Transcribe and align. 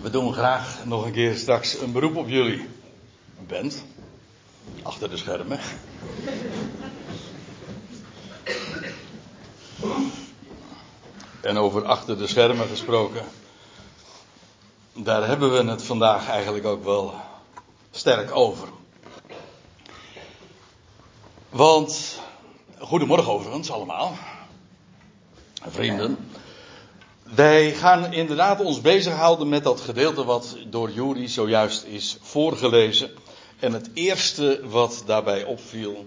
We 0.00 0.10
doen 0.10 0.32
graag 0.32 0.84
nog 0.84 1.04
een 1.04 1.12
keer 1.12 1.36
straks 1.36 1.80
een 1.80 1.92
beroep 1.92 2.16
op 2.16 2.28
jullie. 2.28 2.68
Bent. 3.46 3.84
Achter 4.82 5.10
de 5.10 5.16
schermen. 5.16 5.58
En 11.40 11.56
over 11.56 11.84
achter 11.84 12.18
de 12.18 12.26
schermen 12.26 12.68
gesproken. 12.68 13.24
Daar 14.92 15.26
hebben 15.26 15.52
we 15.52 15.70
het 15.70 15.82
vandaag 15.82 16.28
eigenlijk 16.28 16.66
ook 16.66 16.84
wel 16.84 17.14
sterk 17.90 18.34
over. 18.34 18.68
Want, 21.48 22.20
goedemorgen 22.78 23.32
overigens 23.32 23.70
allemaal. 23.70 24.16
Vrienden. 25.66 26.25
Wij 27.34 27.72
gaan 27.72 28.12
inderdaad 28.12 28.60
ons 28.60 28.80
bezighouden 28.80 29.48
met 29.48 29.64
dat 29.64 29.80
gedeelte 29.80 30.24
wat 30.24 30.56
door 30.68 30.90
Juri 30.90 31.28
zojuist 31.28 31.84
is 31.84 32.18
voorgelezen. 32.20 33.10
En 33.60 33.72
het 33.72 33.90
eerste 33.94 34.60
wat 34.64 35.02
daarbij 35.06 35.44
opviel, 35.44 36.06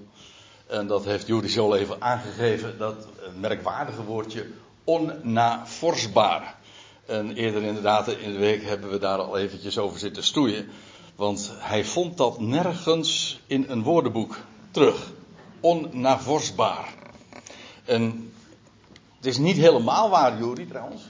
en 0.67 0.87
dat 0.87 1.05
heeft 1.05 1.27
Juri 1.27 1.49
zo 1.49 1.73
even 1.73 2.01
aangegeven, 2.01 2.77
dat 2.77 3.07
merkwaardige 3.39 4.03
woordje 4.03 4.45
onnavorsbaar. 4.83 6.55
En 7.05 7.33
eerder 7.33 7.63
inderdaad 7.63 8.07
in 8.07 8.31
de 8.31 8.39
week 8.39 8.63
hebben 8.63 8.89
we 8.89 8.97
daar 8.97 9.17
al 9.17 9.37
eventjes 9.37 9.77
over 9.77 9.99
zitten 9.99 10.23
stoeien. 10.23 10.69
Want 11.15 11.51
hij 11.57 11.85
vond 11.85 12.17
dat 12.17 12.39
nergens 12.39 13.39
in 13.47 13.65
een 13.67 13.83
woordenboek 13.83 14.37
terug. 14.71 15.11
Onnavorsbaar. 15.59 16.93
En 17.85 18.31
het 19.19 19.27
is 19.27 19.37
niet 19.37 19.57
helemaal 19.57 20.09
waar, 20.09 20.37
Juri, 20.37 20.67
trouwens. 20.67 21.01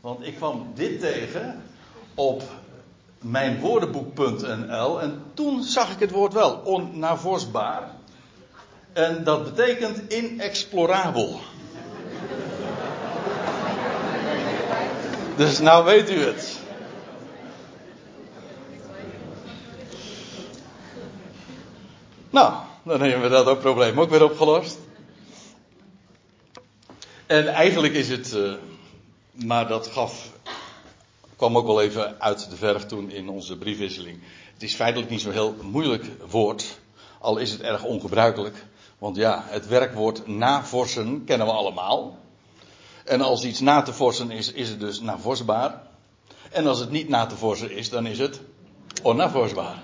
Want 0.00 0.26
ik 0.26 0.34
kwam 0.36 0.72
dit 0.74 1.00
tegen 1.00 1.62
op 2.14 2.42
mijn 3.18 3.60
woordenboek.nl 3.60 5.00
en 5.00 5.22
toen 5.34 5.62
zag 5.62 5.92
ik 5.92 5.98
het 5.98 6.10
woord 6.10 6.32
wel, 6.32 6.60
onnavorsbaar. 6.64 7.90
En 8.92 9.24
dat 9.24 9.44
betekent 9.44 10.12
inexplorabel. 10.12 11.40
Dus 15.36 15.58
nou 15.58 15.84
weet 15.84 16.10
u 16.10 16.18
het. 16.24 16.58
Nou, 22.30 22.52
dan 22.82 23.00
hebben 23.00 23.22
we 23.22 23.28
dat 23.28 23.46
ook 23.46 23.60
probleem 23.60 24.00
ook 24.00 24.10
weer 24.10 24.24
opgelost. 24.24 24.78
En 27.32 27.48
eigenlijk 27.48 27.94
is 27.94 28.08
het, 28.08 28.32
uh, 28.34 28.52
maar 29.32 29.68
dat 29.68 29.86
gaf, 29.86 30.30
kwam 31.36 31.56
ook 31.56 31.66
wel 31.66 31.80
even 31.80 32.20
uit 32.20 32.50
de 32.50 32.56
verf 32.56 32.86
toen 32.86 33.10
in 33.10 33.28
onze 33.28 33.56
briefwisseling. 33.56 34.20
Het 34.52 34.62
is 34.62 34.74
feitelijk 34.74 35.10
niet 35.10 35.20
zo'n 35.20 35.32
heel 35.32 35.54
moeilijk 35.62 36.04
woord, 36.28 36.78
al 37.18 37.36
is 37.36 37.50
het 37.50 37.60
erg 37.60 37.84
ongebruikelijk. 37.84 38.64
Want 38.98 39.16
ja, 39.16 39.44
het 39.46 39.66
werkwoord 39.66 40.26
navorsen 40.26 41.24
kennen 41.24 41.46
we 41.46 41.52
allemaal. 41.52 42.18
En 43.04 43.20
als 43.20 43.44
iets 43.44 43.60
na 43.60 43.82
te 43.82 43.92
vorsen 43.92 44.30
is, 44.30 44.52
is 44.52 44.68
het 44.68 44.80
dus 44.80 45.00
navorsbaar. 45.00 45.82
En 46.50 46.66
als 46.66 46.78
het 46.78 46.90
niet 46.90 47.08
na 47.08 47.26
te 47.26 47.36
vorsen 47.36 47.70
is, 47.70 47.90
dan 47.90 48.06
is 48.06 48.18
het 48.18 48.40
onnavorsbaar. 49.02 49.82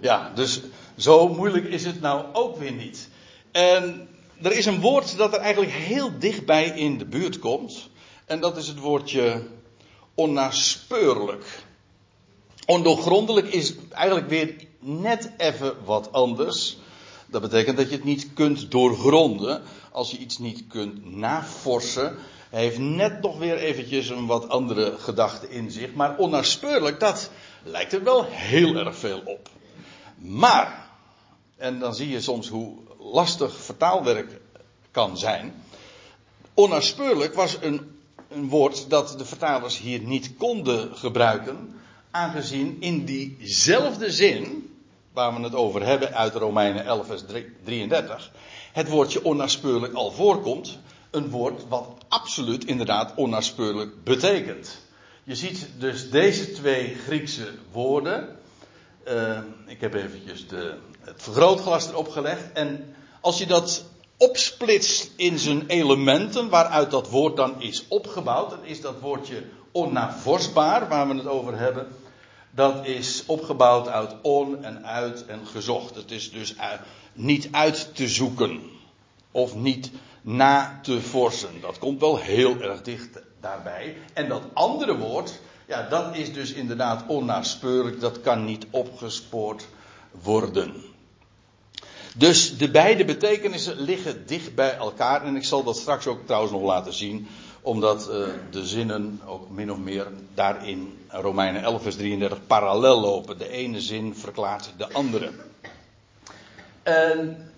Ja, 0.00 0.32
dus 0.34 0.60
zo 0.96 1.28
moeilijk 1.28 1.64
is 1.64 1.84
het 1.84 2.00
nou 2.00 2.24
ook 2.32 2.56
weer 2.56 2.72
niet. 2.72 3.08
En 3.52 4.08
er 4.42 4.52
is 4.52 4.66
een 4.66 4.80
woord 4.80 5.16
dat 5.16 5.34
er 5.34 5.40
eigenlijk 5.40 5.72
heel 5.72 6.18
dichtbij 6.18 6.64
in 6.64 6.98
de 6.98 7.06
buurt 7.06 7.38
komt. 7.38 7.88
En 8.24 8.40
dat 8.40 8.56
is 8.56 8.68
het 8.68 8.78
woordje 8.78 9.42
onnaspeurlijk. 10.14 11.64
Ondoorgrondelijk 12.66 13.46
is 13.46 13.74
eigenlijk 13.90 14.28
weer 14.28 14.54
net 14.80 15.30
even 15.36 15.74
wat 15.84 16.12
anders. 16.12 16.76
Dat 17.26 17.40
betekent 17.40 17.76
dat 17.76 17.88
je 17.88 17.94
het 17.94 18.04
niet 18.04 18.32
kunt 18.32 18.70
doorgronden. 18.70 19.62
Als 19.92 20.10
je 20.10 20.18
iets 20.18 20.38
niet 20.38 20.66
kunt 20.68 21.16
navorsen. 21.16 22.16
Hij 22.50 22.62
heeft 22.62 22.78
net 22.78 23.22
nog 23.22 23.38
weer 23.38 23.56
eventjes 23.56 24.08
een 24.08 24.26
wat 24.26 24.48
andere 24.48 24.94
gedachte 24.98 25.48
in 25.50 25.70
zich. 25.70 25.94
Maar 25.94 26.18
onnaspeurlijk, 26.18 27.00
dat 27.00 27.30
lijkt 27.62 27.92
er 27.92 28.02
wel 28.02 28.24
heel 28.28 28.74
erg 28.74 28.96
veel 28.96 29.22
op. 29.24 29.48
Maar, 30.16 30.88
en 31.56 31.78
dan 31.78 31.94
zie 31.94 32.08
je 32.08 32.20
soms 32.20 32.48
hoe 32.48 32.85
lastig 33.12 33.56
vertaalwerk 33.56 34.40
kan 34.90 35.18
zijn. 35.18 35.62
Onnaspeurlijk 36.54 37.34
was 37.34 37.58
een, 37.60 38.00
een 38.28 38.48
woord 38.48 38.90
dat 38.90 39.14
de 39.18 39.24
vertalers 39.24 39.78
hier 39.78 40.00
niet 40.00 40.36
konden 40.36 40.96
gebruiken. 40.96 41.80
Aangezien 42.10 42.76
in 42.80 43.04
diezelfde 43.04 44.10
zin, 44.10 44.70
waar 45.12 45.34
we 45.34 45.42
het 45.42 45.54
over 45.54 45.82
hebben 45.82 46.14
uit 46.14 46.34
Romeinen 46.34 46.84
11 46.84 47.06
vers 47.06 47.22
33, 47.64 48.32
het 48.72 48.88
woordje 48.88 49.24
onnaspeurlijk 49.24 49.94
al 49.94 50.10
voorkomt. 50.10 50.78
Een 51.10 51.30
woord 51.30 51.68
wat 51.68 51.86
absoluut 52.08 52.64
inderdaad 52.64 53.12
onnaspeurlijk 53.14 54.04
betekent. 54.04 54.78
Je 55.24 55.34
ziet 55.34 55.68
dus 55.78 56.10
deze 56.10 56.52
twee 56.52 56.94
Griekse 56.94 57.48
woorden. 57.72 58.36
Uh, 59.08 59.38
ik 59.66 59.80
heb 59.80 59.94
eventjes 59.94 60.48
de, 60.48 60.74
het 61.06 61.22
vergrootglas 61.22 61.88
erop 61.88 62.08
gelegd. 62.08 62.52
En 62.52 62.94
als 63.20 63.38
je 63.38 63.46
dat 63.46 63.84
opsplitst 64.16 65.10
in 65.16 65.38
zijn 65.38 65.66
elementen, 65.66 66.48
waaruit 66.48 66.90
dat 66.90 67.08
woord 67.08 67.36
dan 67.36 67.62
is 67.62 67.84
opgebouwd, 67.88 68.50
dan 68.50 68.64
is 68.64 68.80
dat 68.80 68.94
woordje 69.00 69.42
onnavorsbaar, 69.72 70.88
waar 70.88 71.08
we 71.08 71.14
het 71.14 71.26
over 71.26 71.58
hebben. 71.58 71.86
Dat 72.50 72.86
is 72.86 73.22
opgebouwd 73.26 73.88
uit 73.88 74.14
on 74.22 74.64
en 74.64 74.86
uit 74.86 75.26
en 75.26 75.46
gezocht. 75.46 75.94
Het 75.94 76.10
is 76.10 76.30
dus 76.32 76.54
niet 77.12 77.48
uit 77.50 77.94
te 77.94 78.08
zoeken. 78.08 78.60
Of 79.30 79.54
niet 79.54 79.90
na 80.22 80.78
te 80.82 81.00
forsen. 81.00 81.60
Dat 81.60 81.78
komt 81.78 82.00
wel 82.00 82.16
heel 82.18 82.60
erg 82.60 82.82
dicht 82.82 83.20
daarbij. 83.40 83.96
En 84.12 84.28
dat 84.28 84.42
andere 84.52 84.96
woord, 84.96 85.40
ja, 85.66 85.88
dat 85.88 86.16
is 86.16 86.32
dus 86.32 86.52
inderdaad 86.52 87.04
onnaspeurlijk. 87.06 88.00
Dat 88.00 88.20
kan 88.20 88.44
niet 88.44 88.66
opgespoord 88.70 89.66
worden. 90.22 90.94
Dus 92.18 92.58
de 92.58 92.70
beide 92.70 93.04
betekenissen 93.04 93.80
liggen 93.80 94.26
dicht 94.26 94.54
bij 94.54 94.76
elkaar. 94.76 95.24
En 95.24 95.36
ik 95.36 95.44
zal 95.44 95.64
dat 95.64 95.76
straks 95.76 96.06
ook 96.06 96.26
trouwens 96.26 96.52
nog 96.52 96.62
laten 96.62 96.92
zien. 96.92 97.28
Omdat 97.60 98.08
uh, 98.10 98.26
de 98.50 98.66
zinnen 98.66 99.20
ook 99.26 99.50
min 99.50 99.72
of 99.72 99.78
meer 99.78 100.06
daarin, 100.34 100.98
Romeinen 101.08 101.62
11 101.62 101.82
vers 101.82 101.96
33, 101.96 102.38
parallel 102.46 103.00
lopen. 103.00 103.38
De 103.38 103.48
ene 103.48 103.80
zin 103.80 104.14
verklaart 104.14 104.70
de 104.76 104.92
andere. 104.92 105.30
En 106.82 107.50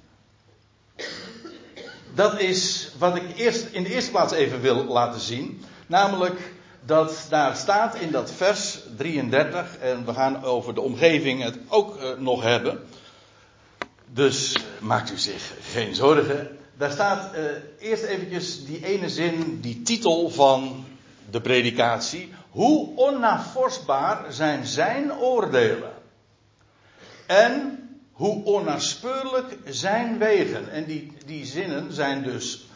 dat 2.14 2.40
is 2.40 2.90
wat 2.98 3.16
ik 3.16 3.22
eerst, 3.36 3.66
in 3.70 3.82
de 3.82 3.94
eerste 3.94 4.10
plaats 4.10 4.32
even 4.32 4.60
wil 4.60 4.84
laten 4.84 5.20
zien. 5.20 5.64
Namelijk 5.86 6.52
dat 6.84 7.26
daar 7.28 7.56
staat 7.56 7.94
in 7.94 8.10
dat 8.10 8.30
vers 8.30 8.78
33, 8.96 9.78
en 9.78 10.04
we 10.04 10.14
gaan 10.14 10.44
over 10.44 10.74
de 10.74 10.80
omgeving 10.80 11.42
het 11.42 11.58
ook 11.68 11.96
uh, 11.96 12.08
nog 12.18 12.42
hebben. 12.42 12.80
Dus 14.12 14.56
maakt 14.80 15.10
u 15.10 15.18
zich 15.18 15.52
geen 15.62 15.94
zorgen. 15.94 16.58
Daar 16.76 16.90
staat 16.90 17.34
uh, 17.34 17.40
eerst 17.78 18.02
eventjes 18.02 18.64
die 18.64 18.84
ene 18.84 19.08
zin, 19.08 19.60
die 19.60 19.82
titel 19.82 20.30
van 20.30 20.84
de 21.30 21.40
predikatie. 21.40 22.32
Hoe 22.50 22.96
onnavorsbaar 22.96 24.32
zijn 24.32 24.66
zijn 24.66 25.12
oordelen? 25.12 25.92
En 27.26 27.78
hoe 28.12 28.44
onnaspeurlijk 28.44 29.58
zijn 29.64 30.18
wegen. 30.18 30.70
En 30.70 30.84
die, 30.84 31.12
die 31.26 31.46
zinnen 31.46 31.92
zijn 31.92 32.22
dus 32.22 32.66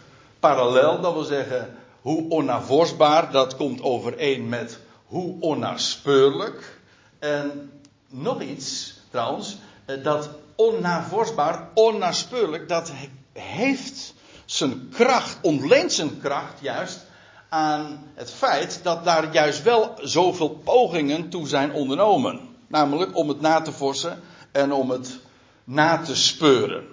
parallel, 0.41 1.01
dat 1.01 1.13
wil 1.13 1.25
zeggen, 1.25 1.77
hoe 2.01 2.29
onnavorsbaar, 2.29 3.31
dat 3.31 3.57
komt 3.57 3.83
overeen 3.83 4.49
met 4.49 4.79
hoe 5.07 5.41
onnaspeurlijk. 5.41 6.79
En 7.19 7.71
nog 8.09 8.43
iets, 8.43 8.95
trouwens, 9.11 9.57
eh, 9.85 10.05
dat 10.05 10.29
onnavorsbaar, 10.57 11.69
onnaspeurlijk, 11.75 12.69
dat 12.69 12.93
heeft 13.33 14.15
zijn 14.45 14.89
kracht, 14.93 15.39
ontleent 15.43 15.93
zijn 15.93 16.21
kracht 16.21 16.61
juist 16.61 17.01
aan 17.49 18.11
het 18.15 18.31
feit 18.31 18.81
dat 18.83 19.05
daar 19.05 19.33
juist 19.33 19.63
wel 19.63 19.95
zoveel 20.01 20.49
pogingen 20.49 21.29
toe 21.29 21.49
zijn 21.49 21.73
ondernomen. 21.73 22.41
Namelijk 22.67 23.17
om 23.17 23.29
het 23.29 23.41
na 23.41 23.61
te 23.61 23.73
vorsen 23.73 24.23
en 24.53 24.73
om 24.73 24.91
het 24.91 25.19
na 25.65 25.99
te 25.99 26.17
speuren. 26.17 26.85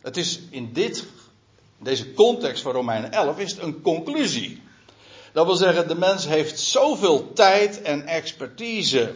Het 0.00 0.16
is 0.16 0.40
in 0.50 0.72
dit, 0.72 1.04
deze 1.78 2.14
context 2.14 2.62
van 2.62 2.72
Romeinen 2.72 3.12
11 3.12 3.38
is 3.38 3.50
het 3.50 3.62
een 3.62 3.82
conclusie. 3.82 4.62
Dat 5.32 5.46
wil 5.46 5.56
zeggen, 5.56 5.88
de 5.88 5.94
mens 5.94 6.26
heeft 6.26 6.60
zoveel 6.60 7.32
tijd 7.32 7.82
en 7.82 8.06
expertise 8.06 9.14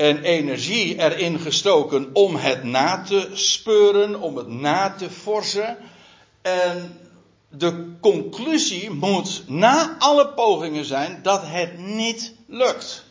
en 0.00 0.22
energie 0.22 0.98
erin 0.98 1.38
gestoken 1.38 2.10
om 2.12 2.36
het 2.36 2.64
na 2.64 3.02
te 3.02 3.28
speuren, 3.32 4.20
om 4.20 4.36
het 4.36 4.48
na 4.48 4.94
te 4.98 5.10
forsen. 5.10 5.76
En 6.42 6.98
de 7.48 7.92
conclusie 8.00 8.90
moet 8.90 9.42
na 9.46 9.96
alle 9.98 10.28
pogingen 10.28 10.84
zijn 10.84 11.20
dat 11.22 11.40
het 11.44 11.78
niet 11.78 12.34
lukt. 12.46 13.04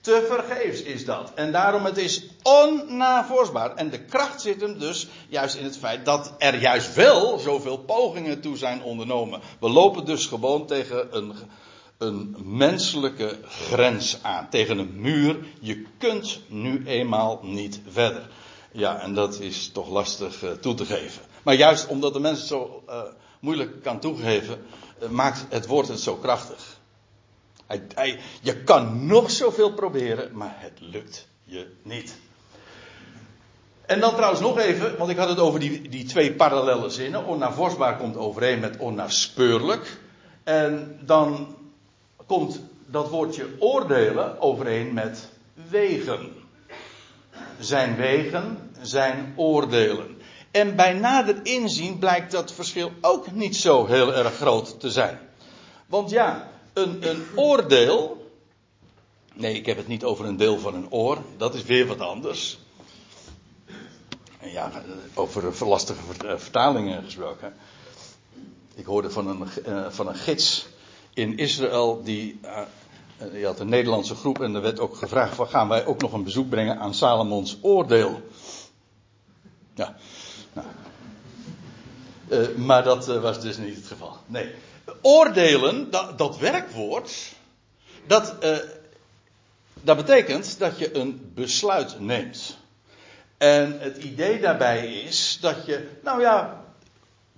Te 0.00 0.26
vergeefs 0.30 0.82
is 0.82 1.04
dat. 1.04 1.32
En 1.34 1.52
daarom 1.52 1.84
het 1.84 1.96
is 1.96 2.26
onnavorsbaar. 2.42 3.74
En 3.74 3.90
de 3.90 4.00
kracht 4.00 4.40
zit 4.40 4.60
hem 4.60 4.78
dus 4.78 5.08
juist 5.28 5.54
in 5.54 5.64
het 5.64 5.78
feit 5.78 6.04
dat 6.04 6.34
er 6.38 6.60
juist 6.60 6.94
wel 6.94 7.38
zoveel 7.38 7.78
pogingen 7.78 8.40
toe 8.40 8.56
zijn 8.56 8.82
ondernomen. 8.82 9.40
We 9.60 9.68
lopen 9.68 10.04
dus 10.04 10.26
gewoon 10.26 10.66
tegen 10.66 11.16
een, 11.16 11.32
een 11.98 12.36
menselijke 12.44 13.38
grens 13.44 14.18
aan. 14.22 14.48
Tegen 14.50 14.78
een 14.78 15.00
muur. 15.00 15.36
Je 15.60 15.84
kunt 15.98 16.40
nu 16.46 16.86
eenmaal 16.86 17.40
niet 17.42 17.80
verder. 17.88 18.28
Ja, 18.72 19.00
en 19.00 19.14
dat 19.14 19.40
is 19.40 19.68
toch 19.68 19.88
lastig 19.88 20.42
uh, 20.42 20.50
toe 20.50 20.74
te 20.74 20.84
geven. 20.84 21.22
Maar 21.42 21.54
juist 21.54 21.86
omdat 21.86 22.12
de 22.12 22.20
mens 22.20 22.38
het 22.38 22.48
zo 22.48 22.82
uh, 22.88 23.02
moeilijk 23.40 23.82
kan 23.82 24.00
toegeven, 24.00 24.62
uh, 25.02 25.08
maakt 25.08 25.46
het 25.48 25.66
woord 25.66 25.88
het 25.88 26.00
zo 26.00 26.14
krachtig. 26.14 26.76
Hij, 27.94 28.20
je 28.40 28.62
kan 28.62 29.06
nog 29.06 29.30
zoveel 29.30 29.72
proberen, 29.72 30.36
maar 30.36 30.56
het 30.58 30.80
lukt 30.80 31.28
je 31.44 31.66
niet. 31.82 32.16
En 33.86 34.00
dan 34.00 34.14
trouwens 34.14 34.40
nog 34.40 34.58
even, 34.58 34.96
want 34.98 35.10
ik 35.10 35.16
had 35.16 35.28
het 35.28 35.38
over 35.38 35.60
die, 35.60 35.88
die 35.88 36.04
twee 36.04 36.32
parallele 36.32 36.90
zinnen. 36.90 37.24
Onnavorsbaar 37.24 37.96
komt 37.96 38.16
overeen 38.16 38.60
met 38.60 38.76
onnaspeurlijk. 38.76 40.00
En 40.44 41.00
dan 41.02 41.56
komt 42.28 42.60
dat 42.86 43.08
woordje 43.08 43.46
oordelen 43.58 44.40
overeen 44.40 44.94
met 44.94 45.28
wegen. 45.70 46.32
Zijn 47.58 47.96
wegen, 47.96 48.70
zijn 48.80 49.32
oordelen. 49.36 50.16
En 50.50 50.76
bij 50.76 50.92
nader 50.92 51.40
inzien 51.42 51.98
blijkt 51.98 52.30
dat 52.30 52.52
verschil 52.52 52.92
ook 53.00 53.30
niet 53.30 53.56
zo 53.56 53.86
heel 53.86 54.14
erg 54.14 54.34
groot 54.34 54.80
te 54.80 54.90
zijn. 54.90 55.18
Want 55.86 56.10
ja, 56.10 56.50
een, 56.72 57.08
een 57.08 57.24
oordeel. 57.34 58.30
Nee, 59.34 59.54
ik 59.54 59.66
heb 59.66 59.76
het 59.76 59.88
niet 59.88 60.04
over 60.04 60.24
een 60.24 60.36
deel 60.36 60.58
van 60.58 60.74
een 60.74 60.92
oor. 60.92 61.18
Dat 61.36 61.54
is 61.54 61.62
weer 61.62 61.86
wat 61.86 62.00
anders. 62.00 62.58
Ja, 64.40 64.70
over 65.14 65.68
lastige 65.68 66.00
eh, 66.26 66.38
vertalingen 66.38 67.04
gesproken. 67.04 67.54
Ik 68.74 68.84
hoorde 68.84 69.10
van 69.10 69.26
een, 69.28 69.48
eh, 69.64 69.86
van 69.90 70.08
een 70.08 70.14
gids 70.14 70.66
in 71.18 71.36
Israël. 71.36 72.02
Die, 72.04 72.40
uh, 73.32 73.44
had 73.44 73.60
een 73.60 73.68
Nederlandse 73.68 74.14
groep. 74.14 74.42
En 74.42 74.54
er 74.54 74.60
werd 74.60 74.80
ook 74.80 74.96
gevraagd: 74.96 75.34
van, 75.34 75.48
gaan 75.48 75.68
wij 75.68 75.86
ook 75.86 76.00
nog 76.00 76.12
een 76.12 76.24
bezoek 76.24 76.48
brengen 76.48 76.78
aan 76.78 76.94
Salomons 76.94 77.58
oordeel? 77.62 78.20
Ja. 79.74 79.96
Nou. 80.52 80.66
Uh, 82.28 82.56
maar 82.56 82.84
dat 82.84 83.06
was 83.06 83.40
dus 83.40 83.56
niet 83.56 83.76
het 83.76 83.86
geval. 83.86 84.16
Nee 84.26 84.50
oordelen, 85.02 85.90
dat, 85.90 86.18
dat 86.18 86.38
werkwoord, 86.38 87.32
dat, 88.06 88.34
dat 89.74 89.96
betekent 89.96 90.58
dat 90.58 90.78
je 90.78 90.96
een 90.96 91.30
besluit 91.34 92.00
neemt. 92.00 92.56
En 93.38 93.80
het 93.80 93.96
idee 93.96 94.40
daarbij 94.40 94.92
is 94.92 95.38
dat 95.40 95.66
je, 95.66 95.88
nou 96.02 96.20
ja, 96.20 96.64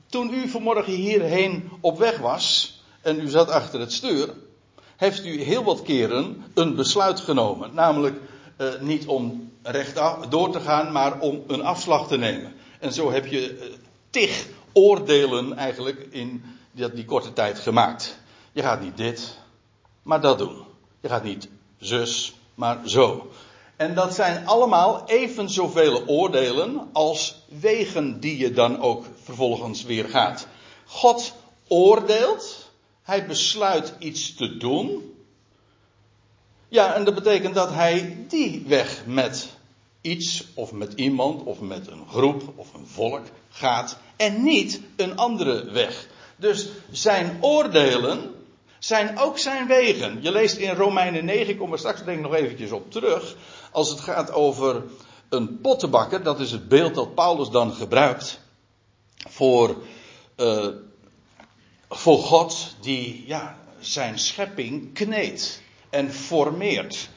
toen 0.06 0.35
u 0.35 0.49
vanmorgen 0.49 0.93
hierheen 0.93 1.71
op 1.81 1.99
weg 1.99 2.19
was 2.19 2.80
en 3.00 3.20
u 3.20 3.29
zat 3.29 3.50
achter 3.50 3.81
het 3.81 3.93
stuur, 3.93 4.35
heeft 4.97 5.25
u 5.25 5.43
heel 5.43 5.64
wat 5.64 5.82
keren 5.82 6.44
een 6.55 6.75
besluit 6.75 7.20
genomen. 7.20 7.75
Namelijk 7.75 8.20
uh, 8.58 8.69
niet 8.81 9.06
om 9.06 9.52
rechtaf 9.62 10.26
door 10.26 10.50
te 10.50 10.61
gaan, 10.61 10.93
maar 10.93 11.20
om 11.20 11.43
een 11.47 11.62
afslag 11.62 12.08
te 12.08 12.17
nemen. 12.17 12.52
En 12.79 12.93
zo 12.93 13.11
heb 13.11 13.26
je 13.26 13.58
uh, 13.58 13.64
tig 14.11 14.47
oordelen 14.73 15.56
eigenlijk 15.56 16.06
in 16.11 16.44
die 16.73 17.05
korte 17.05 17.32
tijd 17.32 17.58
gemaakt. 17.58 18.19
Je 18.52 18.62
gaat 18.62 18.81
niet 18.81 18.97
dit, 18.97 19.38
maar 20.03 20.20
dat 20.20 20.38
doen. 20.38 20.64
Je 21.00 21.08
gaat 21.08 21.25
niet 21.25 21.49
zus, 21.79 22.35
maar 22.55 22.79
zo. 22.85 23.31
En 23.76 23.94
dat 23.94 24.14
zijn 24.14 24.46
allemaal 24.46 25.03
even 25.06 25.50
zoveel 25.50 26.06
oordelen 26.06 26.88
als 26.93 27.43
wegen 27.49 28.20
die 28.20 28.38
je 28.38 28.53
dan 28.53 28.81
ook 28.81 29.05
vervolgens 29.23 29.82
weer 29.82 30.08
gaat. 30.08 30.46
God 30.87 31.32
oordeelt, 31.69 32.59
hij 33.10 33.26
besluit 33.26 33.94
iets 33.98 34.34
te 34.34 34.56
doen. 34.56 35.14
Ja, 36.68 36.94
en 36.94 37.04
dat 37.04 37.14
betekent 37.14 37.54
dat 37.54 37.72
hij 37.72 38.24
die 38.28 38.64
weg 38.66 39.02
met 39.06 39.48
iets 40.00 40.44
of 40.54 40.72
met 40.72 40.92
iemand 40.92 41.42
of 41.42 41.60
met 41.60 41.86
een 41.86 42.06
groep 42.08 42.52
of 42.56 42.74
een 42.74 42.86
volk 42.86 43.26
gaat 43.48 43.98
en 44.16 44.42
niet 44.42 44.80
een 44.96 45.16
andere 45.16 45.70
weg. 45.70 46.06
Dus 46.36 46.68
zijn 46.90 47.38
oordelen 47.40 48.34
zijn 48.78 49.18
ook 49.18 49.38
zijn 49.38 49.66
wegen. 49.66 50.22
Je 50.22 50.32
leest 50.32 50.56
in 50.56 50.74
Romeinen 50.74 51.24
9, 51.24 51.48
ik 51.48 51.58
kom 51.58 51.72
er 51.72 51.78
straks 51.78 52.04
denk 52.04 52.16
ik 52.18 52.24
nog 52.24 52.34
eventjes 52.34 52.72
op 52.72 52.90
terug. 52.90 53.36
Als 53.72 53.90
het 53.90 54.00
gaat 54.00 54.32
over 54.32 54.82
een 55.28 55.60
pottenbakker, 55.60 56.22
dat 56.22 56.40
is 56.40 56.52
het 56.52 56.68
beeld 56.68 56.94
dat 56.94 57.14
Paulus 57.14 57.48
dan 57.48 57.72
gebruikt 57.72 58.40
voor, 59.28 59.76
uh, 60.36 60.66
voor 61.90 62.19
God 62.19 62.75
die 62.81 63.25
ja, 63.26 63.58
zijn 63.81 64.19
schepping 64.19 64.94
kneedt 64.94 65.62
en 65.90 66.12
formeert. 66.12 67.08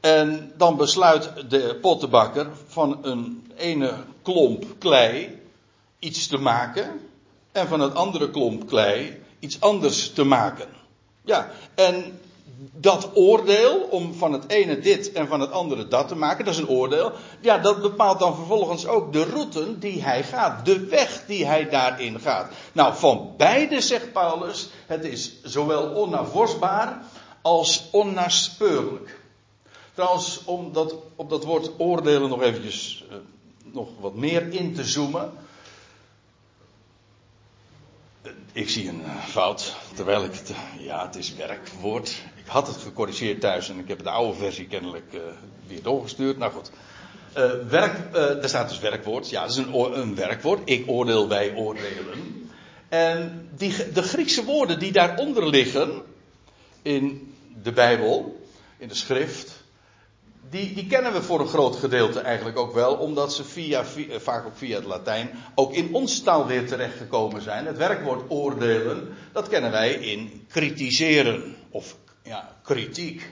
En 0.00 0.52
dan 0.56 0.76
besluit 0.76 1.50
de 1.50 1.78
pottenbakker 1.80 2.50
van 2.66 2.98
een 3.02 3.50
ene 3.56 3.94
klomp 4.22 4.64
klei 4.78 5.40
iets 5.98 6.26
te 6.26 6.38
maken 6.38 7.00
en 7.52 7.68
van 7.68 7.80
het 7.80 7.94
andere 7.94 8.30
klomp 8.30 8.66
klei 8.66 9.22
iets 9.38 9.60
anders 9.60 10.12
te 10.12 10.24
maken. 10.24 10.68
Ja, 11.24 11.50
en 11.74 12.20
dat 12.58 13.10
oordeel 13.14 13.80
om 13.90 14.14
van 14.14 14.32
het 14.32 14.50
ene 14.50 14.78
dit 14.78 15.12
en 15.12 15.28
van 15.28 15.40
het 15.40 15.50
andere 15.50 15.88
dat 15.88 16.08
te 16.08 16.14
maken, 16.14 16.44
dat 16.44 16.54
is 16.54 16.60
een 16.60 16.68
oordeel. 16.68 17.12
Ja, 17.40 17.58
dat 17.58 17.82
bepaalt 17.82 18.18
dan 18.18 18.34
vervolgens 18.34 18.86
ook 18.86 19.12
de 19.12 19.24
route 19.24 19.78
die 19.78 20.02
hij 20.02 20.24
gaat, 20.24 20.64
de 20.64 20.78
weg 20.86 21.24
die 21.26 21.46
hij 21.46 21.68
daarin 21.68 22.20
gaat. 22.20 22.52
Nou, 22.72 22.94
van 22.94 23.34
beide 23.36 23.80
zegt 23.80 24.12
Paulus, 24.12 24.68
het 24.86 25.04
is 25.04 25.42
zowel 25.42 25.94
onnavorsbaar 25.94 27.02
als 27.42 27.88
onnaspeurlijk. 27.90 29.20
Trouwens, 29.94 30.44
om 30.44 30.72
op 31.16 31.30
dat 31.30 31.44
woord 31.44 31.70
oordelen 31.78 32.28
nog 32.28 32.42
eventjes 32.42 33.04
uh, 33.10 33.16
nog 33.62 33.88
wat 34.00 34.14
meer 34.14 34.52
in 34.52 34.74
te 34.74 34.84
zoomen. 34.84 35.32
Ik 38.52 38.68
zie 38.68 38.88
een 38.88 39.04
eh, 39.04 39.24
fout, 39.24 39.76
terwijl 39.94 40.24
ik 40.24 40.32
het, 40.32 40.52
ja, 40.78 41.06
het 41.06 41.16
is 41.16 41.34
werkwoord. 41.34 42.22
Had 42.48 42.66
het 42.66 42.76
gecorrigeerd 42.76 43.40
thuis 43.40 43.68
en 43.68 43.78
ik 43.78 43.88
heb 43.88 44.02
de 44.02 44.10
oude 44.10 44.38
versie 44.38 44.66
kennelijk 44.66 45.12
uh, 45.12 45.20
weer 45.66 45.82
doorgestuurd. 45.82 46.38
Nou 46.38 46.52
goed. 46.52 46.70
Uh, 47.36 47.52
werk, 47.68 48.12
daar 48.12 48.48
staat 48.48 48.68
dus 48.68 48.78
werkwoord. 48.78 49.30
Ja, 49.30 49.40
dat 49.40 49.50
is 49.50 49.56
een, 49.56 49.74
een 49.98 50.14
werkwoord. 50.14 50.60
Ik 50.64 50.84
oordeel, 50.86 51.28
wij 51.28 51.54
oordelen. 51.54 52.48
En 52.88 53.48
die, 53.56 53.92
de 53.92 54.02
Griekse 54.02 54.44
woorden 54.44 54.78
die 54.78 54.92
daaronder 54.92 55.48
liggen 55.48 56.02
in 56.82 57.34
de 57.62 57.72
Bijbel, 57.72 58.40
in 58.78 58.88
de 58.88 58.94
schrift, 58.94 59.64
die, 60.50 60.74
die 60.74 60.86
kennen 60.86 61.12
we 61.12 61.22
voor 61.22 61.40
een 61.40 61.48
groot 61.48 61.76
gedeelte 61.76 62.20
eigenlijk 62.20 62.58
ook 62.58 62.74
wel, 62.74 62.94
omdat 62.94 63.34
ze 63.34 63.44
via, 63.44 63.84
eh, 64.08 64.18
vaak 64.18 64.46
ook 64.46 64.56
via 64.56 64.76
het 64.76 64.84
Latijn 64.84 65.30
ook 65.54 65.72
in 65.72 65.94
ons 65.94 66.20
taal 66.22 66.46
weer 66.46 66.66
terechtgekomen 66.66 67.42
zijn. 67.42 67.66
Het 67.66 67.76
werkwoord 67.76 68.30
oordelen, 68.30 69.08
dat 69.32 69.48
kennen 69.48 69.70
wij 69.70 69.92
in 69.92 70.46
kritiseren 70.48 71.56
of 71.70 71.96
ja, 72.28 72.56
kritiek. 72.62 73.30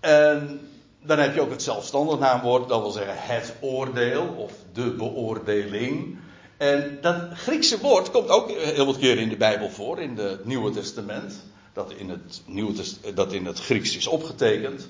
En 0.00 0.68
dan 1.02 1.18
heb 1.18 1.34
je 1.34 1.40
ook 1.40 1.50
het 1.50 1.62
zelfstandig 1.62 2.18
naamwoord, 2.18 2.68
dat 2.68 2.80
wil 2.80 2.90
zeggen 2.90 3.14
het 3.16 3.54
oordeel 3.60 4.26
of 4.26 4.52
de 4.72 4.90
beoordeling. 4.90 6.18
En 6.56 6.98
dat 7.00 7.22
Griekse 7.32 7.80
woord 7.80 8.10
komt 8.10 8.28
ook 8.28 8.50
heel 8.50 8.86
wat 8.86 8.98
keer 8.98 9.18
in 9.18 9.28
de 9.28 9.36
Bijbel 9.36 9.70
voor, 9.70 10.00
in 10.00 10.16
het 10.16 10.44
Nieuwe 10.44 10.70
Testament. 10.70 11.34
Dat 11.72 11.92
in 11.92 12.08
het, 12.08 12.42
Nieuwe 12.46 12.72
dat 13.14 13.32
in 13.32 13.46
het 13.46 13.60
Grieks 13.60 13.96
is 13.96 14.06
opgetekend. 14.06 14.88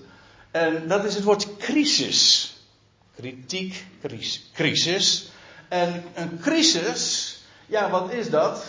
En 0.50 0.88
dat 0.88 1.04
is 1.04 1.14
het 1.14 1.24
woord 1.24 1.56
crisis. 1.56 2.52
Kritiek, 3.16 3.84
crisis. 4.52 5.30
En 5.68 6.04
een 6.14 6.38
crisis, 6.40 7.36
ja, 7.66 7.90
wat 7.90 8.12
is 8.12 8.30
dat? 8.30 8.64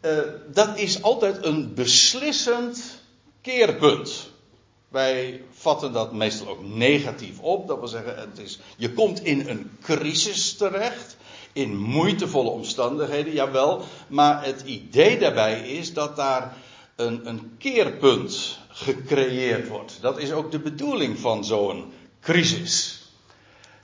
Uh, 0.00 0.18
dat 0.52 0.78
is 0.78 1.02
altijd 1.02 1.44
een 1.44 1.74
beslissend 1.74 3.01
keerpunt. 3.42 4.30
Wij 4.88 5.42
vatten 5.52 5.92
dat 5.92 6.12
meestal 6.12 6.48
ook 6.48 6.62
negatief 6.62 7.38
op. 7.38 7.68
Dat 7.68 7.78
wil 7.78 7.88
zeggen, 7.88 8.16
het 8.16 8.38
is, 8.38 8.58
je 8.76 8.92
komt 8.92 9.24
in 9.24 9.48
een 9.48 9.70
crisis 9.82 10.56
terecht. 10.56 11.16
In 11.52 11.76
moeitevolle 11.76 12.50
omstandigheden, 12.50 13.32
jawel. 13.32 13.82
Maar 14.08 14.44
het 14.44 14.62
idee 14.64 15.18
daarbij 15.18 15.60
is 15.60 15.92
dat 15.92 16.16
daar 16.16 16.56
een, 16.96 17.28
een 17.28 17.54
keerpunt 17.58 18.58
gecreëerd 18.68 19.68
wordt. 19.68 19.98
Dat 20.00 20.18
is 20.18 20.32
ook 20.32 20.50
de 20.50 20.58
bedoeling 20.58 21.18
van 21.18 21.44
zo'n 21.44 21.92
crisis. 22.20 23.02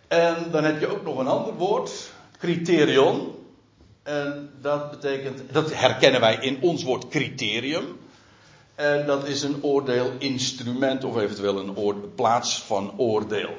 En 0.08 0.36
dan 0.50 0.64
heb 0.64 0.80
je 0.80 0.86
ook 0.86 1.04
nog 1.04 1.18
een 1.18 1.26
ander 1.26 1.54
woord, 1.54 2.10
criterion. 2.38 3.34
En 4.02 4.50
dat 4.60 4.90
betekent, 4.90 5.52
dat 5.52 5.74
herkennen 5.74 6.20
wij 6.20 6.38
in 6.40 6.58
ons 6.60 6.82
woord 6.82 7.08
criterium. 7.08 7.98
En 8.78 9.06
dat 9.06 9.26
is 9.26 9.42
een 9.42 9.62
oordeelinstrument 9.62 11.04
of 11.04 11.16
eventueel 11.16 11.58
een 11.58 12.14
plaats 12.14 12.62
van 12.62 12.98
oordeel. 12.98 13.56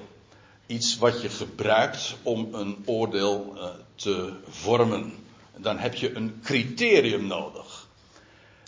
Iets 0.65 0.97
wat 0.97 1.21
je 1.21 1.29
gebruikt 1.29 2.15
om 2.23 2.53
een 2.53 2.83
oordeel 2.85 3.53
uh, 3.55 3.63
te 3.95 4.33
vormen. 4.49 5.13
Dan 5.57 5.77
heb 5.77 5.93
je 5.93 6.15
een 6.15 6.39
criterium 6.43 7.27
nodig. 7.27 7.87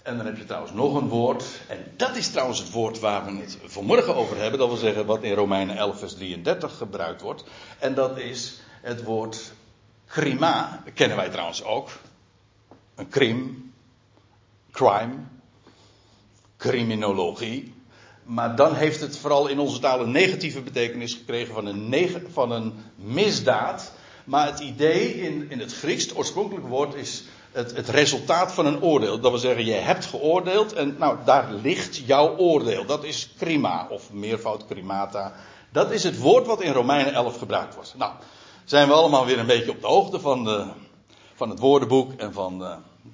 En 0.04 0.18
dan 0.18 0.26
heb 0.26 0.38
je 0.38 0.46
trouwens 0.46 0.74
nog 0.74 0.96
een 0.96 1.08
woord. 1.08 1.44
En 1.68 1.94
dat 1.98 2.16
is 2.16 2.32
trouwens 2.32 2.60
het 2.60 2.72
woord 2.72 3.00
waar 3.00 3.26
we 3.26 3.32
het 3.32 3.58
vanmorgen 3.66 4.16
over 4.16 4.38
hebben. 4.38 4.60
Dat 4.60 4.68
wil 4.68 4.78
zeggen 4.78 5.06
wat 5.06 5.24
in 5.24 5.34
Romeinen 5.34 5.78
11, 5.78 6.00
vers 6.00 6.14
33 6.14 6.78
gebruikt 6.78 7.22
wordt. 7.22 7.44
En 7.80 7.94
dat 7.94 8.18
is 8.18 8.60
het 8.82 9.04
woord 9.04 9.54
crima. 10.08 10.82
Dat 10.86 10.94
kennen 10.94 11.18
wij 11.18 11.30
trouwens 11.30 11.64
ook. 11.64 11.90
Een 12.96 13.10
crim. 13.10 13.74
Crime. 14.72 15.14
Criminologie. 16.62 17.74
Maar 18.24 18.56
dan 18.56 18.76
heeft 18.76 19.02
het 19.02 19.18
vooral 19.18 19.48
in 19.48 19.60
onze 19.60 19.80
taal 19.80 20.00
een 20.00 20.12
negatieve 20.12 20.62
betekenis 20.62 21.14
gekregen 21.14 21.54
van 21.54 21.66
een, 21.66 22.18
van 22.32 22.52
een 22.52 22.74
misdaad. 22.96 23.92
Maar 24.24 24.46
het 24.46 24.60
idee 24.60 25.14
in, 25.14 25.46
in 25.50 25.60
het 25.60 25.74
Grieks, 25.74 26.04
het 26.04 26.18
oorspronkelijke 26.18 26.68
woord, 26.68 26.94
is 26.94 27.24
het, 27.52 27.76
het, 27.76 27.90
resultaat 27.90 28.54
van 28.54 28.66
een 28.66 28.82
oordeel. 28.82 29.20
Dat 29.20 29.32
wil 29.32 29.40
zeggen, 29.40 29.66
je 29.66 29.72
hebt 29.72 30.06
geoordeeld 30.06 30.74
en 30.74 30.96
nou, 31.00 31.18
daar 31.26 31.54
ligt 31.54 31.98
jouw 31.98 32.38
oordeel. 32.38 32.86
Dat 32.86 33.04
is 33.04 33.34
crima, 33.38 33.88
of 33.90 34.12
meervoud 34.12 34.66
crimata. 34.66 35.34
Dat 35.72 35.92
is 35.92 36.04
het 36.04 36.18
woord 36.18 36.46
wat 36.46 36.62
in 36.62 36.74
Romeinen 36.74 37.14
11 37.14 37.38
gebruikt 37.38 37.76
wordt. 37.76 37.94
Nou, 37.98 38.12
zijn 38.66 38.88
we 38.88 38.94
allemaal 38.94 39.26
weer 39.26 39.40
een 39.40 39.46
beetje 39.46 39.72
op 39.72 39.82
de 39.82 39.88
hoogte 39.88 40.20
van, 40.20 40.44
de, 40.44 40.68
van 41.36 41.50
het 41.50 41.60
woordenboek 41.60 42.12
en 42.18 42.34
van, 42.34 42.66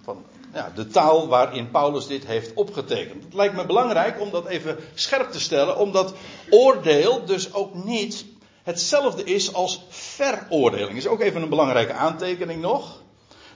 van 0.04 0.25
ja, 0.54 0.72
de 0.75 0.88
taal 0.88 1.27
waarin 1.27 1.72
Paulus 1.72 2.08
dit 2.08 2.25
heeft 2.25 2.54
opgetekend. 2.54 3.24
Het 3.24 3.34
lijkt 3.34 3.56
me 3.56 3.66
belangrijk 3.66 4.22
om 4.22 4.32
dat 4.32 4.46
even 4.46 4.77
scherp 4.94 5.32
te 5.32 5.39
stellen, 5.39 5.77
omdat 5.77 6.13
oordeel 6.50 7.25
dus 7.25 7.54
ook 7.54 7.74
niet 7.84 8.25
hetzelfde 8.63 9.24
is 9.24 9.54
als 9.54 9.86
veroordeling. 9.89 10.98
Is 10.98 11.08
ook 11.08 11.22
even 11.22 11.42
een 11.42 11.50
belangrijke 11.50 11.94
aantekening 11.94 12.62
nog. 12.62 13.01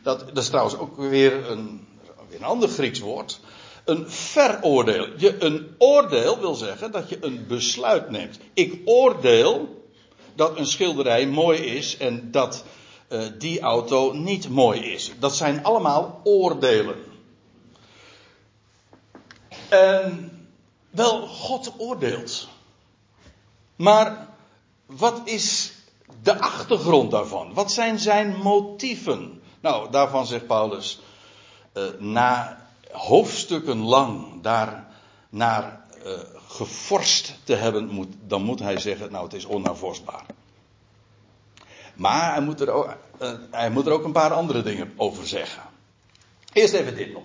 Dat, 0.04 0.38
is 0.38 0.48
trouwens 0.48 0.78
ook 0.78 0.98
weer 0.98 1.50
een, 1.50 1.88
weer 2.30 2.40
een 2.40 2.46
ander 2.46 2.70
Grieks 2.70 3.00
woord. 3.00 3.40
Een 3.86 4.10
veroordeel. 4.10 5.08
Je, 5.18 5.44
een 5.44 5.76
oordeel 5.78 6.40
wil 6.40 6.54
zeggen 6.54 6.92
dat 6.92 7.10
je 7.10 7.18
een 7.22 7.46
besluit 7.48 8.10
neemt. 8.10 8.40
Ik 8.54 8.82
oordeel 8.86 9.86
dat 10.36 10.58
een 10.58 10.66
schilderij 10.66 11.28
mooi 11.28 11.60
is 11.60 11.98
en 11.98 12.32
dat 12.32 12.64
uh, 13.12 13.28
die 13.38 13.60
auto 13.60 14.12
niet 14.14 14.50
mooi 14.50 14.80
is. 14.80 15.12
Dat 15.20 15.36
zijn 15.36 15.64
allemaal 15.64 16.22
oordelen. 16.24 17.04
En 19.70 20.32
wel, 20.90 21.28
God 21.28 21.74
oordeelt. 21.78 22.48
Maar 23.76 24.28
wat 24.86 25.22
is 25.24 25.74
de 26.22 26.40
achtergrond 26.40 27.12
daarvan? 27.12 27.54
Wat 27.54 27.72
zijn 27.72 28.00
zijn 28.00 28.36
motieven? 28.36 29.42
Nou, 29.60 29.92
daarvan 29.92 30.26
zegt 30.26 30.48
Paulus, 30.48 31.00
uh, 31.74 31.84
na 32.00 32.62
hoofdstukken 32.92 33.78
lang 33.78 34.42
daar 34.42 34.88
naar 35.30 35.86
uh, 36.06 36.14
geforst 36.48 37.36
te 37.44 37.56
hebben, 37.56 37.88
moet, 37.88 38.14
dan 38.28 38.42
moet 38.42 38.60
hij 38.60 38.80
zeggen, 38.80 39.12
nou 39.12 39.24
het 39.24 39.34
is 39.34 39.46
onnavorstbaar. 39.46 40.26
Maar 42.02 42.34
hij 42.34 42.42
moet, 42.42 42.62
er 42.62 42.70
ook, 42.70 42.98
uh, 43.22 43.32
hij 43.52 43.70
moet 43.70 43.86
er 43.86 43.92
ook 43.92 44.04
een 44.04 44.12
paar 44.12 44.34
andere 44.34 44.62
dingen 44.62 44.94
over 44.96 45.28
zeggen. 45.28 45.64
Eerst 46.54 46.74
even 46.74 46.96
dit 46.96 47.14
nog. 47.14 47.24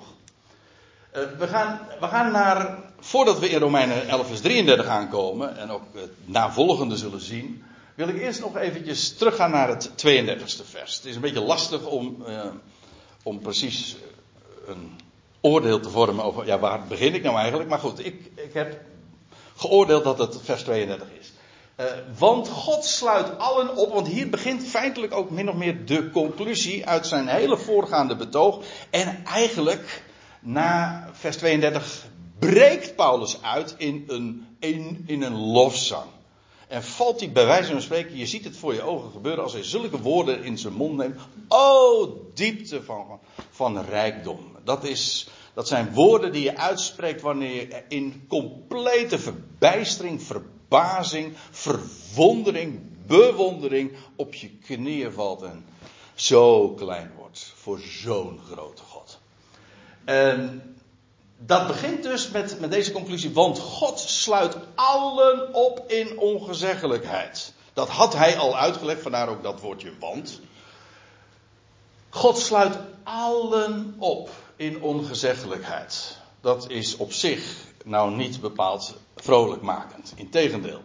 Uh, 1.16 1.22
we, 1.38 1.46
gaan, 1.46 1.80
we 2.00 2.06
gaan 2.06 2.32
naar, 2.32 2.78
voordat 3.00 3.38
we 3.38 3.48
in 3.48 3.58
Romeinen 3.58 4.08
11 4.08 4.26
vers 4.26 4.40
33 4.40 4.86
aankomen 4.86 5.56
en 5.56 5.70
ook 5.70 5.82
het 5.94 6.10
navolgende 6.24 6.96
zullen 6.96 7.20
zien, 7.20 7.64
wil 7.94 8.08
ik 8.08 8.20
eerst 8.20 8.40
nog 8.40 8.56
eventjes 8.56 9.16
teruggaan 9.16 9.50
naar 9.50 9.68
het 9.68 9.90
32e 9.90 10.70
vers. 10.70 10.96
Het 10.96 11.04
is 11.04 11.14
een 11.14 11.20
beetje 11.20 11.40
lastig 11.40 11.86
om, 11.86 12.24
uh, 12.28 12.40
om 13.22 13.40
precies 13.40 13.96
een 14.66 15.00
oordeel 15.40 15.80
te 15.80 15.90
vormen 15.90 16.24
over, 16.24 16.46
ja 16.46 16.58
waar 16.58 16.86
begin 16.86 17.14
ik 17.14 17.22
nou 17.22 17.36
eigenlijk? 17.36 17.68
Maar 17.68 17.78
goed, 17.78 18.06
ik, 18.06 18.30
ik 18.34 18.52
heb 18.52 18.80
geoordeeld 19.56 20.04
dat 20.04 20.18
het 20.18 20.38
vers 20.42 20.62
32 20.62 21.08
is. 21.20 21.32
Uh, 21.80 21.86
want 22.18 22.48
God 22.48 22.84
sluit 22.84 23.38
allen 23.38 23.76
op, 23.76 23.92
want 23.92 24.08
hier 24.08 24.30
begint 24.30 24.66
feitelijk 24.66 25.14
ook 25.14 25.30
min 25.30 25.48
of 25.48 25.54
meer 25.54 25.86
de 25.86 26.10
conclusie 26.10 26.86
uit 26.86 27.06
zijn 27.06 27.28
hele 27.28 27.56
voorgaande 27.56 28.16
betoog. 28.16 28.64
En 28.90 29.24
eigenlijk, 29.24 30.02
na 30.40 31.08
vers 31.12 31.36
32, 31.36 32.06
breekt 32.38 32.94
Paulus 32.94 33.42
uit 33.42 33.74
in 33.78 34.04
een, 34.06 34.46
in, 34.58 35.22
een 35.22 35.36
lofzang. 35.36 36.06
En 36.68 36.82
valt 36.82 37.20
hij 37.20 37.32
bij 37.32 37.46
wijze 37.46 37.70
van 37.70 37.82
spreken, 37.82 38.16
je 38.16 38.26
ziet 38.26 38.44
het 38.44 38.56
voor 38.56 38.74
je 38.74 38.82
ogen 38.82 39.10
gebeuren 39.10 39.42
als 39.42 39.52
hij 39.52 39.64
zulke 39.64 40.00
woorden 40.00 40.44
in 40.44 40.58
zijn 40.58 40.74
mond 40.74 40.96
neemt. 40.96 41.20
Oh, 41.48 42.16
diepte 42.34 42.82
van, 42.82 43.20
van 43.50 43.80
rijkdom. 43.80 44.56
Dat, 44.64 44.84
is, 44.84 45.28
dat 45.54 45.68
zijn 45.68 45.92
woorden 45.92 46.32
die 46.32 46.42
je 46.42 46.56
uitspreekt 46.56 47.20
wanneer 47.20 47.54
je 47.54 47.82
in 47.88 48.24
complete 48.28 49.18
verbijstering, 49.18 50.22
verbazing, 50.68 51.36
verwondering, 51.50 52.80
bewondering 53.06 53.96
op 54.16 54.34
je 54.34 54.50
knieën 54.50 55.12
valt 55.12 55.42
en 55.42 55.64
zo 56.14 56.68
klein 56.68 57.12
wordt 57.16 57.52
voor 57.56 57.78
zo'n 57.78 58.40
grote 58.50 58.82
God. 58.82 59.18
En 60.04 60.62
dat 61.38 61.66
begint 61.66 62.02
dus 62.02 62.30
met, 62.30 62.60
met 62.60 62.70
deze 62.70 62.92
conclusie, 62.92 63.32
want 63.32 63.58
God 63.58 63.98
sluit 63.98 64.56
allen 64.74 65.54
op 65.54 65.84
in 65.86 66.18
ongezeggelijkheid. 66.18 67.52
Dat 67.72 67.88
had 67.88 68.14
hij 68.14 68.38
al 68.38 68.56
uitgelegd, 68.56 69.02
vandaar 69.02 69.28
ook 69.28 69.42
dat 69.42 69.60
woordje 69.60 69.92
want. 70.00 70.40
God 72.08 72.38
sluit 72.38 72.78
allen 73.02 73.94
op 73.98 74.30
in 74.56 74.82
ongezeggelijkheid. 74.82 76.16
Dat 76.40 76.70
is 76.70 76.96
op 76.96 77.12
zich 77.12 77.56
nou 77.84 78.14
niet 78.14 78.40
bepaald 78.40 78.94
vrolijkmakend. 79.26 80.12
Integendeel. 80.16 80.82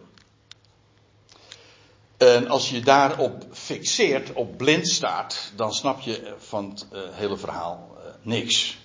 En 2.16 2.48
als 2.48 2.70
je 2.70 2.80
daarop 2.80 3.46
fixeert, 3.52 4.32
op 4.32 4.56
blind 4.56 4.88
staat, 4.88 5.52
dan 5.56 5.74
snap 5.74 6.00
je 6.00 6.34
van 6.38 6.70
het 6.70 6.86
uh, 6.92 7.00
hele 7.10 7.36
verhaal 7.36 7.96
uh, 7.96 8.04
niks. 8.22 8.78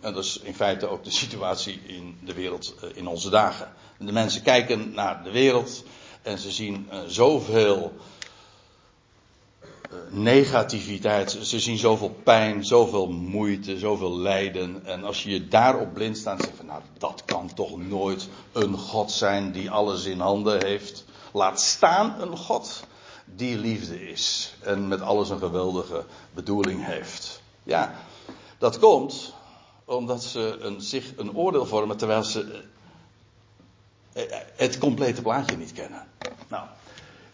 En 0.00 0.14
dat 0.14 0.24
is 0.24 0.38
in 0.38 0.54
feite 0.54 0.88
ook 0.88 1.04
de 1.04 1.10
situatie 1.10 1.80
in 1.86 2.18
de 2.24 2.34
wereld 2.34 2.74
uh, 2.84 2.90
in 2.94 3.06
onze 3.06 3.30
dagen. 3.30 3.72
De 3.98 4.12
mensen 4.12 4.42
kijken 4.42 4.94
naar 4.94 5.24
de 5.24 5.30
wereld 5.30 5.84
en 6.22 6.38
ze 6.38 6.50
zien 6.50 6.88
zoveel 7.06 7.92
negativiteit. 10.10 11.38
Ze 11.42 11.60
zien 11.60 11.78
zoveel 11.78 12.16
pijn, 12.22 12.64
zoveel 12.64 13.08
moeite, 13.12 13.78
zoveel 13.78 14.18
lijden. 14.18 14.86
En 14.86 15.04
als 15.04 15.22
je 15.22 15.30
je 15.30 15.48
daarop 15.48 15.94
blind 15.94 16.18
staat 16.18 16.38
en 16.38 16.44
zegt 16.44 16.56
van 16.56 16.66
nou 16.66 16.82
dat 16.98 17.22
kan 17.24 17.54
toch 17.54 17.78
nooit 17.78 18.28
een 18.52 18.78
God 18.78 19.10
zijn 19.10 19.52
die 19.52 19.70
alles 19.70 20.04
in 20.04 20.20
handen 20.20 20.64
heeft. 20.64 21.04
Laat 21.32 21.60
staan 21.60 22.20
een 22.20 22.36
God 22.36 22.84
die 23.24 23.58
liefde 23.58 24.10
is 24.10 24.54
en 24.60 24.88
met 24.88 25.00
alles 25.00 25.30
een 25.30 25.38
geweldige 25.38 26.04
bedoeling 26.34 26.84
heeft. 26.84 27.40
Ja, 27.62 27.94
dat 28.58 28.78
komt 28.78 29.34
omdat 29.84 30.24
ze 30.24 30.56
een, 30.60 30.80
zich 30.80 31.12
een 31.16 31.36
oordeel 31.36 31.66
vormen 31.66 31.96
terwijl 31.96 32.22
ze 32.22 32.62
het 34.56 34.78
complete 34.78 35.22
plaatje 35.22 35.56
niet 35.56 35.72
kennen. 35.72 36.06
Nou, 36.48 36.66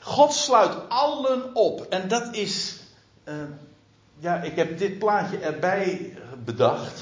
God 0.01 0.33
sluit 0.33 0.89
allen 0.89 1.55
op. 1.55 1.87
En 1.91 2.09
dat 2.09 2.37
is. 2.37 2.77
Uh, 3.25 3.35
ja, 4.19 4.43
ik 4.43 4.57
heb 4.57 4.79
dit 4.79 4.99
plaatje 4.99 5.39
erbij 5.39 6.17
bedacht. 6.45 7.01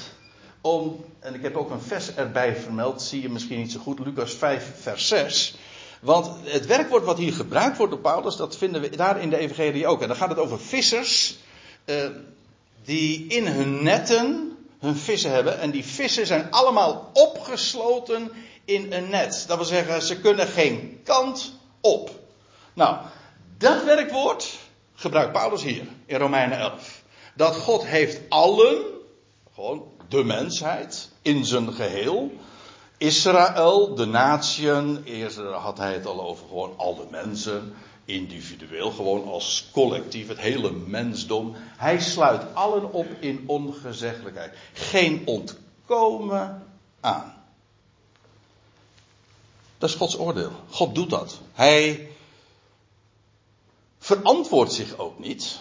Om, 0.61 1.05
en 1.19 1.33
ik 1.33 1.41
heb 1.41 1.55
ook 1.55 1.69
een 1.69 1.81
vers 1.81 2.15
erbij 2.15 2.55
vermeld. 2.55 3.01
Zie 3.01 3.21
je 3.21 3.29
misschien 3.29 3.57
niet 3.57 3.71
zo 3.71 3.79
goed. 3.79 3.99
Lucas 3.99 4.33
5, 4.33 4.71
vers 4.81 5.07
6. 5.07 5.57
Want 6.01 6.29
het 6.43 6.65
werkwoord 6.65 7.03
wat 7.03 7.17
hier 7.17 7.33
gebruikt 7.33 7.77
wordt 7.77 7.91
door 7.91 8.01
Paulus. 8.01 8.35
Dat 8.35 8.57
vinden 8.57 8.81
we 8.81 8.89
daar 8.89 9.21
in 9.21 9.29
de 9.29 9.37
Evangelie 9.37 9.87
ook. 9.87 10.01
En 10.01 10.07
dan 10.07 10.17
gaat 10.17 10.29
het 10.29 10.37
over 10.37 10.59
vissers. 10.59 11.37
Uh, 11.85 11.95
die 12.83 13.27
in 13.27 13.47
hun 13.47 13.83
netten 13.83 14.57
hun 14.79 14.95
vissen 14.95 15.31
hebben. 15.31 15.59
En 15.59 15.71
die 15.71 15.85
vissen 15.85 16.27
zijn 16.27 16.51
allemaal 16.51 17.09
opgesloten 17.13 18.31
in 18.65 18.93
een 18.93 19.09
net. 19.09 19.43
Dat 19.47 19.57
wil 19.57 19.65
zeggen, 19.65 20.01
ze 20.01 20.19
kunnen 20.19 20.47
geen 20.47 20.99
kant 21.03 21.53
op. 21.81 22.11
Nou, 22.73 22.97
dat 23.57 23.83
werkwoord 23.83 24.57
gebruikt 24.93 25.31
Paulus 25.31 25.63
hier 25.63 25.87
in 26.05 26.17
Romeinen 26.17 26.57
11. 26.57 27.01
Dat 27.35 27.55
God 27.55 27.85
heeft 27.85 28.21
allen, 28.29 28.83
gewoon 29.53 29.83
de 30.07 30.23
mensheid, 30.23 31.09
in 31.21 31.45
zijn 31.45 31.73
geheel. 31.73 32.31
Israël, 32.97 33.95
de 33.95 34.05
natieën, 34.05 35.03
eerder 35.03 35.53
had 35.53 35.77
hij 35.77 35.93
het 35.93 36.05
al 36.05 36.21
over 36.21 36.47
gewoon 36.47 36.73
al 36.77 36.95
de 36.95 37.07
mensen, 37.11 37.73
individueel, 38.05 38.91
gewoon 38.91 39.27
als 39.27 39.69
collectief, 39.71 40.27
het 40.27 40.39
hele 40.39 40.71
mensdom. 40.71 41.55
Hij 41.77 41.99
sluit 41.99 42.55
allen 42.55 42.93
op 42.93 43.07
in 43.19 43.43
ongezeggelijkheid. 43.45 44.53
Geen 44.73 45.21
ontkomen 45.25 46.67
aan. 46.99 47.33
Dat 49.77 49.89
is 49.89 49.95
Gods 49.95 50.17
oordeel. 50.17 50.51
God 50.69 50.95
doet 50.95 51.09
dat. 51.09 51.39
Hij 51.53 52.08
verantwoordt 54.15 54.73
zich 54.73 54.97
ook 54.97 55.19
niet. 55.19 55.59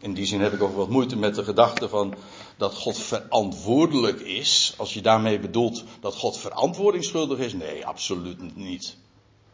In 0.00 0.14
die 0.14 0.26
zin 0.26 0.40
heb 0.40 0.52
ik 0.52 0.62
ook 0.62 0.76
wat 0.76 0.88
moeite 0.88 1.16
met 1.16 1.34
de 1.34 1.44
gedachte 1.44 1.88
van 1.88 2.14
dat 2.56 2.74
God 2.74 2.98
verantwoordelijk 2.98 4.20
is. 4.20 4.74
Als 4.76 4.94
je 4.94 5.00
daarmee 5.00 5.38
bedoelt 5.38 5.84
dat 6.00 6.14
God 6.14 6.38
verantwoordingsschuldig 6.38 7.38
is. 7.38 7.52
Nee, 7.52 7.86
absoluut 7.86 8.56
niet. 8.56 8.96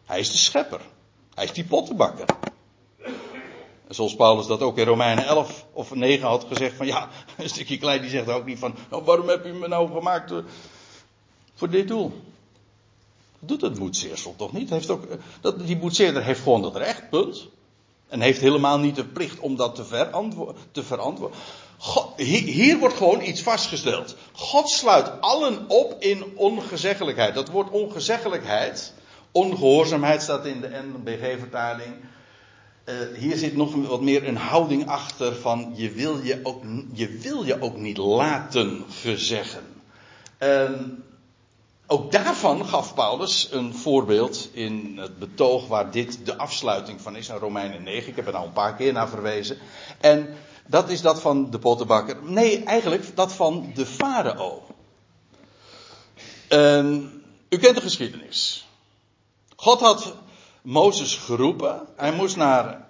Hij 0.05 0.19
is 0.19 0.31
de 0.31 0.37
schepper. 0.37 0.81
Hij 1.35 1.45
is 1.45 1.53
die 1.53 1.65
pottenbakker. 1.65 2.27
En 3.89 3.95
zoals 3.95 4.17
Paulus 4.17 4.47
dat 4.47 4.61
ook 4.61 4.79
in 4.79 4.87
Romeinen 4.87 5.25
11 5.25 5.67
of 5.73 5.95
9 5.95 6.29
had 6.29 6.45
gezegd 6.49 6.77
van 6.77 6.87
ja, 6.87 7.09
een 7.37 7.49
stukje 7.49 7.79
klein 7.79 8.01
die 8.01 8.11
zegt 8.11 8.29
ook 8.29 8.45
niet 8.45 8.59
van 8.59 8.75
nou, 8.91 9.05
waarom 9.05 9.29
heb 9.29 9.47
u 9.47 9.53
me 9.53 9.69
nou 9.69 9.93
gemaakt 9.93 10.31
eh, 10.31 10.39
voor 11.55 11.71
dit 11.71 11.89
doel? 11.89 12.13
Doet 13.39 13.61
het 13.61 13.79
boetseersel 13.79 14.35
toch 14.37 14.53
niet? 14.53 14.71
Heeft 14.71 14.91
ook, 14.91 15.05
eh, 15.05 15.17
dat, 15.41 15.67
die 15.67 15.77
boetseerder 15.77 16.25
heeft 16.25 16.41
gewoon 16.41 16.63
dat 16.63 16.77
recht, 16.77 17.11
punt. 17.11 17.47
En 18.09 18.21
heeft 18.21 18.41
helemaal 18.41 18.79
niet 18.79 18.97
de 18.97 19.05
plicht 19.05 19.39
om 19.39 19.57
dat 19.57 19.75
te, 19.75 20.55
te 20.73 20.83
verantwoorden. 20.83 21.39
hier, 22.17 22.43
hier, 22.43 22.79
wordt 22.79 22.97
gewoon 22.97 23.23
iets 23.23 23.43
vastgesteld. 23.43 24.17
God 24.33 24.71
sluit 24.71 25.21
allen 25.21 25.69
op 25.69 25.97
in 25.99 26.25
ongezeggelijkheid. 26.35 27.35
Dat 27.35 27.49
woord 27.49 27.71
ongezeggelijkheid, 27.71 28.93
ongehoorzaamheid 29.33 30.23
staat 30.23 30.47
in 30.47 30.61
de 30.61 30.83
NBG-vertaling. 30.95 31.95
Uh, 32.85 32.95
hier 33.19 33.37
zit 33.37 33.57
nog 33.57 33.75
wat 33.75 34.01
meer 34.01 34.29
een 34.29 34.37
houding 34.37 34.87
achter 34.87 35.35
van 35.35 35.73
je 35.75 35.91
wil 35.91 36.19
je 36.23 36.41
ook, 36.43 36.63
je 36.93 37.09
wil 37.09 37.45
je 37.45 37.63
ook 37.63 37.77
niet 37.77 37.97
laten 37.97 38.85
verzeggen. 38.89 39.65
En 40.39 41.03
ook 41.91 42.13
daarvan 42.13 42.67
gaf 42.67 42.95
Paulus 42.95 43.49
een 43.53 43.75
voorbeeld 43.75 44.49
in 44.53 44.99
het 44.99 45.19
betoog 45.19 45.67
waar 45.67 45.91
dit 45.91 46.27
de 46.27 46.37
afsluiting 46.37 47.01
van 47.01 47.17
is, 47.17 47.29
in 47.29 47.37
Romeinen 47.37 47.83
9. 47.83 48.09
Ik 48.09 48.17
heb 48.17 48.27
er 48.27 48.37
al 48.37 48.45
een 48.45 48.53
paar 48.53 48.75
keer 48.75 48.93
naar 48.93 49.09
verwezen. 49.09 49.59
En 50.01 50.37
dat 50.67 50.89
is 50.89 51.01
dat 51.01 51.21
van 51.21 51.51
de 51.51 51.59
pottenbakker. 51.59 52.17
Nee, 52.23 52.65
eigenlijk 52.65 53.17
dat 53.17 53.33
van 53.33 53.71
de 53.75 53.87
farao. 53.87 54.63
u 57.49 57.59
kent 57.59 57.75
de 57.75 57.81
geschiedenis. 57.81 58.67
God 59.57 59.81
had 59.81 60.15
Mozes 60.63 61.17
geroepen. 61.17 61.87
Hij 61.97 62.13
moest 62.13 62.37
naar. 62.37 62.87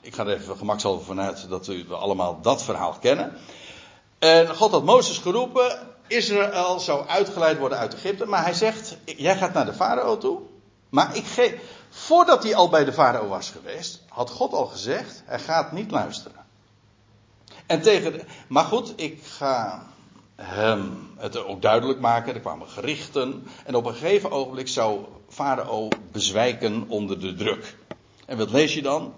Ik 0.00 0.14
ga 0.14 0.26
er 0.26 0.36
even 0.36 0.56
gemakshalve 0.56 1.04
vanuit 1.04 1.48
dat 1.48 1.66
we 1.66 1.94
allemaal 1.94 2.40
dat 2.40 2.62
verhaal 2.62 2.96
kennen. 3.00 3.36
En 4.18 4.56
God 4.56 4.70
had 4.70 4.84
Mozes 4.84 5.18
geroepen 5.18 5.91
Israël 6.06 6.80
zou 6.80 7.08
uitgeleid 7.08 7.58
worden 7.58 7.78
uit 7.78 7.94
Egypte. 7.94 8.26
Maar 8.26 8.44
hij 8.44 8.54
zegt, 8.54 8.96
jij 9.04 9.36
gaat 9.36 9.52
naar 9.52 9.66
de 9.66 9.74
farao 9.74 10.18
toe. 10.18 10.40
Maar 10.88 11.16
ik 11.16 11.24
geef, 11.24 11.54
voordat 11.88 12.42
hij 12.42 12.54
al 12.54 12.68
bij 12.68 12.84
de 12.84 12.92
farao 12.92 13.28
was 13.28 13.50
geweest, 13.50 14.02
had 14.08 14.30
God 14.30 14.52
al 14.52 14.66
gezegd, 14.66 15.22
hij 15.24 15.38
gaat 15.38 15.72
niet 15.72 15.90
luisteren. 15.90 16.44
En 17.66 17.82
tegen, 17.82 18.20
maar 18.46 18.64
goed, 18.64 18.92
ik 18.96 19.22
ga 19.22 19.86
hem 20.36 21.10
het 21.16 21.44
ook 21.44 21.62
duidelijk 21.62 22.00
maken. 22.00 22.34
Er 22.34 22.40
kwamen 22.40 22.68
gerichten. 22.68 23.46
En 23.64 23.74
op 23.74 23.86
een 23.86 23.94
gegeven 23.94 24.30
ogenblik 24.30 24.68
zou 24.68 25.04
farao 25.28 25.88
bezwijken 26.12 26.84
onder 26.88 27.20
de 27.20 27.34
druk. 27.34 27.76
En 28.26 28.38
wat 28.38 28.50
lees 28.50 28.74
je 28.74 28.82
dan? 28.82 29.14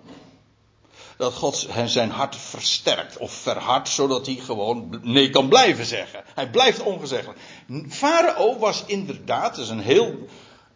Dat 1.17 1.35
God 1.35 1.69
zijn 1.85 2.11
hart 2.11 2.37
versterkt 2.37 3.17
of 3.17 3.33
verhardt, 3.33 3.89
zodat 3.89 4.27
hij 4.27 4.35
gewoon 4.35 5.01
nee 5.03 5.31
kan 5.31 5.49
blijven 5.49 5.87
zeggen. 5.87 6.25
Hij 6.35 6.51
blijft 6.51 6.83
ongezeggelijk. 6.83 7.41
Farao 7.89 8.59
was 8.59 8.85
inderdaad, 8.87 9.55
dat 9.55 9.65
is 9.65 9.71
een 9.71 9.81
heel 9.81 10.15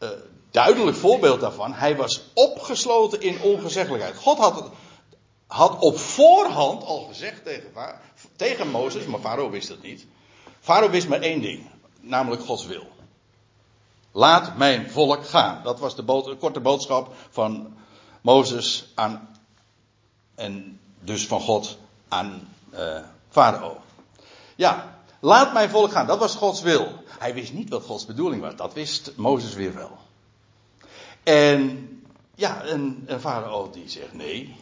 uh, 0.01 0.09
duidelijk 0.51 0.97
voorbeeld 0.97 1.41
daarvan, 1.41 1.73
hij 1.73 1.97
was 1.97 2.23
opgesloten 2.35 3.21
in 3.21 3.41
ongezeggelijkheid. 3.41 4.17
God 4.17 4.39
had, 4.39 4.71
had 5.47 5.79
op 5.79 5.99
voorhand 5.99 6.85
al 6.85 7.05
gezegd 7.09 7.45
tegen, 7.45 7.71
tegen 8.37 8.71
Mozes, 8.71 9.05
maar 9.05 9.21
Farao 9.21 9.51
wist 9.51 9.69
het 9.69 9.83
niet. 9.83 10.07
Farao 10.61 10.91
wist 10.91 11.09
maar 11.09 11.21
één 11.21 11.41
ding, 11.41 11.71
namelijk 12.01 12.43
Gods 12.43 12.67
wil. 12.67 12.87
Laat 14.13 14.57
mijn 14.57 14.91
volk 14.91 15.27
gaan. 15.27 15.61
Dat 15.63 15.79
was 15.79 15.97
de, 15.97 16.05
de 16.05 16.37
korte 16.39 16.61
boodschap 16.61 17.15
van 17.31 17.77
Mozes 18.21 18.93
aan 18.95 19.38
en 20.39 20.81
dus 21.01 21.27
van 21.27 21.41
God 21.41 21.79
aan 22.09 22.49
uh, 22.75 22.99
Farao. 23.29 23.77
Ja, 24.57 25.01
laat 25.21 25.53
mijn 25.53 25.71
volk 25.71 25.91
gaan. 25.91 26.07
Dat 26.07 26.19
was 26.19 26.35
Gods 26.35 26.63
wil. 26.63 26.93
Hij 27.19 27.35
wist 27.35 27.53
niet 27.53 27.69
wat 27.69 27.85
Gods 27.85 28.07
bedoeling 28.07 28.43
was. 28.43 28.57
Dat 28.57 28.75
wist 28.75 29.13
Mozes 29.17 29.55
weer 29.55 29.75
wel. 29.75 29.99
En 31.23 31.89
ja, 32.35 32.63
en, 32.63 33.03
en 33.07 33.21
Farao 33.21 33.71
die 33.71 33.89
zegt 33.89 34.13
nee. 34.13 34.57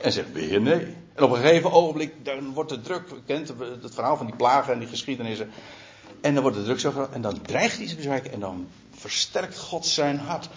En 0.00 0.12
zegt 0.12 0.32
weer 0.32 0.60
nee. 0.60 0.96
En 1.14 1.22
op 1.22 1.30
een 1.30 1.40
gegeven 1.40 1.72
ogenblik, 1.72 2.24
dan 2.24 2.52
wordt 2.52 2.70
de 2.70 2.80
druk, 2.80 3.14
kent 3.26 3.48
het 3.82 3.94
verhaal 3.94 4.16
van 4.16 4.26
die 4.26 4.36
plagen 4.36 4.72
en 4.72 4.78
die 4.78 4.88
geschiedenissen. 4.88 5.50
En 6.20 6.34
dan 6.34 6.42
wordt 6.42 6.56
de 6.56 6.64
druk 6.64 6.80
zo 6.80 6.90
groot. 6.90 7.12
En 7.12 7.20
dan 7.20 7.42
dreigt 7.42 7.76
hij 7.76 7.96
bezwijken. 7.96 8.32
En 8.32 8.40
dan 8.40 8.68
versterkt 8.90 9.58
God 9.58 9.86
zijn 9.86 10.18
hart. 10.18 10.48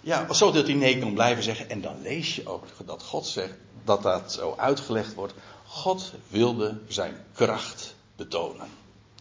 Ja, 0.00 0.32
zodat 0.32 0.66
hij 0.66 0.74
nee 0.74 0.98
kan 0.98 1.14
blijven 1.14 1.42
zeggen. 1.42 1.70
En 1.70 1.80
dan 1.80 2.02
lees 2.02 2.36
je 2.36 2.48
ook 2.48 2.64
dat 2.84 3.02
God 3.02 3.26
zegt 3.26 3.54
dat 3.84 4.02
dat 4.02 4.32
zo 4.32 4.54
uitgelegd 4.56 5.14
wordt. 5.14 5.34
God 5.66 6.12
wilde 6.28 6.78
zijn 6.88 7.24
kracht 7.34 7.94
betonen. 8.16 8.68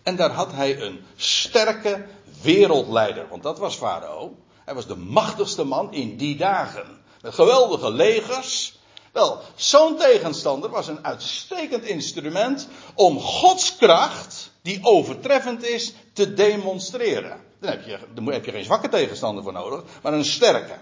En 0.04 0.16
daar 0.16 0.32
had 0.32 0.52
hij 0.52 0.82
een 0.82 1.06
sterke 1.16 2.06
wereldleider. 2.42 3.28
Want 3.30 3.44
dat 3.44 3.60
was 3.60 3.76
Farao. 3.76 4.36
Hij 4.66 4.74
was 4.74 4.88
de 4.88 4.96
machtigste 4.96 5.64
man 5.64 5.94
in 5.94 6.18
die 6.18 6.36
dagen. 6.36 7.02
Geweldige 7.22 7.92
legers. 7.92 8.78
Wel, 9.12 9.42
zo'n 9.56 9.98
tegenstander 9.98 10.70
was 10.70 10.88
een 10.88 11.06
uitstekend 11.06 11.84
instrument 11.84 12.68
om 12.94 13.20
Gods 13.20 13.76
kracht, 13.76 14.52
die 14.62 14.80
overtreffend 14.82 15.64
is, 15.64 15.94
te 16.14 16.34
demonstreren. 16.34 17.42
Dan 17.60 17.72
heb 17.72 17.86
je, 17.86 18.00
dan 18.14 18.26
heb 18.26 18.46
je 18.46 18.52
geen 18.52 18.64
zwakke 18.64 18.90
tegenstander 18.90 19.44
voor 19.44 19.54
nodig, 19.54 19.84
maar 20.02 20.14
een 20.14 20.26
sterke. 20.26 20.78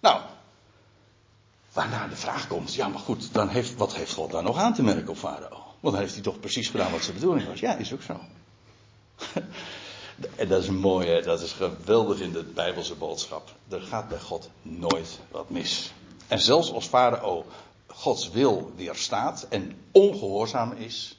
Nou, 0.00 0.20
waarna 1.78 2.08
de 2.08 2.16
vraag 2.16 2.46
komt, 2.46 2.74
ja 2.74 2.88
maar 2.88 3.00
goed, 3.00 3.32
dan 3.32 3.48
heeft, 3.48 3.76
wat 3.76 3.94
heeft 3.94 4.12
God 4.12 4.30
dan 4.30 4.44
nog 4.44 4.58
aan 4.58 4.74
te 4.74 4.82
merken 4.82 5.08
op 5.08 5.16
Farao? 5.16 5.62
Want 5.80 5.94
dan 5.94 6.02
heeft 6.02 6.14
hij 6.14 6.22
toch 6.22 6.40
precies 6.40 6.68
gedaan 6.68 6.90
wat 6.90 7.02
zijn 7.02 7.16
bedoeling 7.16 7.48
was. 7.48 7.60
Ja, 7.60 7.76
is 7.76 7.92
ook 7.92 8.02
zo. 8.02 8.20
en 10.36 10.48
dat 10.48 10.62
is 10.62 10.68
mooi, 10.68 11.22
dat 11.22 11.40
is 11.40 11.52
geweldig 11.52 12.20
in 12.20 12.32
de 12.32 12.42
Bijbelse 12.42 12.94
boodschap. 12.94 13.54
Er 13.68 13.80
gaat 13.80 14.08
bij 14.08 14.18
God 14.18 14.50
nooit 14.62 15.18
wat 15.30 15.50
mis. 15.50 15.92
En 16.28 16.40
zelfs 16.40 16.72
als 16.72 16.86
Farao 16.86 17.46
Gods 17.86 18.30
wil 18.30 18.72
weerstaat 18.76 19.46
en 19.48 19.80
ongehoorzaam 19.92 20.72
is, 20.72 21.18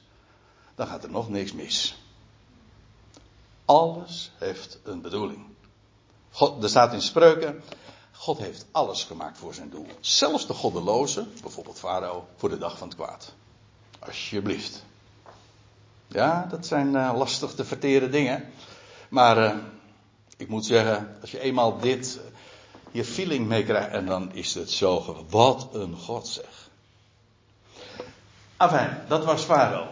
dan 0.74 0.86
gaat 0.86 1.04
er 1.04 1.10
nog 1.10 1.28
niks 1.28 1.52
mis. 1.52 2.02
Alles 3.64 4.30
heeft 4.38 4.78
een 4.82 5.00
bedoeling. 5.00 5.44
God, 6.30 6.62
er 6.62 6.68
staat 6.68 6.92
in 6.92 7.02
spreuken. 7.02 7.62
God 8.20 8.38
heeft 8.38 8.66
alles 8.70 9.04
gemaakt 9.04 9.38
voor 9.38 9.54
zijn 9.54 9.70
doel. 9.70 9.86
Zelfs 10.00 10.46
de 10.46 10.52
goddeloze, 10.52 11.26
bijvoorbeeld 11.42 11.78
Farao, 11.78 12.26
voor 12.36 12.48
de 12.48 12.58
dag 12.58 12.78
van 12.78 12.88
het 12.88 12.96
kwaad. 12.96 13.32
Alsjeblieft. 13.98 14.84
Ja, 16.06 16.46
dat 16.50 16.66
zijn 16.66 16.94
uh, 16.94 17.12
lastig 17.16 17.54
te 17.54 17.64
verteren 17.64 18.10
dingen. 18.10 18.52
Maar 19.08 19.38
uh, 19.38 19.54
ik 20.36 20.48
moet 20.48 20.66
zeggen, 20.66 21.16
als 21.20 21.30
je 21.30 21.40
eenmaal 21.40 21.78
dit 21.78 22.18
uh, 22.18 22.22
hier 22.90 23.04
feeling 23.04 23.46
mee 23.46 23.64
krijgt, 23.64 23.90
en 23.90 24.06
dan 24.06 24.34
is 24.34 24.54
het 24.54 24.70
zo. 24.70 25.24
Wat 25.28 25.68
een 25.72 25.96
God 25.96 26.28
zeg. 26.28 26.70
Enfin, 28.56 28.88
dat 29.08 29.24
was 29.24 29.42
Farao. 29.42 29.86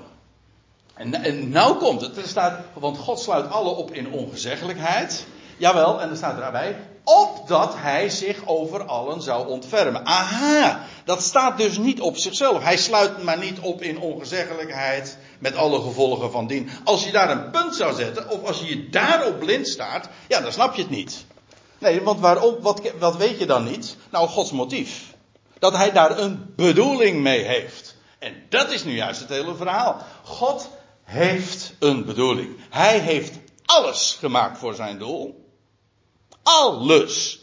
En, 0.95 1.15
en 1.15 1.49
nou 1.49 1.79
komt 1.79 2.01
het, 2.01 2.17
er 2.17 2.29
staat, 2.29 2.65
want 2.75 2.99
God 2.99 3.21
sluit 3.21 3.51
alle 3.51 3.71
op 3.71 3.91
in 3.91 4.13
ongezeggelijkheid. 4.13 5.27
Jawel, 5.57 6.01
en 6.01 6.11
er 6.11 6.17
staat 6.17 6.41
erbij, 6.41 6.77
opdat 7.09 7.75
hij 7.77 8.09
zich 8.09 8.47
over 8.47 8.85
allen 8.85 9.23
zou 9.23 9.49
ontfermen. 9.49 10.07
Aha, 10.07 10.85
dat 11.05 11.23
staat 11.23 11.59
dus 11.59 11.79
niet 11.79 12.01
op 12.01 12.17
zichzelf. 12.17 12.63
Hij 12.63 12.77
sluit 12.77 13.23
maar 13.23 13.39
niet 13.39 13.59
op 13.59 13.83
in 13.83 14.01
ongezeggelijkheid 14.01 15.19
met 15.39 15.57
alle 15.57 15.81
gevolgen 15.81 16.31
van 16.31 16.47
dien. 16.47 16.71
Als 16.85 17.05
je 17.05 17.13
daar 17.13 17.31
een 17.31 17.51
punt 17.51 17.75
zou 17.75 17.95
zetten, 17.95 18.31
of 18.31 18.47
als 18.47 18.61
je 18.61 18.67
je 18.67 18.89
daarop 18.89 19.39
blind 19.39 19.69
staat, 19.69 20.09
ja, 20.29 20.41
dan 20.41 20.53
snap 20.53 20.75
je 20.75 20.83
het 20.83 20.91
niet. 20.91 21.25
Nee, 21.79 22.03
want 22.03 22.21
waarom, 22.21 22.57
wat, 22.61 22.81
wat 22.99 23.17
weet 23.17 23.39
je 23.39 23.47
dan 23.47 23.65
niet? 23.65 23.97
Nou, 24.11 24.29
Gods 24.29 24.53
motief. 24.53 25.15
Dat 25.59 25.77
hij 25.77 25.93
daar 25.93 26.19
een 26.19 26.53
bedoeling 26.57 27.21
mee 27.21 27.43
heeft. 27.43 27.97
En 28.19 28.43
dat 28.49 28.71
is 28.73 28.85
nu 28.85 28.95
juist 28.95 29.21
het 29.21 29.29
hele 29.29 29.55
verhaal. 29.55 30.03
God 30.23 30.69
heeft 31.05 31.73
een 31.79 32.05
bedoeling. 32.05 32.57
Hij 32.71 32.99
heeft 32.99 33.33
alles 33.65 34.17
gemaakt 34.21 34.59
voor 34.59 34.75
zijn 34.75 34.99
doel. 34.99 35.47
Alles. 36.43 37.41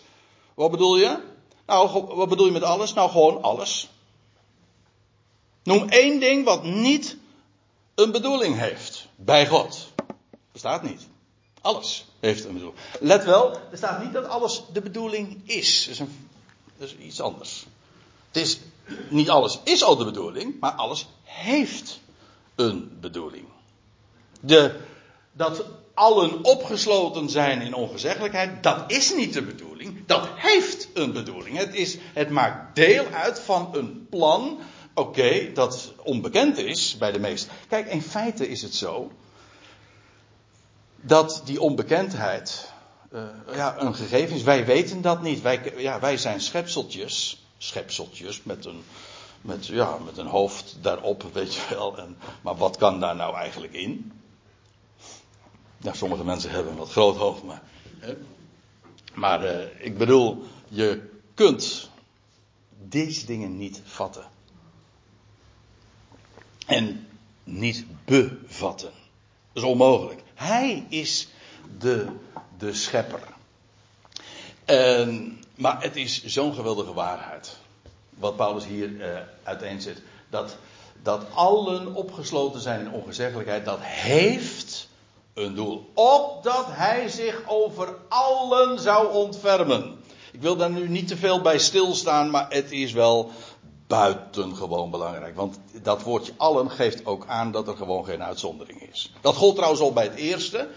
Wat 0.54 0.72
bedoel 0.72 0.98
je? 0.98 1.18
Nou, 1.66 2.06
wat 2.16 2.30
bedoel 2.30 2.46
je 2.46 2.52
met 2.52 2.64
alles? 2.64 2.94
Nou, 2.94 3.10
gewoon 3.12 3.42
alles. 3.42 3.90
Noem 5.64 5.90
één 5.90 6.20
ding 6.20 6.46
wat 6.46 6.64
niet 6.64 7.18
een 7.96 8.12
bedoeling 8.12 8.58
heeft 8.58 9.08
bij 9.16 9.48
God. 9.48 9.88
Bestaat 10.52 10.84
niet. 10.84 11.08
Alles. 11.62 12.06
heeft 12.20 12.46
een 12.46 12.54
bedoeling. 12.54 12.80
Let 13.00 13.24
wel, 13.24 13.52
er 13.72 13.78
staat 13.78 14.04
niet 14.04 14.14
dat 14.14 14.26
alles 14.26 14.64
de 14.74 14.82
bedoeling 14.82 15.42
is. 15.46 15.84
Dat 15.86 15.94
is, 15.94 16.00
een, 16.00 16.30
dat 16.78 16.88
is 16.88 16.96
iets 16.96 17.22
anders. 17.22 17.66
Het 18.28 18.44
is, 18.44 18.60
niet 19.10 19.30
alles 19.30 19.60
is 19.64 19.84
al 19.84 19.96
de 19.96 20.06
bedoeling, 20.06 20.60
maar 20.60 20.72
alles 20.72 21.08
heeft 21.24 22.00
een 22.56 22.98
bedoeling. 23.02 23.46
De, 24.40 24.80
dat 25.38 25.66
allen 25.94 26.44
opgesloten 26.44 27.30
zijn 27.30 27.62
in 27.62 27.74
ongezeggelijkheid, 27.74 28.64
dat 28.64 28.92
is 28.92 29.16
niet 29.16 29.34
de 29.34 29.42
bedoeling. 29.42 30.06
Dat 30.06 30.28
heeft 30.36 30.88
een 30.94 31.14
bedoeling. 31.14 31.58
Het, 31.58 31.74
is, 31.74 31.98
het 32.14 32.30
maakt 32.30 32.76
deel 32.76 33.06
uit 33.06 33.40
van 33.40 33.70
een 33.72 34.08
plan, 34.10 34.60
oké, 34.94 35.52
dat 35.54 35.94
onbekend 36.04 36.58
is 36.58 36.98
bij 36.98 37.12
de 37.12 37.20
meesten. 37.20 37.52
Kijk, 37.68 37.88
in 37.88 38.02
feite 38.02 38.50
is 38.50 38.62
het 38.62 38.76
zo 38.76 39.12
dat 40.96 41.42
die 41.46 41.62
onbekendheid 41.62 42.74
uh, 43.14 43.24
ja, 43.54 43.80
een 43.80 43.96
gegeven 43.96 44.36
is. 44.36 44.44
Wij 44.44 44.66
weten 44.66 45.02
dat 45.02 45.22
niet. 45.22 45.42
Wij, 45.42 45.74
ja, 45.78 46.00
wij 46.00 46.18
zijn 46.18 46.42
schepseltjes. 46.42 47.44
Schepseltjes 47.58 48.44
met 48.44 48.66
een, 48.66 48.84
met, 49.42 49.66
ja, 49.66 49.98
met 50.06 50.18
een 50.18 50.28
hoofd 50.28 50.78
daarop, 50.82 51.24
weet 51.34 51.54
je 51.54 51.62
wel. 51.70 51.98
En, 51.98 52.18
maar 52.42 52.56
wat 52.56 52.78
kan 52.78 53.00
daar 53.00 53.16
nou 53.16 53.36
eigenlijk 53.36 53.74
in? 53.74 54.12
Ja, 55.78 55.94
sommige 55.94 56.24
mensen 56.24 56.52
hebben 56.52 56.76
wat 56.76 56.92
groot 56.92 57.16
hoofd, 57.16 57.44
maar. 57.44 57.62
Hè? 58.00 58.16
Maar 59.14 59.44
uh, 59.44 59.86
ik 59.86 59.98
bedoel, 59.98 60.44
je 60.68 61.10
kunt 61.34 61.90
deze 62.88 63.26
dingen 63.26 63.58
niet 63.58 63.82
vatten. 63.84 64.26
En 66.66 67.08
niet 67.44 67.86
bevatten. 68.06 68.92
Dat 69.54 69.64
is 69.64 69.70
onmogelijk. 69.70 70.24
Hij 70.34 70.86
is 70.90 71.28
de, 71.78 72.08
de 72.58 72.74
schepper. 72.74 73.22
Maar 75.56 75.82
het 75.82 75.96
is 75.96 76.24
zo'n 76.26 76.54
geweldige 76.54 76.94
waarheid. 76.94 77.58
Wat 78.10 78.36
Paulus 78.36 78.66
hier 78.66 78.90
uh, 78.90 79.20
uiteenzet. 79.44 80.02
Dat, 80.30 80.58
dat 81.02 81.26
allen 81.34 81.94
opgesloten 81.94 82.62
zijn 82.62 82.80
in 82.80 82.92
ongezeggelijkheid. 82.92 83.66
Dat 83.66 83.80
heeft 83.82 84.85
een 85.36 85.56
doel. 85.56 85.92
Opdat 85.94 86.66
hij 86.68 87.10
zich 87.10 87.42
over 87.48 87.96
allen 88.10 88.80
zou 88.80 89.14
ontfermen. 89.14 90.04
Ik 90.32 90.42
wil 90.42 90.56
daar 90.56 90.70
nu 90.70 90.90
niet 90.90 91.08
te 91.08 91.18
veel 91.18 91.42
bij 91.42 91.60
stilstaan, 91.60 92.30
maar 92.30 92.46
het 92.50 92.72
is 92.72 92.92
wel 92.92 93.32
buitengewoon 93.88 94.92
belangrijk. 94.92 95.36
Want 95.36 95.60
dat 95.82 96.04
woordje 96.04 96.34
allen 96.38 96.72
geeft 96.72 97.06
ook 97.06 97.26
aan 97.28 97.52
dat 97.52 97.68
er 97.68 97.78
gewoon 97.78 98.06
geen 98.06 98.24
uitzondering 98.24 98.90
is. 98.92 99.12
Dat 99.22 99.36
gold 99.36 99.56
trouwens 99.56 99.82
al 99.82 99.94
bij 99.94 100.04
het 100.04 100.16
eerste. 100.16 100.68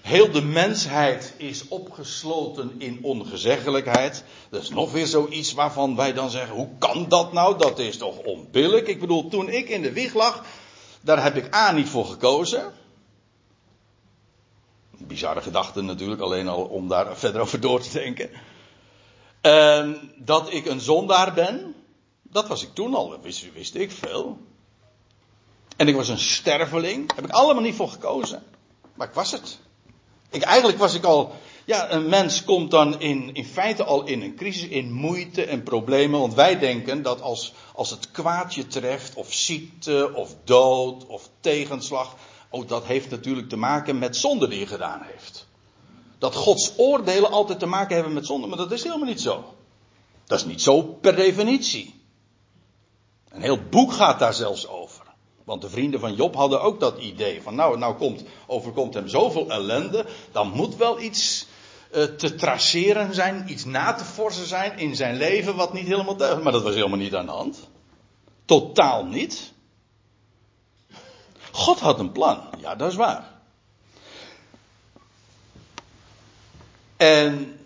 Heel 0.00 0.30
de 0.30 0.42
mensheid 0.42 1.34
is 1.36 1.68
opgesloten 1.68 2.74
in 2.78 2.98
ongezeggelijkheid. 3.02 4.24
Dat 4.50 4.62
is 4.62 4.70
nog 4.70 4.92
weer 4.92 5.06
zoiets 5.06 5.52
waarvan 5.52 5.96
wij 5.96 6.12
dan 6.12 6.30
zeggen: 6.30 6.54
hoe 6.54 6.68
kan 6.78 7.08
dat 7.08 7.32
nou? 7.32 7.58
Dat 7.58 7.78
is 7.78 7.96
toch 7.96 8.18
onbillijk? 8.18 8.86
Ik 8.86 9.00
bedoel, 9.00 9.28
toen 9.28 9.48
ik 9.48 9.68
in 9.68 9.82
de 9.82 9.92
wieg 9.92 10.14
lag, 10.14 10.44
daar 11.00 11.22
heb 11.22 11.36
ik 11.36 11.54
A 11.54 11.72
niet 11.72 11.88
voor 11.88 12.06
gekozen. 12.06 12.72
Bizarre 14.98 15.40
gedachte 15.40 15.82
natuurlijk, 15.82 16.20
alleen 16.20 16.48
al 16.48 16.62
om 16.64 16.88
daar 16.88 17.16
verder 17.18 17.40
over 17.40 17.60
door 17.60 17.80
te 17.80 17.92
denken. 17.92 18.30
En 19.40 20.12
dat 20.16 20.52
ik 20.52 20.66
een 20.66 20.80
zondaar 20.80 21.34
ben, 21.34 21.74
dat 22.22 22.48
was 22.48 22.62
ik 22.62 22.74
toen 22.74 22.94
al, 22.94 23.20
wist, 23.20 23.52
wist 23.52 23.74
ik 23.74 23.90
veel. 23.90 24.38
En 25.76 25.88
ik 25.88 25.94
was 25.94 26.08
een 26.08 26.18
sterveling, 26.18 27.14
heb 27.14 27.24
ik 27.24 27.30
allemaal 27.30 27.62
niet 27.62 27.74
voor 27.74 27.88
gekozen. 27.88 28.42
Maar 28.94 29.08
ik 29.08 29.14
was 29.14 29.32
het. 29.32 29.58
Ik, 30.30 30.42
eigenlijk 30.42 30.78
was 30.78 30.94
ik 30.94 31.04
al, 31.04 31.32
ja, 31.64 31.92
een 31.92 32.08
mens 32.08 32.44
komt 32.44 32.70
dan 32.70 33.00
in, 33.00 33.34
in 33.34 33.44
feite 33.44 33.84
al 33.84 34.04
in 34.06 34.22
een 34.22 34.34
crisis, 34.34 34.68
in 34.68 34.92
moeite 34.92 35.44
en 35.44 35.62
problemen. 35.62 36.20
Want 36.20 36.34
wij 36.34 36.58
denken 36.58 37.02
dat 37.02 37.20
als, 37.20 37.52
als 37.74 37.90
het 37.90 38.10
kwaadje 38.10 38.66
treft, 38.66 39.14
of 39.14 39.32
ziekte, 39.32 40.10
of 40.14 40.34
dood, 40.44 41.06
of 41.06 41.28
tegenslag. 41.40 42.14
Oh, 42.50 42.68
dat 42.68 42.84
heeft 42.84 43.10
natuurlijk 43.10 43.48
te 43.48 43.56
maken 43.56 43.98
met 43.98 44.16
zonde 44.16 44.48
die 44.48 44.58
je 44.58 44.66
gedaan 44.66 45.02
heeft. 45.02 45.46
Dat 46.18 46.34
Gods 46.34 46.72
oordelen 46.76 47.30
altijd 47.30 47.58
te 47.58 47.66
maken 47.66 47.94
hebben 47.94 48.12
met 48.12 48.26
zonde, 48.26 48.46
maar 48.46 48.56
dat 48.56 48.72
is 48.72 48.82
helemaal 48.82 49.06
niet 49.06 49.20
zo. 49.20 49.54
Dat 50.24 50.38
is 50.38 50.44
niet 50.44 50.62
zo 50.62 50.82
per 50.82 51.16
definitie. 51.16 51.94
Een 53.28 53.42
heel 53.42 53.58
boek 53.70 53.92
gaat 53.92 54.18
daar 54.18 54.34
zelfs 54.34 54.68
over. 54.68 55.06
Want 55.44 55.62
de 55.62 55.70
vrienden 55.70 56.00
van 56.00 56.14
Job 56.14 56.34
hadden 56.34 56.62
ook 56.62 56.80
dat 56.80 56.98
idee 56.98 57.42
van 57.42 57.54
nou, 57.54 57.78
nou 57.78 57.94
komt, 57.94 58.22
overkomt 58.46 58.94
hem 58.94 59.08
zoveel 59.08 59.50
ellende, 59.50 60.06
dan 60.32 60.50
moet 60.50 60.76
wel 60.76 61.00
iets 61.00 61.46
uh, 61.94 62.04
te 62.04 62.34
traceren 62.34 63.14
zijn, 63.14 63.44
iets 63.50 63.64
na 63.64 63.92
te 63.92 64.04
forsen 64.04 64.46
zijn 64.46 64.78
in 64.78 64.96
zijn 64.96 65.16
leven 65.16 65.56
wat 65.56 65.72
niet 65.72 65.86
helemaal 65.86 66.16
deugt. 66.16 66.42
Maar 66.42 66.52
dat 66.52 66.62
was 66.62 66.74
helemaal 66.74 66.98
niet 66.98 67.14
aan 67.14 67.26
de 67.26 67.32
hand. 67.32 67.68
Totaal 68.44 69.04
niet. 69.04 69.52
God 71.58 71.80
had 71.80 71.98
een 71.98 72.12
plan, 72.12 72.40
ja 72.58 72.74
dat 72.74 72.90
is 72.90 72.96
waar. 72.96 73.24
En 76.96 77.58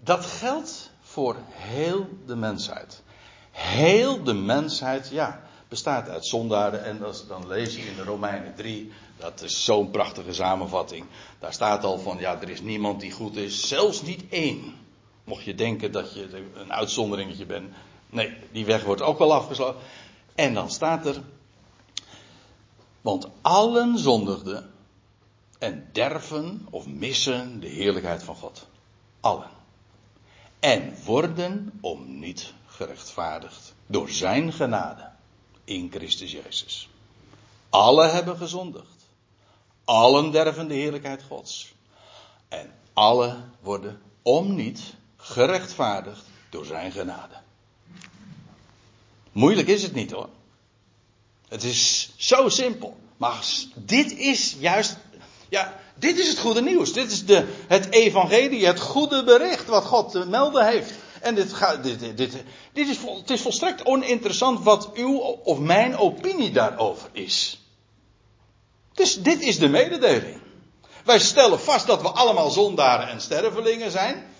dat 0.00 0.26
geldt 0.26 0.90
voor 1.00 1.36
heel 1.50 2.08
de 2.26 2.36
mensheid. 2.36 3.02
Heel 3.50 4.22
de 4.22 4.32
mensheid, 4.32 5.08
ja, 5.08 5.42
bestaat 5.68 6.08
uit 6.08 6.26
zondaren. 6.26 6.84
En 6.84 7.04
als, 7.04 7.26
dan 7.26 7.46
lees 7.46 7.76
je 7.76 7.82
in 7.82 7.96
de 7.96 8.02
Romeinen 8.02 8.54
3, 8.54 8.92
dat 9.16 9.42
is 9.42 9.64
zo'n 9.64 9.90
prachtige 9.90 10.32
samenvatting. 10.32 11.06
Daar 11.38 11.52
staat 11.52 11.84
al 11.84 11.98
van, 11.98 12.18
ja, 12.18 12.40
er 12.40 12.50
is 12.50 12.60
niemand 12.60 13.00
die 13.00 13.12
goed 13.12 13.36
is, 13.36 13.68
zelfs 13.68 14.02
niet 14.02 14.24
één. 14.30 14.74
Mocht 15.24 15.44
je 15.44 15.54
denken 15.54 15.92
dat 15.92 16.14
je 16.14 16.48
een 16.54 16.72
uitzonderingetje 16.72 17.46
bent. 17.46 17.72
Nee, 18.10 18.36
die 18.52 18.64
weg 18.64 18.84
wordt 18.84 19.02
ook 19.02 19.18
wel 19.18 19.34
afgesloten. 19.34 19.80
En 20.34 20.54
dan 20.54 20.70
staat 20.70 21.06
er, 21.06 21.22
want 23.02 23.28
allen 23.40 23.98
zondigden 23.98 24.72
en 25.58 25.88
derven 25.92 26.66
of 26.70 26.86
missen 26.86 27.60
de 27.60 27.68
heerlijkheid 27.68 28.22
van 28.22 28.36
God. 28.36 28.66
Allen. 29.20 29.50
En 30.60 30.96
worden 31.04 31.78
om 31.80 32.18
niet 32.18 32.52
gerechtvaardigd 32.66 33.74
door 33.86 34.08
zijn 34.08 34.52
genade 34.52 35.10
in 35.64 35.90
Christus 35.90 36.32
Jezus. 36.32 36.88
Alle 37.70 38.08
hebben 38.08 38.36
gezondigd. 38.36 39.06
Allen 39.84 40.30
derven 40.30 40.68
de 40.68 40.74
heerlijkheid 40.74 41.22
Gods. 41.22 41.74
En 42.48 42.72
alle 42.92 43.36
worden 43.60 44.02
om 44.22 44.54
niet 44.54 44.94
gerechtvaardigd 45.16 46.24
door 46.50 46.64
zijn 46.64 46.92
genade. 46.92 47.34
Moeilijk 49.32 49.68
is 49.68 49.82
het 49.82 49.94
niet 49.94 50.10
hoor. 50.10 50.28
Het 51.52 51.64
is 51.64 52.10
zo 52.16 52.48
simpel. 52.48 52.96
Maar 53.16 53.44
dit 53.74 54.16
is 54.16 54.56
juist, 54.58 54.96
ja, 55.48 55.80
dit 55.94 56.18
is 56.18 56.28
het 56.28 56.38
goede 56.38 56.62
nieuws. 56.62 56.92
Dit 56.92 57.12
is 57.12 57.26
de, 57.26 57.46
het 57.68 57.90
evangelie, 57.90 58.66
het 58.66 58.80
goede 58.80 59.24
bericht 59.24 59.66
wat 59.66 59.84
God 59.84 60.10
te 60.10 60.26
melden 60.26 60.66
heeft. 60.66 60.92
En 61.20 61.34
dit, 61.34 61.52
gaat, 61.52 61.82
dit, 61.82 62.00
dit, 62.00 62.16
dit, 62.72 62.88
is, 62.88 62.96
het 63.18 63.30
is 63.30 63.40
volstrekt 63.40 63.84
oninteressant 63.84 64.64
wat 64.64 64.90
uw 64.94 65.16
of 65.18 65.58
mijn 65.58 65.96
opinie 65.96 66.50
daarover 66.50 67.08
is. 67.12 67.60
Dus 68.92 69.22
dit 69.22 69.40
is 69.40 69.58
de 69.58 69.68
mededeling. 69.68 70.40
Wij 71.04 71.18
stellen 71.18 71.60
vast 71.60 71.86
dat 71.86 72.02
we 72.02 72.08
allemaal 72.08 72.50
zondaren 72.50 73.08
en 73.08 73.20
stervelingen 73.20 73.90
zijn. 73.90 74.34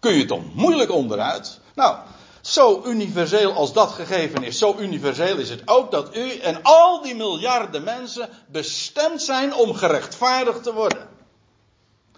Kun 0.00 0.12
je 0.12 0.24
toch 0.24 0.54
moeilijk 0.54 0.90
onderuit? 0.90 1.60
Nou, 1.74 1.96
zo 2.52 2.82
universeel 2.84 3.52
als 3.52 3.72
dat 3.72 3.90
gegeven 3.90 4.42
is, 4.42 4.58
zo 4.58 4.76
universeel 4.78 5.36
is 5.36 5.50
het 5.50 5.62
ook 5.64 5.90
dat 5.90 6.16
u 6.16 6.30
en 6.30 6.62
al 6.62 7.02
die 7.02 7.14
miljarden 7.14 7.84
mensen 7.84 8.28
bestemd 8.46 9.22
zijn 9.22 9.54
om 9.54 9.74
gerechtvaardigd 9.74 10.62
te 10.62 10.74
worden. 10.74 11.08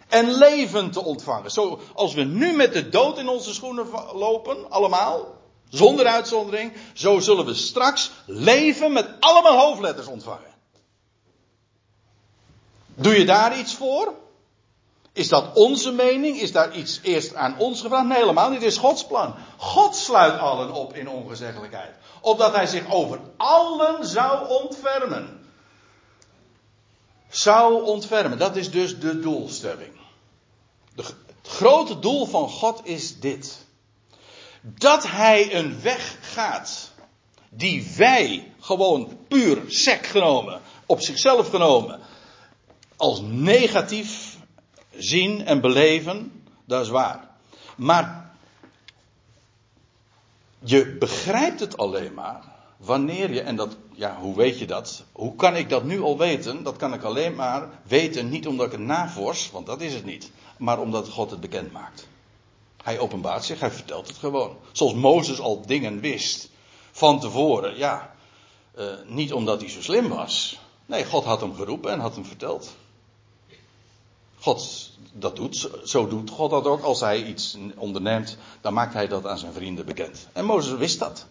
En 0.09 0.31
leven 0.31 0.91
te 0.91 1.05
ontvangen. 1.05 1.51
Zoals 1.51 2.15
we 2.15 2.23
nu 2.23 2.53
met 2.53 2.73
de 2.73 2.89
dood 2.89 3.19
in 3.19 3.29
onze 3.29 3.55
schoenen 3.55 3.87
lopen, 4.15 4.71
allemaal, 4.71 5.27
zonder 5.69 6.07
uitzondering, 6.07 6.73
zo 6.95 7.19
zullen 7.19 7.47
we 7.47 7.55
straks 7.55 8.11
leven 8.27 8.93
met 8.93 9.09
allemaal 9.21 9.59
hoofdletters 9.59 10.07
ontvangen. 10.07 10.51
Doe 12.95 13.19
je 13.19 13.25
daar 13.25 13.59
iets 13.59 13.75
voor? 13.75 14.15
Is 15.21 15.29
dat 15.29 15.55
onze 15.55 15.93
mening? 15.93 16.41
Is 16.41 16.53
daar 16.53 16.77
iets 16.77 17.01
eerst 17.03 17.35
aan 17.35 17.59
ons 17.59 17.81
gevraagd? 17.81 18.07
Nee, 18.07 18.19
helemaal 18.19 18.51
niet. 18.51 18.59
Het 18.59 18.73
is 18.73 18.77
Gods 18.77 19.07
plan. 19.07 19.35
God 19.57 19.97
sluit 19.97 20.39
allen 20.39 20.73
op 20.73 20.95
in 20.95 21.09
ongezeggelijkheid. 21.09 21.95
Opdat 22.21 22.55
hij 22.55 22.67
zich 22.67 22.93
over 22.93 23.21
allen 23.37 24.07
zou 24.07 24.49
ontfermen. 24.49 25.47
Zou 27.29 27.85
ontfermen. 27.85 28.39
Dat 28.39 28.57
is 28.57 28.71
dus 28.71 28.99
de 28.99 29.21
doelstelling. 29.21 29.93
De, 30.95 31.03
het 31.03 31.49
grote 31.49 31.99
doel 31.99 32.27
van 32.27 32.49
God 32.49 32.81
is 32.85 33.21
dit. 33.21 33.67
Dat 34.61 35.07
hij 35.07 35.55
een 35.55 35.83
weg 35.83 36.17
gaat. 36.21 36.91
Die 37.49 37.93
wij 37.97 38.53
gewoon 38.61 39.19
puur 39.29 39.63
sec 39.67 40.07
genomen. 40.07 40.61
Op 40.87 41.01
zichzelf 41.01 41.49
genomen. 41.49 42.01
Als 42.97 43.21
negatief 43.23 44.30
zien 44.97 45.45
en 45.47 45.61
beleven, 45.61 46.45
dat 46.65 46.85
is 46.85 46.89
waar. 46.89 47.29
Maar 47.77 48.31
je 50.59 50.97
begrijpt 50.99 51.61
het 51.61 51.77
alleen 51.77 52.15
maar 52.15 52.51
wanneer 52.81 53.33
je, 53.33 53.41
en 53.41 53.57
dat, 53.57 53.77
ja, 53.93 54.17
hoe 54.21 54.37
weet 54.37 54.59
je 54.59 54.67
dat? 54.67 55.05
Hoe 55.13 55.37
kan 55.37 55.57
ik 55.57 55.69
dat 55.69 55.85
nu 55.85 56.01
al 56.01 56.19
weten? 56.19 56.63
Dat 56.63 56.77
kan 56.77 56.95
ik 56.95 57.03
alleen 57.03 57.35
maar 57.35 57.69
weten, 57.83 58.29
niet 58.29 58.47
omdat 58.47 58.67
ik 58.67 58.73
het 58.73 58.81
navors, 58.81 59.51
want 59.51 59.67
dat 59.67 59.81
is 59.81 59.95
het 59.95 60.05
niet, 60.05 60.31
maar 60.57 60.79
omdat 60.79 61.09
God 61.09 61.31
het 61.31 61.41
bekend 61.41 61.73
maakt. 61.73 62.09
Hij 62.83 62.99
openbaart 62.99 63.45
zich, 63.45 63.61
hij 63.61 63.71
vertelt 63.71 64.07
het 64.07 64.17
gewoon. 64.17 64.57
Zoals 64.73 64.95
Mozes 64.95 65.41
al 65.41 65.67
dingen 65.67 66.01
wist 66.01 66.51
van 66.91 67.21
tevoren, 67.21 67.77
ja, 67.77 68.15
uh, 68.79 68.87
niet 69.07 69.33
omdat 69.33 69.61
hij 69.61 69.71
zo 69.71 69.83
slim 69.83 70.09
was. 70.09 70.61
Nee, 70.87 71.05
God 71.05 71.25
had 71.25 71.41
hem 71.41 71.55
geroepen 71.55 71.93
en 71.93 72.01
had 72.01 72.15
hem 72.15 72.25
verteld. 72.25 72.77
God 74.41 74.91
dat 75.13 75.37
doet, 75.37 75.71
zo 75.85 76.09
doet 76.09 76.31
God 76.31 76.51
dat 76.51 76.65
ook. 76.65 76.83
Als 76.83 77.01
hij 77.01 77.23
iets 77.23 77.57
onderneemt, 77.77 78.37
dan 78.61 78.73
maakt 78.73 78.95
hij 78.95 79.09
dat 79.09 79.27
aan 79.27 79.39
zijn 79.39 79.53
vrienden 79.53 79.87
bekend. 79.87 80.29
En 80.33 80.45
Mozes 80.45 80.79
wist 80.79 80.99
dat. 80.99 81.27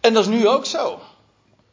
En 0.00 0.14
dat 0.14 0.22
is 0.22 0.30
nu 0.30 0.48
ook 0.48 0.66
zo. 0.66 1.00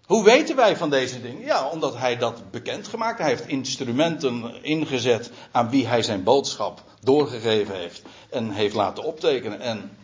Hoe 0.05 0.23
weten 0.23 0.55
wij 0.55 0.77
van 0.77 0.89
deze 0.89 1.21
dingen? 1.21 1.41
Ja, 1.41 1.69
omdat 1.69 1.97
hij 1.97 2.17
dat 2.17 2.51
bekend 2.51 2.87
gemaakt. 2.87 3.19
Hij 3.19 3.27
heeft 3.27 3.47
instrumenten 3.47 4.63
ingezet 4.63 5.31
aan 5.51 5.69
wie 5.69 5.87
hij 5.87 6.03
zijn 6.03 6.23
boodschap 6.23 6.83
doorgegeven 6.99 7.75
heeft. 7.75 8.01
En 8.29 8.51
heeft 8.51 8.75
laten 8.75 9.03
optekenen. 9.03 9.59
En 9.59 9.97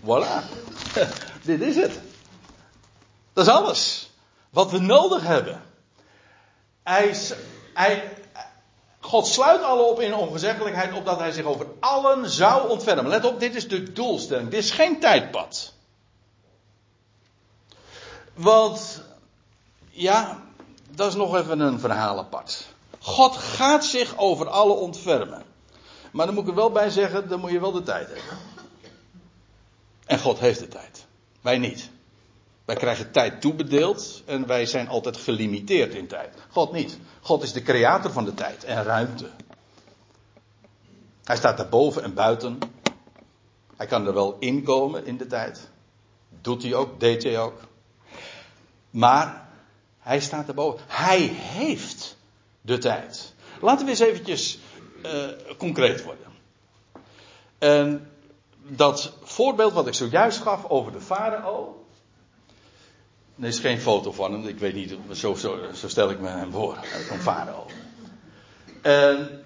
voilà. 0.00 0.42
Dit 1.42 1.60
is 1.60 1.76
het. 1.76 2.00
Dat 3.32 3.46
is 3.46 3.52
alles. 3.52 4.10
Wat 4.50 4.70
we 4.70 4.78
nodig 4.78 5.22
hebben. 5.22 5.62
Hij, 6.82 7.16
hij, 7.74 8.12
God 9.12 9.26
sluit 9.26 9.62
alle 9.62 9.82
op 9.82 10.00
in 10.00 10.14
ongezeggelijkheid, 10.14 10.92
opdat 10.92 11.18
hij 11.18 11.32
zich 11.32 11.44
over 11.44 11.66
allen 11.80 12.30
zou 12.30 12.68
ontfermen. 12.68 13.08
Let 13.08 13.24
op, 13.24 13.40
dit 13.40 13.54
is 13.54 13.68
de 13.68 13.92
doelstelling. 13.92 14.48
Dit 14.48 14.64
is 14.64 14.70
geen 14.70 15.00
tijdpad. 15.00 15.72
Want, 18.34 19.02
ja, 19.90 20.42
dat 20.90 21.08
is 21.08 21.14
nog 21.14 21.36
even 21.36 21.60
een 21.60 21.80
verhaal 21.80 22.18
apart. 22.18 22.66
God 22.98 23.36
gaat 23.36 23.84
zich 23.84 24.16
over 24.16 24.48
alle 24.48 24.72
ontfermen. 24.72 25.42
Maar 26.12 26.26
dan 26.26 26.34
moet 26.34 26.44
ik 26.44 26.50
er 26.50 26.56
wel 26.56 26.70
bij 26.70 26.90
zeggen, 26.90 27.28
dan 27.28 27.40
moet 27.40 27.50
je 27.50 27.60
wel 27.60 27.72
de 27.72 27.82
tijd 27.82 28.06
hebben. 28.06 28.38
En 30.06 30.18
God 30.18 30.38
heeft 30.38 30.58
de 30.58 30.68
tijd. 30.68 31.06
Wij 31.40 31.58
niet. 31.58 31.90
Wij 32.72 32.80
krijgen 32.80 33.10
tijd 33.10 33.40
toebedeeld 33.40 34.22
en 34.26 34.46
wij 34.46 34.66
zijn 34.66 34.88
altijd 34.88 35.16
gelimiteerd 35.16 35.94
in 35.94 36.06
tijd. 36.06 36.34
God 36.50 36.72
niet. 36.72 36.98
God 37.20 37.42
is 37.42 37.52
de 37.52 37.62
creator 37.62 38.10
van 38.10 38.24
de 38.24 38.34
tijd 38.34 38.64
en 38.64 38.82
ruimte. 38.82 39.30
Hij 41.24 41.36
staat 41.36 41.56
daarboven 41.56 42.02
en 42.02 42.14
buiten. 42.14 42.58
Hij 43.76 43.86
kan 43.86 44.06
er 44.06 44.14
wel 44.14 44.36
inkomen 44.38 45.06
in 45.06 45.16
de 45.16 45.26
tijd. 45.26 45.70
Doet 46.40 46.62
hij 46.62 46.74
ook, 46.74 47.00
deed 47.00 47.22
hij 47.22 47.38
ook. 47.38 47.60
Maar 48.90 49.48
hij 49.98 50.20
staat 50.20 50.48
erboven. 50.48 50.84
Hij 50.88 51.20
heeft 51.32 52.16
de 52.60 52.78
tijd. 52.78 53.34
Laten 53.60 53.84
we 53.84 53.90
eens 53.90 54.00
eventjes 54.00 54.58
uh, 55.04 55.28
concreet 55.58 56.04
worden. 56.04 56.26
En 57.58 58.10
dat 58.66 59.12
voorbeeld 59.22 59.72
wat 59.72 59.86
ik 59.86 59.94
zojuist 59.94 60.40
gaf 60.40 60.68
over 60.68 60.92
de 60.92 61.00
farao. 61.00 61.80
Er 63.40 63.48
is 63.48 63.58
geen 63.58 63.80
foto 63.80 64.12
van 64.12 64.32
hem, 64.32 64.46
ik 64.46 64.58
weet 64.58 64.74
niet, 64.74 64.96
zo, 65.12 65.34
zo, 65.34 65.58
stel 65.86 66.10
ik 66.10 66.20
me 66.20 66.28
hem 66.28 66.52
voor, 66.52 66.78
van 67.08 67.18
farao. 67.18 67.66
En 68.82 69.44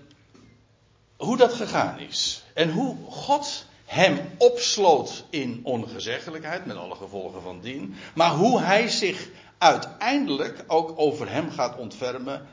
hoe 1.17 1.37
dat 1.37 1.53
gegaan 1.53 1.99
is. 1.99 2.45
En 2.55 2.71
hoe 2.71 2.97
God 3.09 3.67
hem 3.85 4.19
opsloot 4.39 5.25
in 5.31 5.61
ongezeggelijkheid, 5.63 6.67
met 6.67 6.77
alle 6.77 6.95
gevolgen 6.95 7.43
van 7.43 7.61
dien. 7.61 7.95
Maar 8.15 8.31
hoe 8.31 8.61
hij 8.61 8.89
zich 8.89 9.29
uiteindelijk 9.59 10.65
ook 10.67 10.93
over 10.97 11.31
hem 11.31 11.51
gaat 11.51 11.77
ontfermen, 11.77 12.47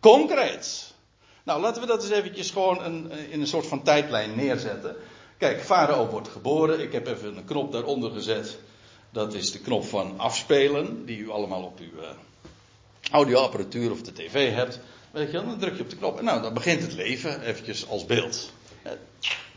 concreet. 0.00 0.94
Nou, 1.44 1.60
laten 1.60 1.80
we 1.80 1.88
dat 1.88 2.02
eens 2.02 2.12
eventjes 2.12 2.50
gewoon 2.50 2.84
een, 2.84 3.10
in 3.10 3.40
een 3.40 3.46
soort 3.46 3.66
van 3.66 3.82
tijdlijn 3.82 4.36
neerzetten. 4.36 4.96
Kijk, 5.38 5.62
Farao 5.62 6.06
wordt 6.06 6.28
geboren. 6.28 6.80
Ik 6.80 6.92
heb 6.92 7.06
even 7.06 7.36
een 7.36 7.44
knop 7.44 7.72
daaronder 7.72 8.10
gezet. 8.10 8.58
Dat 9.10 9.34
is 9.34 9.52
de 9.52 9.60
knop 9.60 9.84
van 9.84 10.18
afspelen, 10.18 11.06
die 11.06 11.18
u 11.18 11.30
allemaal 11.30 11.62
op 11.62 11.78
uw 11.78 12.02
uh, 12.02 12.08
audioapparatuur 13.10 13.90
of 13.90 14.02
de 14.02 14.12
tv 14.12 14.54
hebt. 14.54 14.80
Weet 15.10 15.30
je, 15.30 15.32
dan 15.32 15.58
druk 15.58 15.76
je 15.76 15.82
op 15.82 15.90
de 15.90 15.96
knop 15.96 16.18
en 16.18 16.24
nou, 16.24 16.42
dan 16.42 16.54
begint 16.54 16.82
het 16.82 16.92
leven 16.92 17.40
eventjes 17.40 17.88
als 17.88 18.06
beeld. 18.06 18.52
Eh, 18.82 18.92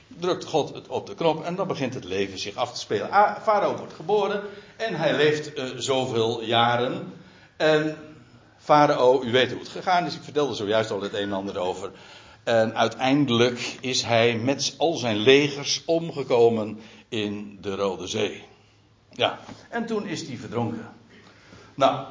drukt 0.07 0.45
God 0.45 0.87
op 0.87 1.07
de 1.07 1.15
knop 1.15 1.43
en 1.43 1.55
dan 1.55 1.67
begint 1.67 1.93
het 1.93 2.03
leven 2.03 2.39
zich 2.39 2.55
af 2.55 2.73
te 2.73 2.79
spelen. 2.79 3.09
Ah, 3.09 3.41
Farao 3.41 3.77
wordt 3.77 3.93
geboren 3.93 4.41
en 4.77 4.95
hij 4.95 5.15
leeft 5.15 5.57
uh, 5.57 5.69
zoveel 5.75 6.43
jaren. 6.43 7.13
En 7.57 7.97
Farao, 8.57 9.23
u 9.23 9.31
weet 9.31 9.51
hoe 9.51 9.59
het 9.59 9.69
gegaan 9.69 10.05
is, 10.05 10.15
ik 10.15 10.23
vertelde 10.23 10.53
zojuist 10.53 10.91
al 10.91 11.01
het 11.01 11.13
een 11.13 11.19
en 11.19 11.33
ander 11.33 11.57
over. 11.57 11.91
En 12.43 12.75
uiteindelijk 12.75 13.77
is 13.81 14.01
hij 14.01 14.37
met 14.37 14.75
al 14.77 14.93
zijn 14.93 15.17
legers 15.17 15.81
omgekomen 15.85 16.79
in 17.09 17.57
de 17.61 17.75
Rode 17.75 18.07
Zee. 18.07 18.43
Ja, 19.11 19.39
en 19.69 19.85
toen 19.85 20.07
is 20.07 20.27
hij 20.27 20.37
verdronken. 20.37 20.89
Nou, 21.75 22.05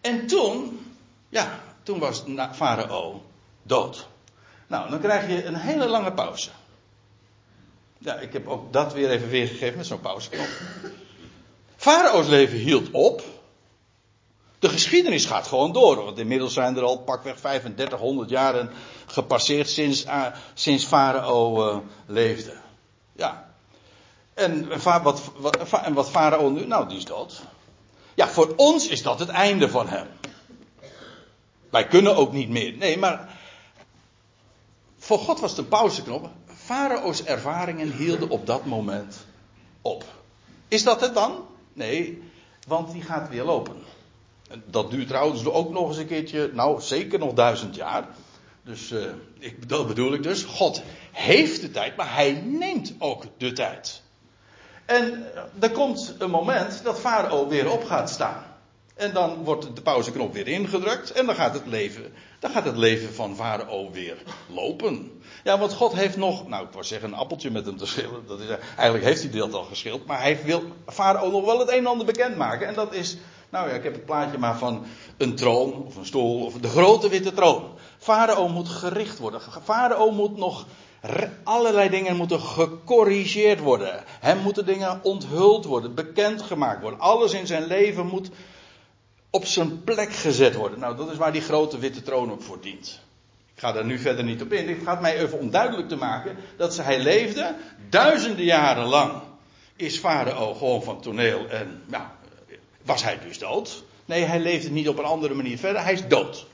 en 0.00 0.26
toen, 0.26 0.80
ja, 1.28 1.60
toen 1.82 1.98
was 1.98 2.22
Farao 2.52 3.22
dood. 3.62 4.08
Nou, 4.66 4.90
dan 4.90 5.00
krijg 5.00 5.28
je 5.28 5.44
een 5.44 5.54
hele 5.54 5.88
lange 5.88 6.12
pauze. 6.12 6.50
Ja, 7.98 8.14
ik 8.14 8.32
heb 8.32 8.48
ook 8.48 8.72
dat 8.72 8.92
weer 8.92 9.10
even 9.10 9.28
weergegeven 9.28 9.76
met 9.76 9.86
zo'n 9.86 10.00
pauzeknop. 10.00 10.48
Farao's 11.76 12.26
leven 12.26 12.58
hield 12.58 12.90
op. 12.90 13.22
De 14.58 14.68
geschiedenis 14.68 15.24
gaat 15.24 15.46
gewoon 15.46 15.72
door, 15.72 16.04
want 16.04 16.18
inmiddels 16.18 16.52
zijn 16.52 16.76
er 16.76 16.82
al 16.82 16.98
pakweg 16.98 17.36
3500 17.36 18.30
jaren 18.30 18.70
gepasseerd 19.06 19.68
sinds, 19.68 20.04
uh, 20.04 20.26
sinds 20.54 20.84
Farao 20.84 21.68
uh, 21.68 21.78
leefde. 22.06 22.52
Ja. 23.12 23.49
En 24.40 24.82
wat, 25.02 25.30
wat, 25.36 25.72
en 25.84 25.94
wat 25.94 26.10
Farao 26.10 26.48
nu? 26.48 26.66
Nou, 26.66 26.88
die 26.88 26.96
is 26.96 27.04
dood. 27.04 27.42
Ja, 28.14 28.28
voor 28.28 28.52
ons 28.56 28.88
is 28.88 29.02
dat 29.02 29.18
het 29.18 29.28
einde 29.28 29.68
van 29.68 29.88
hem. 29.88 30.06
Wij 31.70 31.86
kunnen 31.86 32.16
ook 32.16 32.32
niet 32.32 32.48
meer. 32.48 32.76
Nee, 32.76 32.98
maar 32.98 33.38
voor 34.98 35.18
God 35.18 35.40
was 35.40 35.50
het 35.50 35.58
een 35.58 35.68
pauzeknop. 35.68 36.30
Farao's 36.46 37.24
ervaringen 37.24 37.92
hielden 37.92 38.28
op 38.28 38.46
dat 38.46 38.64
moment 38.64 39.26
op. 39.82 40.04
Is 40.68 40.82
dat 40.82 41.00
het 41.00 41.14
dan? 41.14 41.46
Nee, 41.72 42.22
want 42.66 42.92
die 42.92 43.02
gaat 43.02 43.28
weer 43.28 43.44
lopen. 43.44 43.76
Dat 44.64 44.90
duurt 44.90 45.08
trouwens 45.08 45.44
ook 45.44 45.70
nog 45.70 45.88
eens 45.88 45.96
een 45.96 46.06
keertje, 46.06 46.50
nou 46.54 46.80
zeker 46.80 47.18
nog 47.18 47.32
duizend 47.32 47.74
jaar. 47.74 48.08
Dus 48.62 48.90
uh, 48.90 49.04
ik, 49.38 49.68
dat 49.68 49.86
bedoel 49.86 50.12
ik 50.12 50.22
dus. 50.22 50.42
God 50.42 50.82
heeft 51.12 51.60
de 51.60 51.70
tijd, 51.70 51.96
maar 51.96 52.14
hij 52.14 52.32
neemt 52.32 52.94
ook 52.98 53.24
de 53.36 53.52
tijd. 53.52 54.02
En 54.90 55.26
eh, 55.34 55.42
er 55.60 55.70
komt 55.70 56.14
een 56.18 56.30
moment 56.30 56.80
dat 56.84 57.00
Farao 57.00 57.48
weer 57.48 57.70
op 57.70 57.84
gaat 57.84 58.10
staan. 58.10 58.44
En 58.94 59.12
dan 59.12 59.44
wordt 59.44 59.76
de 59.76 59.82
pauzeknop 59.82 60.32
weer 60.32 60.48
ingedrukt. 60.48 61.12
En 61.12 61.26
dan 61.26 61.34
gaat 61.34 61.54
het 61.54 61.66
leven, 61.66 62.12
dan 62.38 62.50
gaat 62.50 62.64
het 62.64 62.76
leven 62.76 63.14
van 63.14 63.36
Farao 63.36 63.90
weer 63.90 64.16
lopen. 64.46 65.22
Ja, 65.44 65.58
want 65.58 65.72
God 65.72 65.92
heeft 65.92 66.16
nog, 66.16 66.48
nou 66.48 66.64
ik 66.64 66.72
wou 66.72 66.84
zeggen 66.84 67.08
een 67.08 67.18
appeltje 67.18 67.50
met 67.50 67.66
hem 67.66 67.76
te 67.76 67.86
schillen. 67.86 68.26
Dat 68.26 68.40
is, 68.40 68.48
eigenlijk 68.76 69.04
heeft 69.04 69.22
hij 69.22 69.30
dat 69.30 69.54
al 69.54 69.64
geschild. 69.64 70.06
Maar 70.06 70.20
hij 70.20 70.42
wil 70.44 70.62
Farao 70.86 71.30
nog 71.30 71.44
wel 71.44 71.58
het 71.58 71.70
een 71.70 71.78
en 71.78 71.86
ander 71.86 72.06
bekendmaken. 72.06 72.66
En 72.66 72.74
dat 72.74 72.94
is, 72.94 73.16
nou 73.48 73.68
ja, 73.68 73.74
ik 73.74 73.82
heb 73.82 73.92
het 73.92 74.04
plaatje 74.04 74.38
maar 74.38 74.58
van 74.58 74.86
een 75.16 75.34
troon 75.34 75.84
of 75.86 75.96
een 75.96 76.06
stoel 76.06 76.44
of 76.44 76.54
de 76.54 76.68
grote 76.68 77.08
witte 77.08 77.32
troon. 77.32 77.64
Farao 77.98 78.48
moet 78.48 78.68
gericht 78.68 79.18
worden. 79.18 79.40
Farao 79.62 80.10
moet 80.10 80.36
nog 80.36 80.66
allerlei 81.42 81.88
dingen 81.88 82.16
moeten 82.16 82.40
gecorrigeerd 82.40 83.60
worden. 83.60 84.04
Hem 84.06 84.38
moeten 84.38 84.66
dingen 84.66 85.00
onthuld 85.02 85.64
worden, 85.64 85.94
bekendgemaakt 85.94 86.80
worden. 86.80 87.00
Alles 87.00 87.32
in 87.32 87.46
zijn 87.46 87.66
leven 87.66 88.06
moet 88.06 88.30
op 89.30 89.44
zijn 89.44 89.84
plek 89.84 90.12
gezet 90.12 90.54
worden. 90.54 90.78
Nou, 90.78 90.96
dat 90.96 91.10
is 91.10 91.16
waar 91.16 91.32
die 91.32 91.40
grote 91.40 91.78
witte 91.78 92.02
troon 92.02 92.30
op 92.30 92.42
voor 92.42 92.60
dient. 92.60 93.00
Ik 93.54 93.60
ga 93.60 93.72
daar 93.72 93.84
nu 93.84 93.98
verder 93.98 94.24
niet 94.24 94.42
op 94.42 94.52
in. 94.52 94.68
Het 94.68 94.78
gaat 94.84 95.00
mij 95.00 95.18
even 95.18 95.38
om 95.38 95.50
duidelijk 95.50 95.88
te 95.88 95.96
maken 95.96 96.36
dat 96.56 96.76
hij 96.76 97.00
leefde 97.00 97.54
duizenden 97.88 98.44
jaren 98.44 98.86
lang. 98.86 99.22
Is 99.76 99.98
Farao 99.98 100.54
gewoon 100.54 100.82
van 100.82 101.00
toneel 101.00 101.48
en 101.48 101.82
nou, 101.86 102.04
was 102.82 103.02
hij 103.02 103.18
dus 103.26 103.38
dood? 103.38 103.82
Nee, 104.04 104.24
hij 104.24 104.40
leefde 104.40 104.70
niet 104.70 104.88
op 104.88 104.98
een 104.98 105.04
andere 105.04 105.34
manier 105.34 105.58
verder. 105.58 105.82
Hij 105.82 105.92
is 105.92 106.08
dood. 106.08 106.46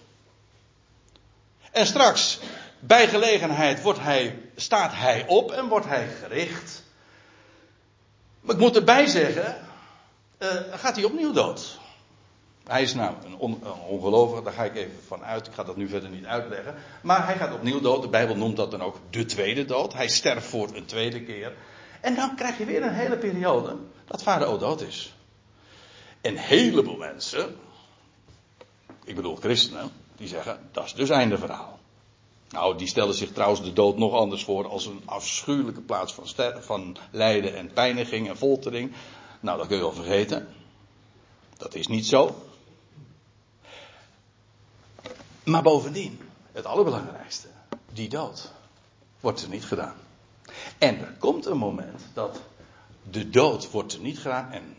En 1.72 1.86
straks, 1.86 2.38
bij 2.86 3.08
gelegenheid, 3.08 3.82
wordt 3.82 4.00
hij, 4.00 4.38
staat 4.56 4.92
hij 4.94 5.26
op 5.26 5.50
en 5.50 5.68
wordt 5.68 5.86
hij 5.86 6.08
gericht. 6.22 6.82
Maar 8.40 8.54
ik 8.54 8.60
moet 8.60 8.76
erbij 8.76 9.06
zeggen, 9.06 9.56
uh, 10.38 10.48
gaat 10.70 10.96
hij 10.96 11.04
opnieuw 11.04 11.32
dood. 11.32 11.78
Hij 12.66 12.82
is 12.82 12.94
nou 12.94 13.14
een, 13.24 13.36
on, 13.36 13.60
een 13.64 13.72
ongelovige, 13.72 14.42
daar 14.42 14.52
ga 14.52 14.64
ik 14.64 14.76
even 14.76 14.98
van 15.06 15.24
uit. 15.24 15.46
Ik 15.46 15.52
ga 15.52 15.64
dat 15.64 15.76
nu 15.76 15.88
verder 15.88 16.10
niet 16.10 16.24
uitleggen. 16.24 16.74
Maar 17.02 17.26
hij 17.26 17.36
gaat 17.36 17.54
opnieuw 17.54 17.80
dood. 17.80 18.02
De 18.02 18.08
Bijbel 18.08 18.36
noemt 18.36 18.56
dat 18.56 18.70
dan 18.70 18.82
ook 18.82 18.96
de 19.10 19.24
tweede 19.24 19.64
dood. 19.64 19.92
Hij 19.92 20.08
sterft 20.08 20.46
voor 20.46 20.74
een 20.74 20.84
tweede 20.84 21.22
keer. 21.22 21.52
En 22.00 22.14
dan 22.14 22.36
krijg 22.36 22.58
je 22.58 22.64
weer 22.64 22.82
een 22.82 22.94
hele 22.94 23.16
periode 23.16 23.76
dat 24.04 24.22
Farao 24.22 24.58
dood 24.58 24.80
is. 24.80 25.14
Een 26.20 26.36
heleboel 26.36 26.96
mensen, 26.96 27.56
ik 29.04 29.14
bedoel 29.14 29.36
christenen, 29.36 29.90
die 30.16 30.28
zeggen 30.28 30.68
dat 30.72 30.84
is 30.84 30.94
dus 30.94 31.10
einde 31.10 31.38
verhaal. 31.38 31.75
Nou, 32.56 32.78
die 32.78 32.86
stellen 32.86 33.14
zich 33.14 33.32
trouwens 33.32 33.62
de 33.62 33.72
dood 33.72 33.98
nog 33.98 34.12
anders 34.12 34.44
voor 34.44 34.68
als 34.68 34.86
een 34.86 35.02
afschuwelijke 35.04 35.80
plaats 35.80 36.14
van, 36.14 36.26
van 36.60 36.96
lijden 37.10 37.56
en 37.56 37.72
pijniging 37.72 38.28
en 38.28 38.36
foltering. 38.36 38.92
Nou, 39.40 39.58
dat 39.58 39.66
kun 39.66 39.76
je 39.76 39.82
wel 39.82 39.92
vergeten. 39.92 40.48
Dat 41.56 41.74
is 41.74 41.86
niet 41.86 42.06
zo. 42.06 42.34
Maar 45.44 45.62
bovendien, 45.62 46.20
het 46.52 46.64
allerbelangrijkste, 46.64 47.48
die 47.92 48.08
dood 48.08 48.52
wordt 49.20 49.42
er 49.42 49.48
niet 49.48 49.64
gedaan. 49.64 49.96
En 50.78 50.98
er 50.98 51.14
komt 51.18 51.46
een 51.46 51.58
moment 51.58 52.02
dat 52.14 52.40
de 53.10 53.30
dood 53.30 53.70
wordt 53.70 53.92
er 53.92 54.00
niet 54.00 54.18
gedaan 54.18 54.50
en 54.50 54.76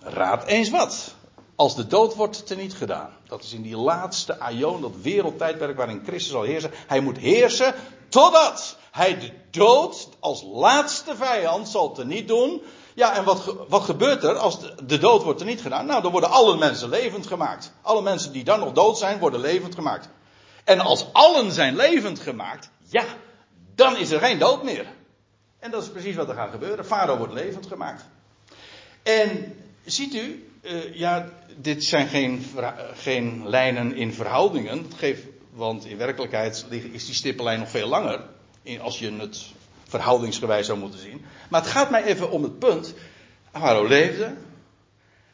raad 0.00 0.46
eens 0.46 0.70
wat. 0.70 1.14
Als 1.56 1.76
de 1.76 1.86
dood 1.86 2.14
wordt 2.14 2.50
er 2.50 2.56
niet 2.56 2.74
gedaan. 2.74 3.10
Dat 3.28 3.42
is 3.42 3.52
in 3.52 3.62
die 3.62 3.76
laatste 3.76 4.38
aion, 4.38 4.80
dat 4.80 4.92
wereldtijdperk 5.02 5.76
waarin 5.76 6.02
Christus 6.06 6.32
zal 6.32 6.42
heersen. 6.42 6.70
Hij 6.86 7.00
moet 7.00 7.18
heersen 7.18 7.74
totdat 8.08 8.76
hij 8.90 9.18
de 9.18 9.30
dood 9.50 10.08
als 10.20 10.42
laatste 10.42 11.16
vijand 11.16 11.68
zal 11.68 11.92
teniet 11.92 12.28
doen. 12.28 12.62
Ja, 12.94 13.16
en 13.16 13.24
wat, 13.24 13.54
wat 13.68 13.82
gebeurt 13.82 14.24
er 14.24 14.36
als 14.36 14.58
de, 14.86 14.98
dood 14.98 15.22
wordt 15.22 15.40
er 15.40 15.46
niet 15.46 15.60
gedaan? 15.60 15.86
Nou, 15.86 16.02
dan 16.02 16.12
worden 16.12 16.30
alle 16.30 16.56
mensen 16.56 16.88
levend 16.88 17.26
gemaakt. 17.26 17.72
Alle 17.82 18.02
mensen 18.02 18.32
die 18.32 18.44
dan 18.44 18.60
nog 18.60 18.72
dood 18.72 18.98
zijn, 18.98 19.18
worden 19.18 19.40
levend 19.40 19.74
gemaakt. 19.74 20.08
En 20.64 20.80
als 20.80 21.06
allen 21.12 21.52
zijn 21.52 21.76
levend 21.76 22.20
gemaakt, 22.20 22.70
ja, 22.88 23.04
dan 23.74 23.96
is 23.96 24.10
er 24.10 24.20
geen 24.20 24.38
dood 24.38 24.62
meer. 24.62 24.86
En 25.58 25.70
dat 25.70 25.82
is 25.82 25.88
precies 25.88 26.16
wat 26.16 26.28
er 26.28 26.34
gaat 26.34 26.50
gebeuren. 26.50 26.84
Farao 26.84 27.16
wordt 27.16 27.32
levend 27.32 27.66
gemaakt. 27.66 28.04
En 29.02 29.56
ziet 29.84 30.14
u, 30.14 30.53
uh, 30.64 30.94
ja, 30.94 31.28
dit 31.56 31.84
zijn 31.84 32.08
geen, 32.08 32.46
geen 32.94 33.48
lijnen 33.48 33.96
in 33.96 34.12
verhoudingen. 34.12 34.86
Geeft, 34.96 35.22
want 35.50 35.84
in 35.84 35.96
werkelijkheid 35.96 36.66
is 36.70 37.06
die 37.06 37.14
stippenlijn 37.14 37.58
nog 37.58 37.70
veel 37.70 37.88
langer. 37.88 38.20
Als 38.80 38.98
je 38.98 39.12
het 39.12 39.52
verhoudingsgewijs 39.84 40.66
zou 40.66 40.78
moeten 40.78 41.00
zien. 41.00 41.24
Maar 41.50 41.60
het 41.60 41.70
gaat 41.70 41.90
mij 41.90 42.04
even 42.04 42.30
om 42.30 42.42
het 42.42 42.58
punt. 42.58 42.94
Farao 43.52 43.86
leefde. 43.86 44.36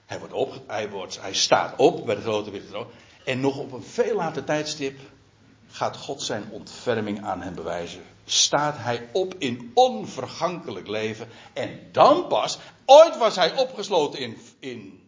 Hij, 0.06 0.18
wordt 0.18 0.34
op, 0.34 0.62
hij, 0.66 0.90
wordt, 0.90 1.20
hij 1.20 1.34
staat 1.34 1.76
op 1.76 2.06
bij 2.06 2.14
de 2.14 2.20
grote 2.20 2.50
witte. 2.50 2.86
En 3.24 3.40
nog 3.40 3.58
op 3.58 3.72
een 3.72 3.82
veel 3.82 4.16
later 4.16 4.44
tijdstip 4.44 4.98
gaat 5.68 5.96
God 5.96 6.22
zijn 6.22 6.44
ontferming 6.50 7.24
aan 7.24 7.42
hem 7.42 7.54
bewijzen. 7.54 8.02
Staat 8.24 8.76
hij 8.78 9.08
op 9.12 9.34
in 9.38 9.70
onvergankelijk 9.74 10.88
leven. 10.88 11.28
En 11.52 11.80
dan 11.92 12.26
pas, 12.26 12.58
ooit 12.84 13.18
was 13.18 13.36
hij 13.36 13.56
opgesloten 13.56 14.18
in, 14.18 14.36
in 14.58 14.99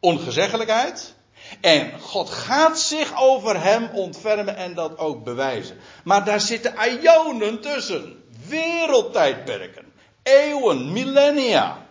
ongezeggelijkheid. 0.00 1.14
En 1.60 2.00
God 2.00 2.30
gaat 2.30 2.80
zich 2.80 3.22
over 3.22 3.62
hem 3.62 3.90
ontfermen 3.92 4.56
en 4.56 4.74
dat 4.74 4.98
ook 4.98 5.24
bewijzen. 5.24 5.78
Maar 6.04 6.24
daar 6.24 6.40
zitten 6.40 6.74
ionen 7.02 7.60
tussen. 7.60 8.24
Wereldtijdperken. 8.48 9.92
Eeuwen, 10.22 10.92
millennia. 10.92 11.86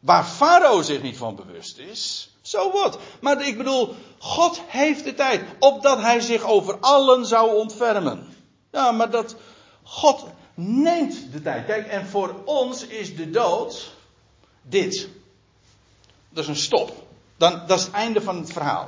Waar 0.00 0.24
Farao 0.24 0.82
zich 0.82 1.02
niet 1.02 1.16
van 1.16 1.36
bewust 1.36 1.78
is. 1.78 2.30
Zo 2.40 2.70
wat. 2.70 2.98
Maar 3.20 3.46
ik 3.46 3.56
bedoel, 3.56 3.94
God 4.18 4.60
heeft 4.66 5.04
de 5.04 5.14
tijd. 5.14 5.44
Opdat 5.58 6.00
hij 6.00 6.20
zich 6.20 6.42
over 6.42 6.78
allen 6.78 7.26
zou 7.26 7.54
ontfermen. 7.54 8.26
Ja, 8.72 8.92
maar 8.92 9.10
dat. 9.10 9.36
God 9.82 10.24
neemt 10.54 11.32
de 11.32 11.42
tijd. 11.42 11.66
Kijk, 11.66 11.86
en 11.86 12.06
voor 12.06 12.34
ons 12.44 12.86
is 12.86 13.16
de 13.16 13.30
dood. 13.30 13.94
Dit. 14.62 15.08
Dat 16.36 16.44
is 16.44 16.50
een 16.50 16.56
stop. 16.56 17.06
Dan, 17.36 17.62
dat 17.66 17.78
is 17.78 17.84
het 17.84 17.94
einde 17.94 18.20
van 18.20 18.36
het 18.36 18.52
verhaal. 18.52 18.86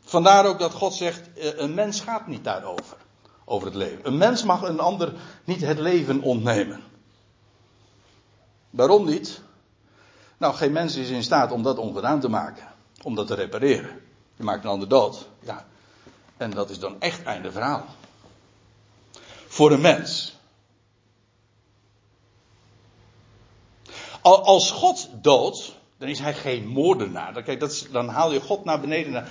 Vandaar 0.00 0.46
ook 0.46 0.58
dat 0.58 0.72
God 0.72 0.94
zegt: 0.94 1.32
eh, 1.32 1.58
een 1.58 1.74
mens 1.74 2.00
gaat 2.00 2.26
niet 2.26 2.44
daarover. 2.44 2.96
Over 3.44 3.66
het 3.66 3.76
leven. 3.76 4.06
Een 4.06 4.16
mens 4.16 4.42
mag 4.42 4.62
een 4.62 4.80
ander 4.80 5.12
niet 5.44 5.60
het 5.60 5.78
leven 5.78 6.22
ontnemen. 6.22 6.82
Waarom 8.70 9.04
niet? 9.04 9.40
Nou, 10.36 10.54
geen 10.54 10.72
mens 10.72 10.96
is 10.96 11.08
in 11.08 11.22
staat 11.22 11.52
om 11.52 11.62
dat 11.62 11.78
ongedaan 11.78 12.20
te 12.20 12.28
maken. 12.28 12.66
Om 13.02 13.14
dat 13.14 13.26
te 13.26 13.34
repareren. 13.34 14.00
Je 14.36 14.42
maakt 14.42 14.64
een 14.64 14.70
ander 14.70 14.88
dood. 14.88 15.28
Ja. 15.40 15.66
En 16.36 16.50
dat 16.50 16.70
is 16.70 16.78
dan 16.78 17.00
echt 17.00 17.22
einde 17.22 17.52
verhaal. 17.52 17.84
Voor 19.46 19.72
een 19.72 19.80
mens. 19.80 20.36
Als 24.22 24.70
God 24.70 25.08
doodt, 25.12 25.75
dan 25.98 26.08
is 26.08 26.18
hij 26.18 26.34
geen 26.34 26.66
moordenaar. 26.66 27.42
Kijk, 27.42 27.60
dat 27.60 27.70
is, 27.70 27.90
dan 27.90 28.08
haal 28.08 28.32
je 28.32 28.40
God 28.40 28.64
naar 28.64 28.80
beneden 28.80 29.26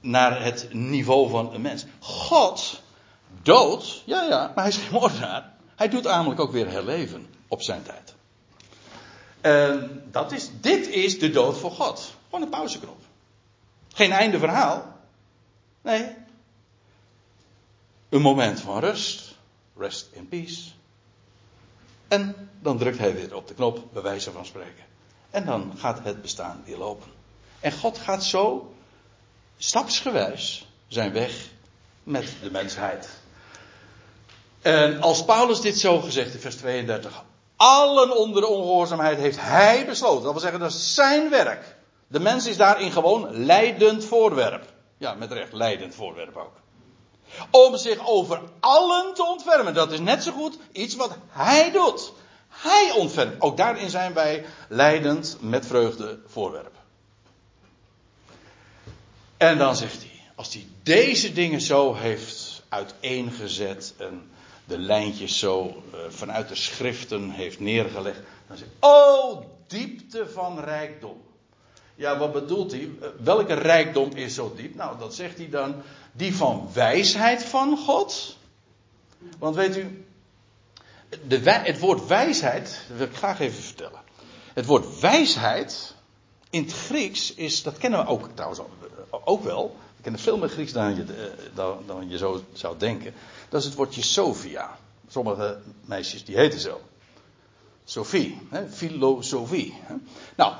naar, 0.00 0.42
het 0.42 0.68
niveau 0.72 1.30
van 1.30 1.54
een 1.54 1.60
mens. 1.60 1.84
God 1.98 2.82
dood, 3.42 4.02
ja 4.06 4.22
ja, 4.22 4.52
maar 4.54 4.64
hij 4.64 4.72
is 4.72 4.76
geen 4.76 4.92
moordenaar. 4.92 5.54
Hij 5.76 5.88
doet 5.88 6.02
namelijk 6.02 6.40
ook 6.40 6.52
weer 6.52 6.70
herleven 6.70 7.26
op 7.48 7.62
zijn 7.62 7.82
tijd. 7.82 8.14
En 9.40 10.02
dat 10.10 10.32
is, 10.32 10.50
dit 10.60 10.88
is 10.88 11.18
de 11.18 11.30
dood 11.30 11.58
voor 11.58 11.70
God. 11.70 12.14
Gewoon 12.24 12.42
een 12.42 12.50
pauzeknop. 12.50 12.98
Geen 13.92 14.12
einde 14.12 14.38
verhaal. 14.38 14.98
Nee. 15.82 16.14
Een 18.08 18.20
moment 18.20 18.60
van 18.60 18.80
rust. 18.80 19.34
Rest 19.76 20.08
in 20.12 20.28
peace. 20.28 20.70
En 22.08 22.50
dan 22.60 22.78
drukt 22.78 22.98
hij 22.98 23.14
weer 23.14 23.34
op 23.34 23.48
de 23.48 23.54
knop, 23.54 23.92
bij 23.92 24.02
wijze 24.02 24.32
van 24.32 24.46
spreken. 24.46 24.84
En 25.30 25.44
dan 25.44 25.72
gaat 25.76 26.00
het 26.02 26.22
bestaan 26.22 26.62
weer 26.64 26.76
lopen. 26.76 27.10
En 27.60 27.72
God 27.72 27.98
gaat 27.98 28.24
zo, 28.24 28.74
stapsgewijs, 29.58 30.66
zijn 30.88 31.12
weg 31.12 31.48
met 32.02 32.32
de 32.42 32.50
mensheid. 32.50 33.08
En 34.62 35.00
als 35.00 35.24
Paulus 35.24 35.60
dit 35.60 35.78
zo 35.78 36.00
gezegd 36.00 36.34
in 36.34 36.40
vers 36.40 36.56
32, 36.56 37.24
allen 37.56 38.16
onder 38.16 38.40
de 38.40 38.48
ongehoorzaamheid 38.48 39.18
heeft 39.18 39.40
hij 39.40 39.86
besloten. 39.86 40.22
Dat 40.22 40.32
wil 40.32 40.40
zeggen, 40.40 40.60
dat 40.60 40.70
is 40.70 40.94
zijn 40.94 41.30
werk. 41.30 41.76
De 42.08 42.20
mens 42.20 42.46
is 42.46 42.56
daarin 42.56 42.92
gewoon 42.92 43.44
leidend 43.44 44.04
voorwerp. 44.04 44.64
Ja, 44.98 45.14
met 45.14 45.32
recht, 45.32 45.52
leidend 45.52 45.94
voorwerp 45.94 46.36
ook. 46.36 46.52
Om 47.50 47.76
zich 47.76 48.06
over 48.06 48.40
allen 48.60 49.14
te 49.14 49.24
ontfermen. 49.24 49.74
Dat 49.74 49.92
is 49.92 50.00
net 50.00 50.22
zo 50.22 50.32
goed 50.32 50.58
iets 50.72 50.94
wat 50.94 51.16
hij 51.28 51.70
doet. 51.70 52.12
Hij 52.62 52.92
ontfermt. 52.96 53.40
Ook 53.40 53.56
daarin 53.56 53.90
zijn 53.90 54.12
wij 54.12 54.44
leidend 54.68 55.36
met 55.40 55.66
vreugde 55.66 56.18
voorwerp. 56.26 56.74
En 59.36 59.58
dan 59.58 59.76
zegt 59.76 60.02
hij, 60.02 60.20
als 60.34 60.54
hij 60.54 60.66
deze 60.82 61.32
dingen 61.32 61.60
zo 61.60 61.94
heeft 61.94 62.62
uiteengezet 62.68 63.94
en 63.98 64.30
de 64.64 64.78
lijntjes 64.78 65.38
zo 65.38 65.64
uh, 65.66 66.00
vanuit 66.08 66.48
de 66.48 66.54
schriften 66.54 67.30
heeft 67.30 67.60
neergelegd, 67.60 68.20
dan 68.46 68.56
zegt 68.56 68.70
hij, 68.80 68.90
oh 68.90 69.42
diepte 69.66 70.28
van 70.28 70.60
rijkdom. 70.60 71.22
Ja, 71.94 72.18
wat 72.18 72.32
bedoelt 72.32 72.72
hij? 72.72 72.90
Welke 73.22 73.54
rijkdom 73.54 74.10
is 74.14 74.34
zo 74.34 74.52
diep? 74.56 74.74
Nou, 74.74 74.98
dat 74.98 75.14
zegt 75.14 75.36
hij 75.36 75.48
dan, 75.48 75.74
die 76.12 76.34
van 76.34 76.68
wijsheid 76.72 77.44
van 77.44 77.78
God. 77.78 78.36
Want 79.38 79.54
weet 79.54 79.76
u, 79.76 80.05
de, 81.26 81.50
het 81.50 81.78
woord 81.78 82.06
wijsheid, 82.06 82.84
dat 82.88 82.96
wil 82.96 83.06
ik 83.06 83.16
graag 83.16 83.40
even 83.40 83.62
vertellen. 83.62 84.00
Het 84.54 84.66
woord 84.66 85.00
wijsheid 85.00 85.94
in 86.50 86.62
het 86.62 86.72
Grieks 86.72 87.34
is, 87.34 87.62
dat 87.62 87.78
kennen 87.78 88.00
we 88.00 88.06
ook 88.06 88.28
trouwens 88.34 88.60
ook 89.10 89.44
wel. 89.44 89.76
We 89.96 90.02
kennen 90.02 90.20
veel 90.20 90.38
meer 90.38 90.48
Grieks 90.48 90.72
dan 90.72 90.94
je, 90.94 91.02
eh, 91.02 91.54
dan, 91.54 91.78
dan 91.86 92.08
je 92.08 92.18
zo 92.18 92.44
zou 92.52 92.78
denken. 92.78 93.14
Dat 93.48 93.60
is 93.60 93.66
het 93.66 93.76
woordje 93.76 94.02
Sophia. 94.02 94.78
Sommige 95.08 95.58
meisjes 95.84 96.24
die 96.24 96.36
heten 96.36 96.60
zo. 96.60 96.80
Sophie, 97.84 98.38
hè? 98.48 98.68
filosofie. 98.68 99.74
Hè? 99.76 99.94
Nou, 100.36 100.54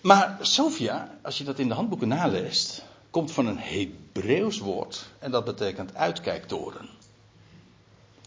maar 0.00 0.38
Sophia, 0.40 1.18
als 1.22 1.38
je 1.38 1.44
dat 1.44 1.58
in 1.58 1.68
de 1.68 1.74
handboeken 1.74 2.08
naleest, 2.08 2.84
komt 3.10 3.32
van 3.32 3.46
een 3.46 3.58
Hebreeuws 3.58 4.58
woord 4.58 5.06
en 5.18 5.30
dat 5.30 5.44
betekent 5.44 5.94
uitkijktoren. 5.94 6.88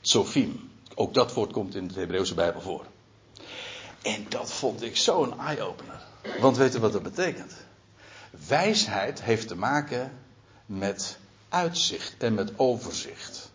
Sophie. 0.02 0.70
Ook 1.00 1.14
dat 1.14 1.34
woord 1.34 1.52
komt 1.52 1.76
in 1.76 1.88
de 1.88 2.00
Hebreeuwse 2.00 2.34
Bijbel 2.34 2.62
voor. 2.62 2.86
En 4.02 4.26
dat 4.30 4.52
vond 4.52 4.84
ik 4.84 4.98
zo'n 4.98 5.40
eye-opener. 5.40 6.02
Want 6.40 6.58
weet 6.58 6.76
u 6.76 6.80
wat 6.80 6.92
dat 6.92 7.04
betekent? 7.04 7.54
Wijsheid 8.48 9.22
heeft 9.22 9.48
te 9.48 9.56
maken 9.56 10.12
met 10.66 11.18
uitzicht 11.50 12.16
en 12.18 12.34
met 12.34 12.52
overzicht. 12.56 13.52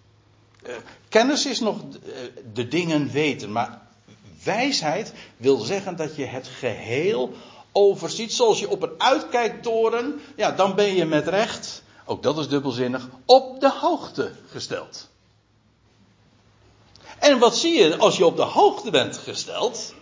Uh, 0.66 0.74
kennis 1.08 1.46
is 1.46 1.60
nog 1.60 1.80
de, 1.90 1.98
uh, 2.04 2.42
de 2.52 2.68
dingen 2.68 3.10
weten, 3.10 3.52
maar 3.52 3.80
wijsheid 4.44 5.12
wil 5.36 5.58
zeggen 5.58 5.96
dat 5.96 6.16
je 6.16 6.24
het 6.24 6.48
geheel 6.48 7.32
overziet, 7.72 8.32
zoals 8.32 8.60
je 8.60 8.68
op 8.68 8.82
een 8.82 9.00
uitkijktoren, 9.00 10.20
ja, 10.36 10.50
dan 10.50 10.74
ben 10.74 10.94
je 10.94 11.04
met 11.04 11.28
recht, 11.28 11.82
ook 12.04 12.22
dat 12.22 12.38
is 12.38 12.48
dubbelzinnig, 12.48 13.08
op 13.24 13.60
de 13.60 13.70
hoogte 13.70 14.32
gesteld. 14.50 15.12
En 17.18 17.38
wat 17.38 17.56
zie 17.56 17.82
je 17.82 17.96
als 17.96 18.16
je 18.16 18.26
op 18.26 18.36
de 18.36 18.42
hoogte 18.42 18.90
bent 18.90 19.16
gesteld? 19.16 19.94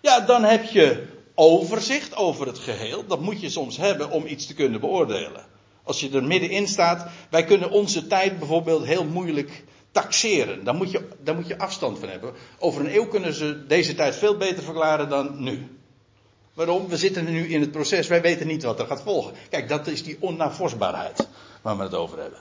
Ja, 0.00 0.20
dan 0.20 0.44
heb 0.44 0.64
je 0.64 1.06
overzicht 1.34 2.16
over 2.16 2.46
het 2.46 2.58
geheel. 2.58 3.06
Dat 3.06 3.20
moet 3.20 3.40
je 3.40 3.50
soms 3.50 3.76
hebben 3.76 4.10
om 4.10 4.26
iets 4.26 4.46
te 4.46 4.54
kunnen 4.54 4.80
beoordelen. 4.80 5.46
Als 5.82 6.00
je 6.00 6.10
er 6.10 6.24
middenin 6.24 6.68
staat, 6.68 7.06
wij 7.30 7.44
kunnen 7.44 7.70
onze 7.70 8.06
tijd 8.06 8.38
bijvoorbeeld 8.38 8.84
heel 8.84 9.04
moeilijk 9.04 9.64
taxeren. 9.90 10.64
Daar 10.64 10.74
moet, 10.74 10.90
je, 10.90 11.08
daar 11.22 11.34
moet 11.34 11.46
je 11.46 11.58
afstand 11.58 11.98
van 11.98 12.08
hebben. 12.08 12.34
Over 12.58 12.80
een 12.80 12.94
eeuw 12.94 13.06
kunnen 13.06 13.34
ze 13.34 13.66
deze 13.66 13.94
tijd 13.94 14.16
veel 14.16 14.36
beter 14.36 14.62
verklaren 14.62 15.08
dan 15.08 15.42
nu. 15.42 15.78
Waarom? 16.54 16.88
We 16.88 16.96
zitten 16.96 17.24
nu 17.24 17.48
in 17.48 17.60
het 17.60 17.70
proces, 17.70 18.06
wij 18.06 18.20
weten 18.20 18.46
niet 18.46 18.62
wat 18.62 18.80
er 18.80 18.86
gaat 18.86 19.02
volgen. 19.02 19.34
Kijk, 19.50 19.68
dat 19.68 19.86
is 19.86 20.02
die 20.02 20.16
onnavorsbaarheid 20.20 21.28
waar 21.62 21.76
we 21.76 21.82
het 21.82 21.94
over 21.94 22.18
hebben. 22.20 22.40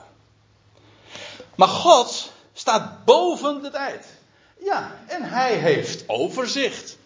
Maar 1.55 1.67
God 1.67 2.32
staat 2.53 3.05
boven 3.05 3.61
de 3.61 3.69
tijd. 3.69 4.16
Ja, 4.60 4.95
en 5.08 5.24
hij 5.24 5.55
heeft 5.55 6.03
overzicht. 6.08 6.97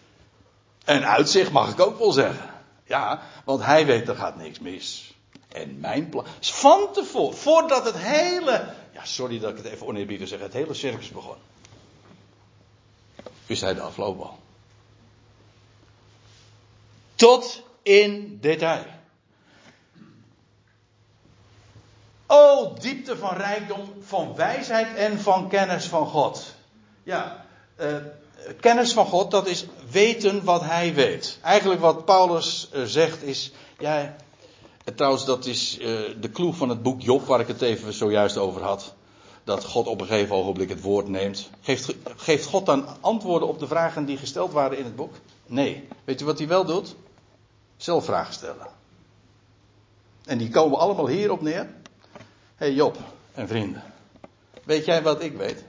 En 0.84 1.08
uitzicht 1.08 1.50
mag 1.50 1.72
ik 1.72 1.80
ook 1.80 1.98
wel 1.98 2.12
zeggen. 2.12 2.50
Ja, 2.84 3.22
want 3.44 3.64
hij 3.64 3.86
weet 3.86 4.08
er 4.08 4.16
gaat 4.16 4.36
niks 4.36 4.58
mis. 4.58 5.14
En 5.48 5.80
mijn 5.80 6.08
plan. 6.08 6.26
Van 6.40 6.92
tevoren, 6.92 7.36
voordat 7.36 7.84
het 7.84 7.98
hele. 7.98 8.74
Ja, 8.92 9.04
sorry 9.04 9.38
dat 9.38 9.50
ik 9.50 9.56
het 9.56 9.66
even 9.66 9.86
oneerbiedig 9.86 10.28
zeg. 10.28 10.40
Het 10.40 10.52
hele 10.52 10.74
circus 10.74 11.08
begon. 11.08 11.36
Wist 13.46 13.62
hij 13.62 13.74
de 13.74 13.80
afloop 13.80 14.20
al. 14.20 14.38
Tot 17.14 17.62
in 17.82 18.38
detail. 18.40 18.84
O 22.26 22.74
diepte 22.80 23.16
van 23.16 23.36
rijkdom, 23.36 23.92
van 24.00 24.34
wijsheid 24.34 24.96
en 24.96 25.20
van 25.20 25.48
kennis 25.48 25.86
van 25.86 26.06
God. 26.06 26.54
Ja, 27.02 27.44
uh, 27.80 27.96
kennis 28.60 28.92
van 28.92 29.06
God, 29.06 29.30
dat 29.30 29.46
is 29.46 29.66
weten 29.90 30.44
wat 30.44 30.62
hij 30.64 30.94
weet. 30.94 31.38
Eigenlijk 31.42 31.80
wat 31.80 32.04
Paulus 32.04 32.68
uh, 32.74 32.82
zegt 32.82 33.22
is, 33.22 33.52
ja, 33.78 34.14
trouwens 34.94 35.24
dat 35.24 35.46
is 35.46 35.78
uh, 35.78 35.86
de 36.20 36.30
clue 36.32 36.52
van 36.52 36.68
het 36.68 36.82
boek 36.82 37.00
Job, 37.00 37.26
waar 37.26 37.40
ik 37.40 37.46
het 37.46 37.62
even 37.62 37.92
zojuist 37.92 38.36
over 38.36 38.62
had. 38.62 38.94
Dat 39.44 39.64
God 39.64 39.86
op 39.86 40.00
een 40.00 40.06
gegeven 40.06 40.36
ogenblik 40.36 40.68
het 40.68 40.80
woord 40.80 41.08
neemt. 41.08 41.50
Geeft, 41.60 41.94
geeft 42.16 42.46
God 42.46 42.66
dan 42.66 42.86
antwoorden 43.00 43.48
op 43.48 43.58
de 43.58 43.66
vragen 43.66 44.04
die 44.04 44.16
gesteld 44.16 44.52
waren 44.52 44.78
in 44.78 44.84
het 44.84 44.96
boek? 44.96 45.14
Nee. 45.46 45.88
Weet 46.04 46.20
u 46.20 46.24
wat 46.24 46.38
hij 46.38 46.48
wel 46.48 46.64
doet? 46.64 46.94
Zelf 47.76 48.04
vragen 48.04 48.34
stellen. 48.34 48.66
En 50.24 50.38
die 50.38 50.50
komen 50.50 50.78
allemaal 50.78 51.08
hierop 51.08 51.42
neer. 51.42 51.68
Hé 52.56 52.66
hey 52.66 52.72
Job 52.72 52.96
en 53.34 53.48
vrienden. 53.48 53.82
Weet 54.64 54.84
jij 54.84 55.02
wat 55.02 55.22
ik 55.22 55.36
weet? 55.36 55.64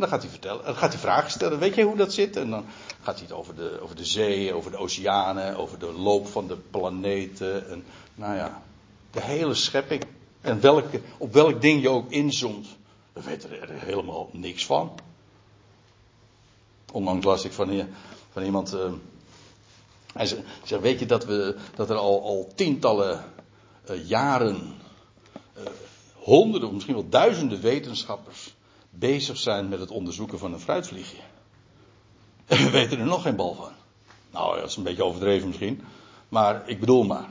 En 0.00 0.08
dan 0.08 0.14
gaat 0.14 0.24
hij 0.24 0.38
vertellen, 0.38 0.64
dan 0.64 0.76
gaat 0.76 0.92
hij 0.92 1.00
vragen 1.00 1.30
stellen. 1.30 1.58
Weet 1.58 1.74
jij 1.74 1.84
hoe 1.84 1.96
dat 1.96 2.12
zit? 2.12 2.36
En 2.36 2.50
dan 2.50 2.64
gaat 3.02 3.14
hij 3.14 3.24
het 3.24 3.36
over 3.36 3.54
de, 3.54 3.78
over 3.82 3.96
de 3.96 4.04
zee, 4.04 4.54
over 4.54 4.70
de 4.70 4.76
oceanen, 4.76 5.56
over 5.56 5.78
de 5.78 5.92
loop 5.92 6.26
van 6.26 6.46
de 6.46 6.56
planeten. 6.56 7.70
En 7.70 7.84
nou 8.14 8.36
ja, 8.36 8.62
de 9.10 9.20
hele 9.20 9.54
schepping. 9.54 10.04
En 10.40 10.60
welke, 10.60 11.00
op 11.18 11.32
welk 11.32 11.60
ding 11.60 11.82
je 11.82 11.88
ook 11.88 12.10
inzoomt. 12.10 12.66
We 13.12 13.22
weten 13.22 13.60
er 13.60 13.68
helemaal 13.70 14.28
niks 14.32 14.66
van. 14.66 14.92
Onlangs 16.92 17.24
las 17.24 17.44
ik 17.44 17.52
van, 17.52 17.88
van 18.32 18.42
iemand. 18.42 18.74
Uh, 18.74 18.92
hij 20.12 20.26
zegt, 20.26 20.80
weet 20.80 20.98
je 20.98 21.06
dat, 21.06 21.24
we, 21.24 21.56
dat 21.74 21.90
er 21.90 21.96
al, 21.96 22.22
al 22.22 22.52
tientallen 22.54 23.24
uh, 23.90 24.08
jaren, 24.08 24.74
uh, 25.58 25.64
honderden 26.14 26.72
misschien 26.72 26.94
wel 26.94 27.08
duizenden 27.08 27.60
wetenschappers 27.60 28.54
bezig 28.90 29.36
zijn 29.36 29.68
met 29.68 29.80
het 29.80 29.90
onderzoeken 29.90 30.38
van 30.38 30.52
een 30.52 30.60
fruitvliegje. 30.60 31.22
En 32.46 32.56
we 32.64 32.70
weten 32.70 32.98
er 32.98 33.06
nog 33.06 33.22
geen 33.22 33.36
bal 33.36 33.54
van. 33.54 33.72
Nou, 34.30 34.60
dat 34.60 34.68
is 34.68 34.76
een 34.76 34.82
beetje 34.82 35.04
overdreven 35.04 35.48
misschien. 35.48 35.84
Maar 36.28 36.68
ik 36.68 36.80
bedoel 36.80 37.04
maar. 37.04 37.28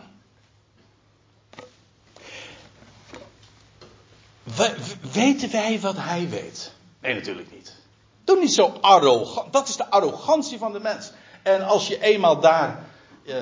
We, 4.44 4.76
weten 5.12 5.52
wij 5.52 5.80
wat 5.80 5.96
hij 5.98 6.30
weet? 6.30 6.72
Nee, 7.02 7.14
natuurlijk 7.14 7.52
niet. 7.52 7.76
Doe 8.24 8.40
niet 8.40 8.54
zo 8.54 8.78
arrogant. 8.82 9.54
Dat 9.54 9.68
is 9.68 9.76
de 9.76 9.90
arrogantie 9.90 10.58
van 10.58 10.74
de 10.74 10.80
mens. 10.80 11.12
En 11.44 11.62
als 11.62 11.88
je 11.88 12.02
eenmaal 12.02 12.40
daar 12.40 12.86
uh, 13.24 13.36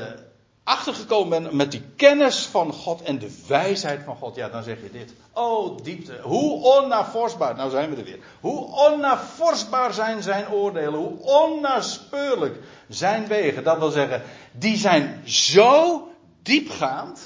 achtergekomen 0.68 1.43
bent 1.43 1.53
met 1.55 1.72
die 1.72 1.84
kennis 1.95 2.45
van 2.45 2.74
God 2.74 3.01
en 3.01 3.20
de 3.20 3.43
wijsheid 3.47 4.03
van 4.03 4.15
God, 4.15 4.36
ja, 4.36 4.49
dan 4.49 4.63
zeg 4.63 4.82
je 4.82 4.91
dit. 4.91 5.13
Oh, 5.34 5.78
diepte. 5.84 6.20
Hoe 6.22 6.63
onnavorsbaar. 6.63 7.55
Nou 7.55 7.70
zijn 7.70 7.89
we 7.89 7.95
er 7.95 8.03
weer. 8.03 8.20
Hoe 8.39 8.65
onnavorsbaar 8.65 9.93
zijn 9.93 10.24
zijn 10.24 10.49
oordelen. 10.49 10.99
Hoe 10.99 11.20
onnaspeurlijk 11.20 12.59
zijn 12.88 13.28
wegen. 13.28 13.63
Dat 13.63 13.78
wil 13.78 13.89
zeggen, 13.89 14.24
die 14.51 14.78
zijn 14.78 15.22
zo 15.26 16.07
diepgaand. 16.41 17.20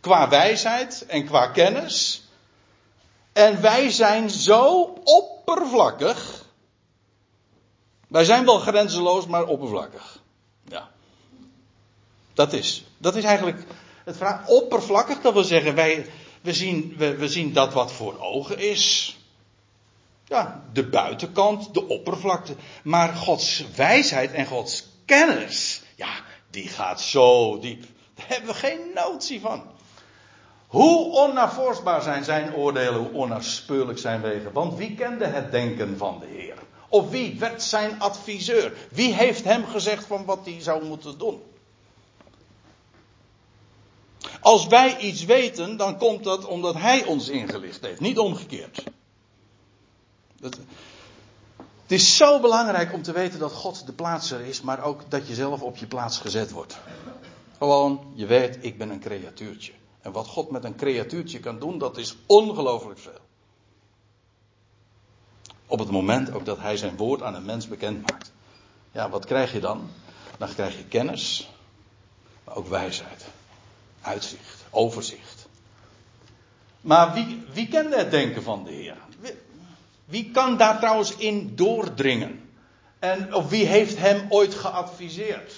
Qua 0.00 0.28
wijsheid 0.28 1.06
en 1.06 1.26
qua 1.26 1.46
kennis. 1.46 2.22
En 3.32 3.60
wij 3.60 3.90
zijn 3.90 4.30
zo 4.30 4.94
oppervlakkig. 5.04 6.44
Wij 8.08 8.24
zijn 8.24 8.44
wel 8.44 8.58
grenzeloos, 8.58 9.26
maar 9.26 9.44
oppervlakkig. 9.44 10.20
Ja. 10.68 10.90
Dat 12.42 12.52
is. 12.52 12.84
Dat 12.98 13.16
is 13.16 13.24
eigenlijk 13.24 13.64
het 14.04 14.16
vraag. 14.16 14.46
Oppervlakkig, 14.46 15.20
dat 15.20 15.32
wil 15.32 15.44
zeggen, 15.44 15.74
wij, 15.74 16.06
we, 16.40 16.52
zien, 16.52 16.94
we, 16.96 17.16
we 17.16 17.28
zien 17.28 17.52
dat 17.52 17.72
wat 17.72 17.92
voor 17.92 18.20
ogen 18.20 18.58
is. 18.58 19.16
Ja, 20.24 20.62
de 20.72 20.84
buitenkant, 20.84 21.74
de 21.74 21.88
oppervlakte. 21.88 22.54
Maar 22.82 23.14
Gods 23.14 23.64
wijsheid 23.76 24.32
en 24.32 24.46
Gods 24.46 24.86
kennis, 25.04 25.82
ja, 25.94 26.10
die 26.50 26.68
gaat 26.68 27.00
zo 27.00 27.58
diep. 27.58 27.84
Daar 28.14 28.26
hebben 28.28 28.50
we 28.50 28.54
geen 28.54 28.80
notie 28.94 29.40
van. 29.40 29.62
Hoe 30.66 31.12
onnavorsbaar 31.12 32.02
zijn 32.02 32.24
zijn 32.24 32.54
oordelen, 32.54 33.00
hoe 33.00 33.12
onnaspeurlijk 33.12 33.98
zijn 33.98 34.20
wegen. 34.20 34.52
Want 34.52 34.78
wie 34.78 34.94
kende 34.94 35.26
het 35.26 35.50
denken 35.50 35.98
van 35.98 36.18
de 36.20 36.26
Heer? 36.26 36.54
Of 36.88 37.10
wie 37.10 37.38
werd 37.38 37.62
zijn 37.62 38.00
adviseur? 38.00 38.72
Wie 38.90 39.14
heeft 39.14 39.44
hem 39.44 39.66
gezegd 39.66 40.06
van 40.06 40.24
wat 40.24 40.40
hij 40.44 40.60
zou 40.60 40.84
moeten 40.84 41.18
doen? 41.18 41.42
Als 44.42 44.66
wij 44.66 44.98
iets 44.98 45.24
weten, 45.24 45.76
dan 45.76 45.98
komt 45.98 46.24
dat 46.24 46.44
omdat 46.44 46.74
hij 46.74 47.04
ons 47.04 47.28
ingelicht 47.28 47.80
heeft, 47.80 48.00
niet 48.00 48.18
omgekeerd. 48.18 48.82
Dat, 50.40 50.58
het 51.82 52.00
is 52.00 52.16
zo 52.16 52.40
belangrijk 52.40 52.92
om 52.92 53.02
te 53.02 53.12
weten 53.12 53.38
dat 53.38 53.52
God 53.52 53.86
de 53.86 53.92
plaatser 53.92 54.40
is, 54.40 54.60
maar 54.60 54.84
ook 54.84 55.10
dat 55.10 55.28
je 55.28 55.34
zelf 55.34 55.62
op 55.62 55.76
je 55.76 55.86
plaats 55.86 56.18
gezet 56.18 56.50
wordt. 56.50 56.78
Gewoon, 57.58 58.12
je 58.14 58.26
weet, 58.26 58.58
ik 58.60 58.78
ben 58.78 58.90
een 58.90 59.00
creatuurtje. 59.00 59.72
En 60.00 60.12
wat 60.12 60.26
God 60.26 60.50
met 60.50 60.64
een 60.64 60.76
creatuurtje 60.76 61.40
kan 61.40 61.58
doen, 61.58 61.78
dat 61.78 61.96
is 61.96 62.16
ongelooflijk 62.26 62.98
veel. 62.98 63.20
Op 65.66 65.78
het 65.78 65.90
moment 65.90 66.32
ook 66.32 66.44
dat 66.44 66.58
hij 66.58 66.76
zijn 66.76 66.96
woord 66.96 67.22
aan 67.22 67.34
een 67.34 67.44
mens 67.44 67.68
bekend 67.68 68.10
maakt. 68.10 68.32
Ja, 68.92 69.10
wat 69.10 69.24
krijg 69.24 69.52
je 69.52 69.60
dan? 69.60 69.90
Dan 70.38 70.48
krijg 70.48 70.76
je 70.76 70.84
kennis, 70.84 71.50
maar 72.44 72.56
ook 72.56 72.66
wijsheid. 72.66 73.24
Uitzicht, 74.02 74.64
overzicht. 74.70 75.46
Maar 76.80 77.12
wie, 77.12 77.44
wie 77.52 77.68
kende 77.68 77.96
het 77.96 78.10
denken 78.10 78.42
van 78.42 78.64
de 78.64 78.70
Heer? 78.70 78.96
Wie, 80.04 80.30
kan 80.30 80.56
daar 80.56 80.78
trouwens 80.78 81.16
in 81.16 81.56
doordringen? 81.56 82.50
En 82.98 83.34
of 83.34 83.48
wie 83.48 83.66
heeft 83.66 83.98
hem 83.98 84.26
ooit 84.28 84.54
geadviseerd? 84.54 85.54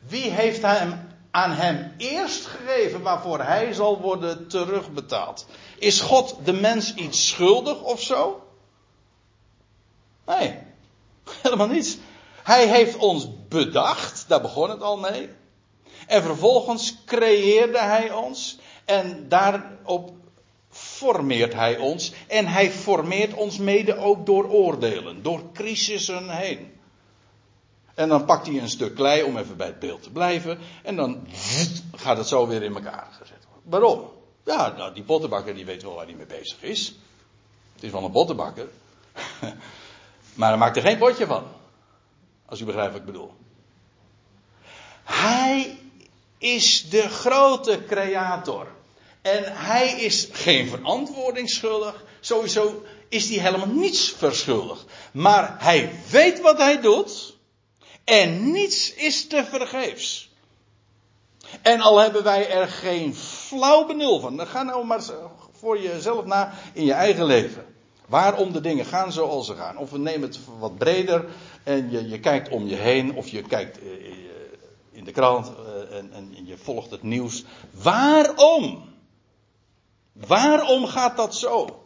Wie 0.00 0.30
heeft 0.30 0.62
hem 0.62 1.08
aan 1.30 1.52
hem 1.52 1.92
eerst 1.96 2.46
gegeven 2.46 3.02
waarvoor 3.02 3.40
hij 3.40 3.72
zal 3.72 4.00
worden 4.00 4.48
terugbetaald? 4.48 5.46
Is 5.78 6.00
God 6.00 6.36
de 6.44 6.52
mens 6.52 6.94
iets 6.94 7.28
schuldig 7.28 7.82
of 7.82 8.02
zo? 8.02 8.48
Nee, 10.26 10.58
helemaal 11.42 11.68
niets. 11.68 11.96
Hij 12.42 12.66
heeft 12.66 12.96
ons 12.96 13.28
bedacht, 13.48 14.24
daar 14.28 14.40
begon 14.40 14.70
het 14.70 14.82
al 14.82 14.96
mee. 14.96 15.30
En 16.06 16.22
vervolgens 16.22 16.96
creëerde 17.04 17.80
hij 17.80 18.12
ons. 18.12 18.58
En 18.84 19.28
daarop 19.28 20.12
formeert 20.70 21.54
hij 21.54 21.78
ons. 21.78 22.12
En 22.26 22.46
hij 22.46 22.70
formeert 22.70 23.34
ons 23.34 23.58
mede 23.58 23.96
ook 23.96 24.26
door 24.26 24.48
oordelen, 24.48 25.22
door 25.22 25.42
crisissen 25.52 26.28
heen. 26.30 26.74
En 27.94 28.08
dan 28.08 28.24
pakt 28.24 28.46
hij 28.46 28.58
een 28.60 28.68
stuk 28.68 28.94
klei 28.94 29.22
om 29.22 29.36
even 29.36 29.56
bij 29.56 29.66
het 29.66 29.78
beeld 29.78 30.02
te 30.02 30.10
blijven. 30.10 30.58
En 30.82 30.96
dan 30.96 31.26
gaat 31.92 32.16
het 32.16 32.28
zo 32.28 32.46
weer 32.46 32.62
in 32.62 32.74
elkaar 32.74 33.08
gezet 33.10 33.46
worden. 33.50 33.70
Waarom? 33.70 34.10
Ja, 34.44 34.74
nou, 34.76 34.94
die 34.94 35.02
pottenbakker 35.02 35.54
die 35.54 35.64
weet 35.64 35.82
wel 35.82 35.94
waar 35.94 36.06
hij 36.06 36.14
mee 36.14 36.26
bezig 36.26 36.62
is. 36.62 36.94
Het 37.74 37.82
is 37.82 37.90
wel 37.90 38.04
een 38.04 38.10
pottenbakker. 38.10 38.68
maar 40.34 40.48
hij 40.48 40.58
maakt 40.58 40.76
er 40.76 40.82
geen 40.82 40.98
potje 40.98 41.26
van. 41.26 41.44
Als 42.46 42.60
u 42.60 42.64
begrijpt 42.64 42.92
wat 42.92 43.00
ik 43.00 43.06
bedoel. 43.06 43.32
Hij 45.04 45.78
is 46.38 46.90
de 46.90 47.08
grote 47.08 47.84
creator. 47.88 48.66
En 49.22 49.42
hij 49.46 49.90
is 49.90 50.28
geen 50.32 50.68
verantwoording 50.68 51.50
schuldig. 51.50 52.04
Sowieso 52.20 52.82
is 53.08 53.28
hij 53.28 53.38
helemaal 53.38 53.74
niets 53.74 54.14
verschuldigd. 54.16 54.84
Maar 55.12 55.56
hij 55.58 55.90
weet 56.10 56.40
wat 56.40 56.58
hij 56.58 56.80
doet. 56.80 57.36
En 58.04 58.50
niets 58.50 58.94
is 58.94 59.26
te 59.26 59.44
vergeefs. 59.44 60.30
En 61.62 61.80
al 61.80 61.98
hebben 61.98 62.22
wij 62.22 62.50
er 62.50 62.68
geen 62.68 63.14
flauw 63.14 63.86
benul 63.86 64.20
van. 64.20 64.36
Dan 64.36 64.46
ga 64.46 64.62
nou 64.62 64.84
maar 64.84 65.00
voor 65.58 65.80
jezelf 65.80 66.24
na 66.24 66.54
in 66.72 66.84
je 66.84 66.92
eigen 66.92 67.24
leven. 67.24 67.66
Waarom 68.06 68.52
de 68.52 68.60
dingen 68.60 68.84
gaan 68.84 69.12
zoals 69.12 69.46
ze 69.46 69.54
gaan. 69.54 69.76
Of 69.76 69.90
we 69.90 69.98
nemen 69.98 70.28
het 70.28 70.38
wat 70.58 70.78
breder 70.78 71.24
en 71.62 71.90
je, 71.90 72.08
je 72.08 72.20
kijkt 72.20 72.48
om 72.48 72.66
je 72.66 72.76
heen. 72.76 73.14
Of 73.14 73.28
je 73.28 73.42
kijkt 73.42 73.78
eh, 73.78 73.86
in 74.92 75.04
de 75.04 75.12
krant 75.12 75.52
en, 75.90 76.12
en 76.12 76.46
je 76.46 76.56
volgt 76.56 76.90
het 76.90 77.02
nieuws. 77.02 77.44
Waarom? 77.70 78.84
Waarom 80.12 80.86
gaat 80.86 81.16
dat 81.16 81.34
zo? 81.34 81.82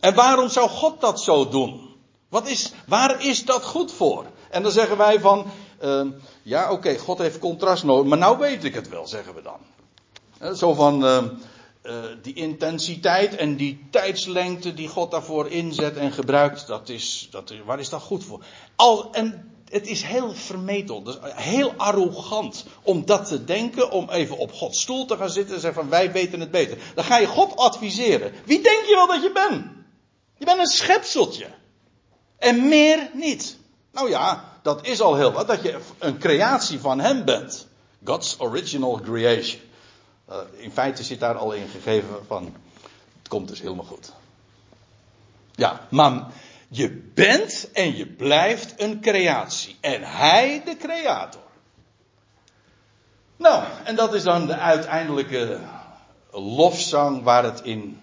En 0.00 0.14
waarom 0.14 0.48
zou 0.48 0.68
God 0.68 1.00
dat 1.00 1.20
zo 1.20 1.48
doen? 1.48 1.96
Wat 2.28 2.48
is, 2.48 2.72
waar 2.86 3.24
is 3.24 3.44
dat 3.44 3.64
goed 3.64 3.92
voor? 3.92 4.26
En 4.50 4.62
dan 4.62 4.72
zeggen 4.72 4.96
wij 4.96 5.20
van, 5.20 5.46
uh, 5.82 6.06
ja 6.42 6.72
oké, 6.72 6.98
God 6.98 7.18
heeft 7.18 7.38
contrast 7.38 7.84
nodig, 7.84 8.08
maar 8.08 8.18
nou 8.18 8.38
weet 8.38 8.64
ik 8.64 8.74
het 8.74 8.88
wel, 8.88 9.06
zeggen 9.06 9.34
we 9.34 9.42
dan. 9.42 10.56
Zo 10.56 10.74
van 10.74 11.04
uh, 11.04 11.22
die 12.22 12.34
intensiteit 12.34 13.36
en 13.36 13.56
die 13.56 13.86
tijdslengte 13.90 14.74
die 14.74 14.88
God 14.88 15.10
daarvoor 15.10 15.48
inzet 15.48 15.96
en 15.96 16.12
gebruikt, 16.12 16.66
dat 16.66 16.88
is, 16.88 17.28
dat 17.30 17.54
waar 17.64 17.78
is 17.78 17.88
dat 17.88 18.02
goed 18.02 18.24
voor? 18.24 18.44
Al, 18.76 19.12
en 19.12 19.51
het 19.72 19.86
is 19.86 20.02
heel 20.02 20.34
vermetel, 20.34 21.02
dus 21.02 21.16
heel 21.22 21.72
arrogant 21.76 22.64
om 22.82 23.04
dat 23.06 23.26
te 23.26 23.44
denken, 23.44 23.90
om 23.90 24.10
even 24.10 24.38
op 24.38 24.52
Gods 24.52 24.80
stoel 24.80 25.04
te 25.04 25.16
gaan 25.16 25.30
zitten 25.30 25.54
en 25.54 25.60
zeggen 25.60 25.80
van 25.80 25.90
wij 25.90 26.12
weten 26.12 26.40
het 26.40 26.50
beter. 26.50 26.78
Dan 26.94 27.04
ga 27.04 27.18
je 27.18 27.26
God 27.26 27.56
adviseren. 27.56 28.32
Wie 28.44 28.62
denk 28.62 28.84
je 28.84 28.94
wel 28.94 29.06
dat 29.06 29.22
je 29.22 29.32
bent? 29.32 29.64
Je 30.36 30.44
bent 30.44 30.58
een 30.58 30.66
schepseltje. 30.66 31.46
En 32.38 32.68
meer 32.68 33.10
niet. 33.12 33.56
Nou 33.92 34.10
ja, 34.10 34.58
dat 34.62 34.86
is 34.86 35.00
al 35.00 35.16
heel 35.16 35.32
wat, 35.32 35.46
dat 35.46 35.62
je 35.62 35.78
een 35.98 36.18
creatie 36.18 36.80
van 36.80 37.00
Hem 37.00 37.24
bent. 37.24 37.66
God's 38.04 38.34
original 38.38 39.00
creation. 39.00 39.60
Uh, 40.30 40.36
in 40.56 40.72
feite 40.72 41.02
zit 41.02 41.20
daar 41.20 41.36
al 41.36 41.52
in 41.52 41.68
gegeven 41.68 42.24
van, 42.26 42.54
het 43.18 43.28
komt 43.28 43.48
dus 43.48 43.60
helemaal 43.60 43.84
goed. 43.84 44.12
Ja, 45.54 45.86
maar 45.90 46.26
je 46.74 47.10
bent 47.14 47.70
en 47.72 47.96
je 47.96 48.06
blijft 48.06 48.80
een 48.80 49.00
creatie. 49.00 49.76
En 49.80 50.02
Hij 50.02 50.62
de 50.64 50.76
creator. 50.76 51.42
Nou, 53.36 53.64
en 53.84 53.96
dat 53.96 54.14
is 54.14 54.22
dan 54.22 54.46
de 54.46 54.56
uiteindelijke 54.56 55.58
lofzang 56.30 57.22
waar 57.22 57.44
het 57.44 57.60
in, 57.60 58.00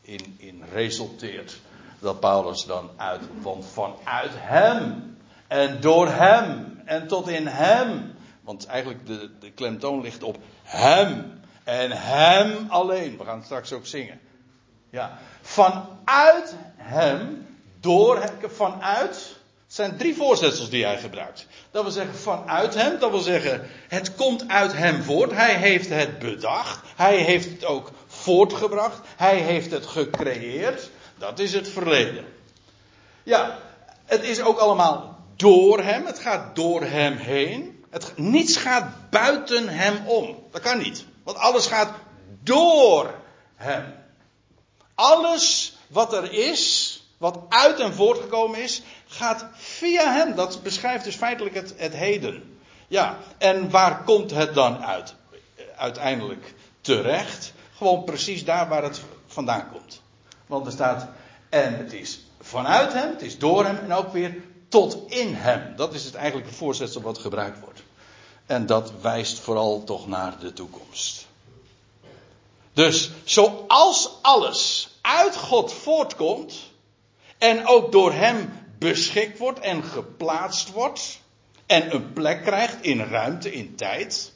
in, 0.00 0.34
in 0.38 0.64
resulteert. 0.72 1.60
Dat 1.98 2.20
Paulus 2.20 2.64
dan 2.64 2.90
uit, 2.96 3.20
want 3.42 3.66
vanuit 3.66 4.32
Hem 4.32 5.16
en 5.46 5.80
door 5.80 6.08
Hem 6.08 6.80
en 6.84 7.06
tot 7.06 7.28
in 7.28 7.46
Hem. 7.46 8.14
Want 8.40 8.66
eigenlijk 8.66 9.06
de, 9.06 9.30
de 9.40 9.50
klemtoon 9.50 10.00
ligt 10.00 10.22
op 10.22 10.38
Hem 10.62 11.40
en 11.64 11.90
Hem 11.90 12.66
alleen. 12.68 13.18
We 13.18 13.24
gaan 13.24 13.44
straks 13.44 13.72
ook 13.72 13.86
zingen. 13.86 14.20
Ja, 14.90 15.18
vanuit 15.40 16.56
Hem 16.76 17.46
door, 17.84 18.30
vanuit. 18.54 19.36
Het 19.64 19.74
zijn 19.74 19.96
drie 19.96 20.16
voorzetsels 20.16 20.70
die 20.70 20.84
hij 20.84 20.98
gebruikt. 20.98 21.46
Dat 21.70 21.82
wil 21.82 21.92
zeggen 21.92 22.14
vanuit 22.14 22.74
hem. 22.74 22.98
Dat 22.98 23.10
wil 23.10 23.20
zeggen 23.20 23.70
het 23.88 24.14
komt 24.14 24.48
uit 24.48 24.72
hem 24.72 25.02
voort. 25.02 25.30
Hij 25.30 25.54
heeft 25.54 25.88
het 25.88 26.18
bedacht. 26.18 26.80
Hij 26.96 27.16
heeft 27.16 27.50
het 27.50 27.64
ook 27.64 27.90
voortgebracht. 28.06 29.00
Hij 29.16 29.36
heeft 29.36 29.70
het 29.70 29.86
gecreëerd. 29.86 30.90
Dat 31.18 31.38
is 31.38 31.52
het 31.52 31.68
verleden. 31.68 32.24
Ja, 33.22 33.58
het 34.04 34.22
is 34.22 34.40
ook 34.40 34.58
allemaal 34.58 35.18
door 35.36 35.82
hem. 35.82 36.06
Het 36.06 36.18
gaat 36.18 36.56
door 36.56 36.82
hem 36.82 37.16
heen. 37.16 37.84
Het, 37.90 38.12
niets 38.16 38.56
gaat 38.56 39.10
buiten 39.10 39.68
hem 39.68 40.06
om. 40.06 40.36
Dat 40.50 40.60
kan 40.60 40.78
niet. 40.78 41.04
Want 41.22 41.36
alles 41.36 41.66
gaat 41.66 41.92
door 42.42 43.14
hem. 43.56 43.94
Alles 44.94 45.76
wat 45.86 46.12
er 46.12 46.32
is, 46.32 46.83
wat 47.18 47.38
uit 47.48 47.80
en 47.80 47.94
voortgekomen 47.94 48.62
is, 48.62 48.82
gaat 49.06 49.46
via 49.52 50.12
hem. 50.12 50.34
Dat 50.34 50.62
beschrijft 50.62 51.04
dus 51.04 51.16
feitelijk 51.16 51.54
het, 51.54 51.74
het 51.76 51.94
heden. 51.94 52.58
Ja, 52.88 53.18
en 53.38 53.70
waar 53.70 54.04
komt 54.04 54.30
het 54.30 54.54
dan 54.54 54.84
uit? 54.84 55.14
Uiteindelijk 55.76 56.54
terecht. 56.80 57.52
Gewoon 57.76 58.04
precies 58.04 58.44
daar 58.44 58.68
waar 58.68 58.82
het 58.82 59.00
vandaan 59.26 59.70
komt. 59.72 60.00
Want 60.46 60.66
er 60.66 60.72
staat, 60.72 61.08
en 61.48 61.76
het 61.78 61.92
is 61.92 62.20
vanuit 62.40 62.92
hem, 62.92 63.10
het 63.10 63.22
is 63.22 63.38
door 63.38 63.64
hem 63.64 63.78
en 63.78 63.92
ook 63.92 64.12
weer 64.12 64.42
tot 64.68 65.10
in 65.12 65.34
hem. 65.34 65.76
Dat 65.76 65.94
is 65.94 66.04
het 66.04 66.14
eigenlijke 66.14 66.54
voorzetsel 66.54 67.00
wat 67.00 67.18
gebruikt 67.18 67.60
wordt. 67.60 67.82
En 68.46 68.66
dat 68.66 68.92
wijst 69.00 69.38
vooral 69.38 69.84
toch 69.84 70.06
naar 70.06 70.38
de 70.38 70.52
toekomst. 70.52 71.26
Dus 72.72 73.10
zoals 73.24 74.10
alles 74.22 74.88
uit 75.00 75.36
God 75.36 75.72
voortkomt, 75.72 76.54
en 77.38 77.66
ook 77.66 77.92
door 77.92 78.12
hem 78.12 78.52
beschikt 78.78 79.38
wordt 79.38 79.58
en 79.58 79.84
geplaatst 79.84 80.70
wordt. 80.70 81.22
En 81.66 81.94
een 81.94 82.12
plek 82.12 82.42
krijgt 82.42 82.82
in 82.82 83.00
ruimte, 83.00 83.52
in 83.52 83.74
tijd. 83.74 84.32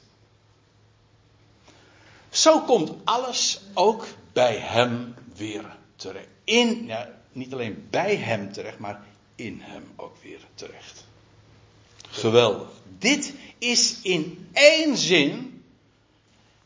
Zo 2.29 2.59
komt 2.59 2.91
alles 3.03 3.61
ook 3.73 4.07
bij 4.33 4.57
hem 4.57 5.15
weer 5.35 5.65
terecht. 5.95 6.27
In, 6.43 6.85
ja, 6.85 7.09
niet 7.31 7.53
alleen 7.53 7.87
bij 7.89 8.15
hem 8.15 8.51
terecht, 8.51 8.79
maar 8.79 9.01
in 9.35 9.59
hem 9.63 9.83
ook 9.95 10.15
weer 10.21 10.39
terecht. 10.53 11.05
Geweldig. 12.09 12.67
Dit 12.97 13.33
is 13.57 14.01
in 14.01 14.49
één 14.53 14.97
zin 14.97 15.63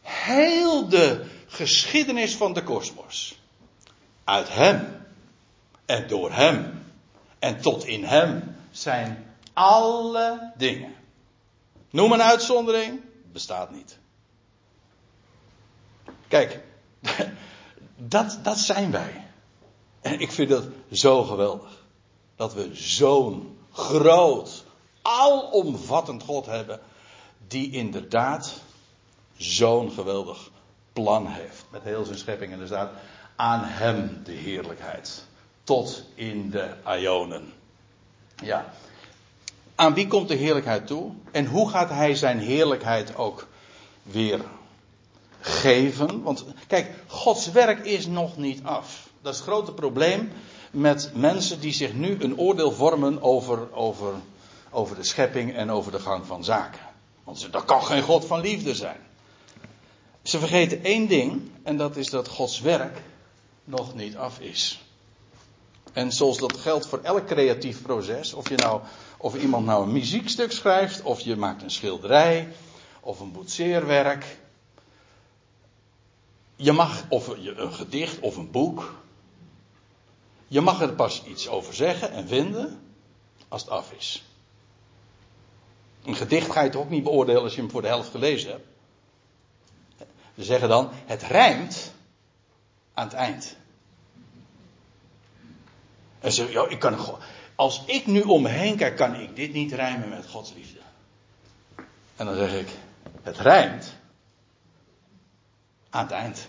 heel 0.01 0.89
de 0.89 1.25
geschiedenis 1.47 2.35
van 2.35 2.53
de 2.53 2.63
kosmos. 2.63 3.39
Uit 4.23 4.53
hem 4.53 5.02
en 5.93 6.07
door 6.07 6.31
Hem 6.31 6.85
en 7.39 7.61
tot 7.61 7.85
in 7.85 8.03
Hem 8.03 8.55
zijn 8.71 9.35
alle 9.53 10.51
dingen. 10.57 10.95
Noem 11.89 12.11
een 12.11 12.21
uitzondering, 12.21 13.01
bestaat 13.31 13.71
niet. 13.71 13.97
Kijk, 16.27 16.59
dat, 17.95 18.39
dat 18.43 18.57
zijn 18.57 18.91
wij. 18.91 19.27
En 20.01 20.19
ik 20.19 20.31
vind 20.31 20.49
dat 20.49 20.65
zo 20.91 21.23
geweldig. 21.23 21.83
Dat 22.35 22.53
we 22.53 22.69
zo'n 22.75 23.57
groot, 23.71 24.63
alomvattend 25.01 26.23
God 26.23 26.45
hebben. 26.45 26.79
Die 27.47 27.71
inderdaad 27.71 28.61
zo'n 29.37 29.91
geweldig 29.91 30.49
plan 30.93 31.27
heeft. 31.27 31.65
Met 31.69 31.83
heel 31.83 32.03
zijn 32.05 32.17
schepping. 32.17 32.53
En 32.53 32.59
er 32.59 32.67
staat 32.67 32.91
aan 33.35 33.63
hem 33.63 34.21
de 34.23 34.31
heerlijkheid 34.31 35.25
tot 35.63 36.03
in 36.15 36.49
de 36.49 36.69
Ionen. 36.99 37.53
Ja. 38.43 38.73
Aan 39.75 39.93
wie 39.93 40.07
komt 40.07 40.27
de 40.27 40.35
heerlijkheid 40.35 40.87
toe? 40.87 41.11
En 41.31 41.45
hoe 41.45 41.69
gaat 41.69 41.89
hij 41.89 42.15
zijn 42.15 42.39
heerlijkheid 42.39 43.15
ook 43.15 43.47
weer 44.03 44.41
geven? 45.39 46.21
Want 46.21 46.45
kijk, 46.67 46.91
Gods 47.07 47.51
werk 47.51 47.85
is 47.85 48.07
nog 48.07 48.37
niet 48.37 48.63
af. 48.63 49.09
Dat 49.21 49.33
is 49.33 49.39
het 49.39 49.47
grote 49.47 49.73
probleem 49.73 50.31
met 50.71 51.11
mensen 51.13 51.59
die 51.59 51.73
zich 51.73 51.93
nu 51.93 52.17
een 52.19 52.37
oordeel 52.37 52.71
vormen 52.71 53.21
over, 53.21 53.73
over, 53.73 54.13
over 54.69 54.95
de 54.95 55.03
schepping 55.03 55.55
en 55.55 55.71
over 55.71 55.91
de 55.91 55.99
gang 55.99 56.25
van 56.25 56.43
zaken. 56.43 56.81
Want 57.23 57.51
dat 57.51 57.65
kan 57.65 57.83
geen 57.83 58.01
God 58.01 58.25
van 58.25 58.41
liefde 58.41 58.75
zijn. 58.75 58.97
Ze 60.23 60.39
vergeten 60.39 60.83
één 60.83 61.07
ding, 61.07 61.51
en 61.63 61.77
dat 61.77 61.95
is 61.95 62.09
dat 62.09 62.27
Gods 62.27 62.59
werk 62.59 63.01
nog 63.63 63.95
niet 63.95 64.15
af 64.15 64.39
is. 64.39 64.83
En 65.93 66.11
zoals 66.11 66.37
dat 66.37 66.57
geldt 66.57 66.87
voor 66.87 66.99
elk 67.03 67.25
creatief 67.25 67.81
proces, 67.81 68.33
of, 68.33 68.49
je 68.49 68.55
nou, 68.55 68.81
of 69.17 69.35
iemand 69.35 69.65
nou 69.65 69.83
een 69.83 69.91
muziekstuk 69.91 70.51
schrijft, 70.51 71.01
of 71.01 71.19
je 71.19 71.35
maakt 71.35 71.61
een 71.61 71.71
schilderij, 71.71 72.47
of 72.99 73.19
een 73.19 73.31
boetseerwerk. 73.31 74.37
Je 76.55 76.71
mag, 76.71 77.05
of 77.09 77.27
een 77.27 77.73
gedicht 77.73 78.19
of 78.19 78.35
een 78.35 78.51
boek. 78.51 78.93
Je 80.47 80.61
mag 80.61 80.81
er 80.81 80.93
pas 80.93 81.23
iets 81.23 81.47
over 81.47 81.73
zeggen 81.73 82.11
en 82.11 82.27
vinden 82.27 82.79
als 83.47 83.61
het 83.61 83.71
af 83.71 83.91
is. 83.91 84.23
Een 86.03 86.15
gedicht 86.15 86.51
ga 86.51 86.61
je 86.61 86.69
toch 86.69 86.81
ook 86.81 86.89
niet 86.89 87.03
beoordelen 87.03 87.41
als 87.41 87.55
je 87.55 87.61
hem 87.61 87.71
voor 87.71 87.81
de 87.81 87.87
helft 87.87 88.09
gelezen 88.09 88.51
hebt. 88.51 88.67
Ze 90.35 90.43
zeggen 90.43 90.69
dan, 90.69 90.89
het 90.91 91.21
rijmt 91.21 91.93
aan 92.93 93.07
het 93.07 93.13
eind. 93.13 93.55
En 96.23 96.31
ze 96.31 96.51
ja, 96.51 96.67
ik 96.67 96.79
kan, 96.79 96.97
als 97.55 97.83
ik 97.85 98.05
nu 98.05 98.21
om 98.21 98.41
me 98.41 98.73
kijk, 98.77 98.95
kan 98.95 99.15
ik 99.15 99.35
dit 99.35 99.53
niet 99.53 99.71
rijmen 99.71 100.09
met 100.09 100.27
Gods 100.27 100.53
liefde. 100.53 100.79
En 102.15 102.25
dan 102.25 102.35
zeg 102.35 102.53
ik, 102.53 102.67
Het 103.21 103.37
rijmt 103.37 103.95
aan 105.89 106.03
het 106.03 106.11
eind. 106.11 106.47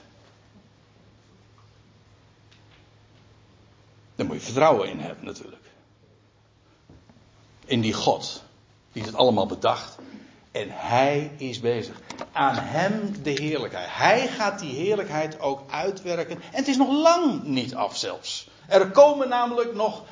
Daar 4.14 4.26
moet 4.26 4.36
je 4.36 4.42
vertrouwen 4.42 4.88
in 4.88 4.98
hebben 4.98 5.24
natuurlijk. 5.24 5.64
In 7.64 7.80
die 7.80 7.92
God. 7.92 8.42
Die 8.92 9.02
het 9.02 9.14
allemaal 9.14 9.46
bedacht. 9.46 9.98
En 10.50 10.68
hij 10.70 11.32
is 11.36 11.60
bezig. 11.60 12.00
Aan 12.34 12.56
hem 12.58 13.22
de 13.22 13.30
heerlijkheid. 13.30 13.88
Hij 13.90 14.28
gaat 14.28 14.58
die 14.58 14.74
heerlijkheid 14.74 15.40
ook 15.40 15.60
uitwerken. 15.70 16.36
En 16.36 16.42
het 16.50 16.68
is 16.68 16.76
nog 16.76 16.90
lang 16.90 17.42
niet 17.42 17.74
af 17.74 17.96
zelfs. 17.96 18.48
Er 18.68 18.90
komen 18.90 19.28
namelijk 19.28 19.74
nog 19.74 20.02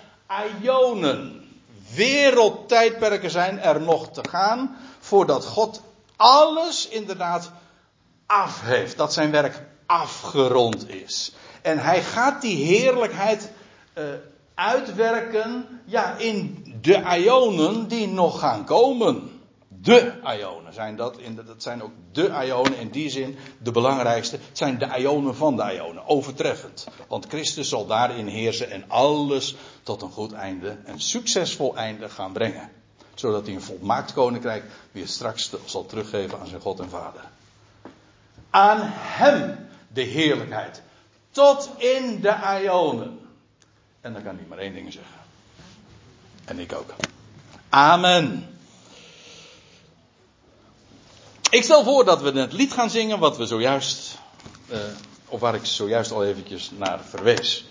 Ionen. 0.63 1.49
Wereldtijdperken 1.95 3.31
zijn 3.31 3.61
er 3.61 3.81
nog 3.81 4.11
te 4.11 4.29
gaan. 4.29 4.77
Voordat 4.99 5.45
God 5.45 5.83
alles 6.17 6.89
inderdaad 6.89 7.51
af 8.27 8.61
heeft. 8.61 8.97
Dat 8.97 9.13
zijn 9.13 9.31
werk 9.31 9.63
afgerond 9.87 10.89
is. 10.89 11.33
En 11.63 11.79
hij 11.79 12.03
gaat 12.03 12.41
die 12.41 12.65
heerlijkheid 12.65 13.53
uh, 13.95 14.05
uitwerken 14.55 15.81
ja, 15.85 16.15
in 16.17 16.65
de 16.81 17.03
Ionen 17.19 17.89
die 17.89 18.09
nog 18.09 18.39
gaan 18.39 18.65
komen. 18.65 19.32
De 19.83 20.13
Ionen 20.39 20.73
zijn 20.73 20.97
dat. 20.97 21.19
Dat 21.47 21.63
zijn 21.63 21.83
ook 21.83 21.91
de 22.13 22.45
Ionen 22.45 22.79
in 22.79 22.91
die 22.91 23.11
zin 23.11 23.37
de 23.59 23.71
belangrijkste. 23.71 24.37
Het 24.37 24.59
zijn 24.59 24.79
de 24.79 24.99
Ionen 24.99 25.37
van 25.37 25.57
de 25.57 25.75
Ionen. 25.75 26.07
Overtreffend. 26.07 26.87
Want 27.09 27.27
Christus 27.27 27.69
zal 27.69 27.87
daarin 27.87 28.27
heersen 28.27 28.71
en 28.71 28.85
alles 28.89 29.57
tot 29.83 30.03
een 30.03 30.11
goed 30.11 30.33
einde, 30.33 30.79
een 30.85 31.01
succesvol 31.01 31.77
einde 31.77 32.09
gaan 32.09 32.33
brengen. 32.33 32.71
Zodat 33.15 33.47
hij 33.47 33.55
een 33.55 33.63
volmaakt 33.63 34.13
koninkrijk 34.13 34.65
weer 34.93 35.07
straks 35.07 35.53
zal 35.65 35.87
teruggeven 35.87 36.39
aan 36.41 36.47
zijn 36.47 36.61
God 36.61 36.81
en 36.81 36.91
Vader. 36.91 37.23
Aan 38.51 38.81
hem 38.93 39.69
de 39.89 40.03
heerlijkheid. 40.03 40.83
Tot 41.31 41.71
in 41.77 42.21
de 42.21 42.61
Ionen. 42.63 43.21
En 44.01 44.13
dan 44.13 44.23
kan 44.23 44.37
hij 44.37 44.45
maar 44.49 44.59
één 44.59 44.75
ding 44.75 44.93
zeggen. 44.93 45.21
En 46.45 46.59
ik 46.59 46.73
ook. 46.73 46.95
Amen. 47.69 48.52
Ik 51.53 51.63
stel 51.63 51.85
voor 51.85 52.05
dat 52.05 52.21
we 52.21 52.31
het 52.31 52.53
lied 52.53 52.73
gaan 52.73 52.91
zingen 52.91 53.19
wat 53.19 53.37
we 53.37 53.47
zojuist, 53.47 54.19
uh, 54.71 54.79
of 55.29 55.41
waar 55.41 55.55
ik 55.55 55.65
zojuist 55.65 56.11
al 56.11 56.25
eventjes 56.25 56.71
naar 56.77 57.01
verwees. 57.05 57.65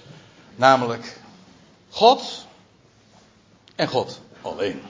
Namelijk 0.56 1.20
God 1.90 2.46
en 3.76 3.88
God 3.88 4.20
alleen. 4.42 4.82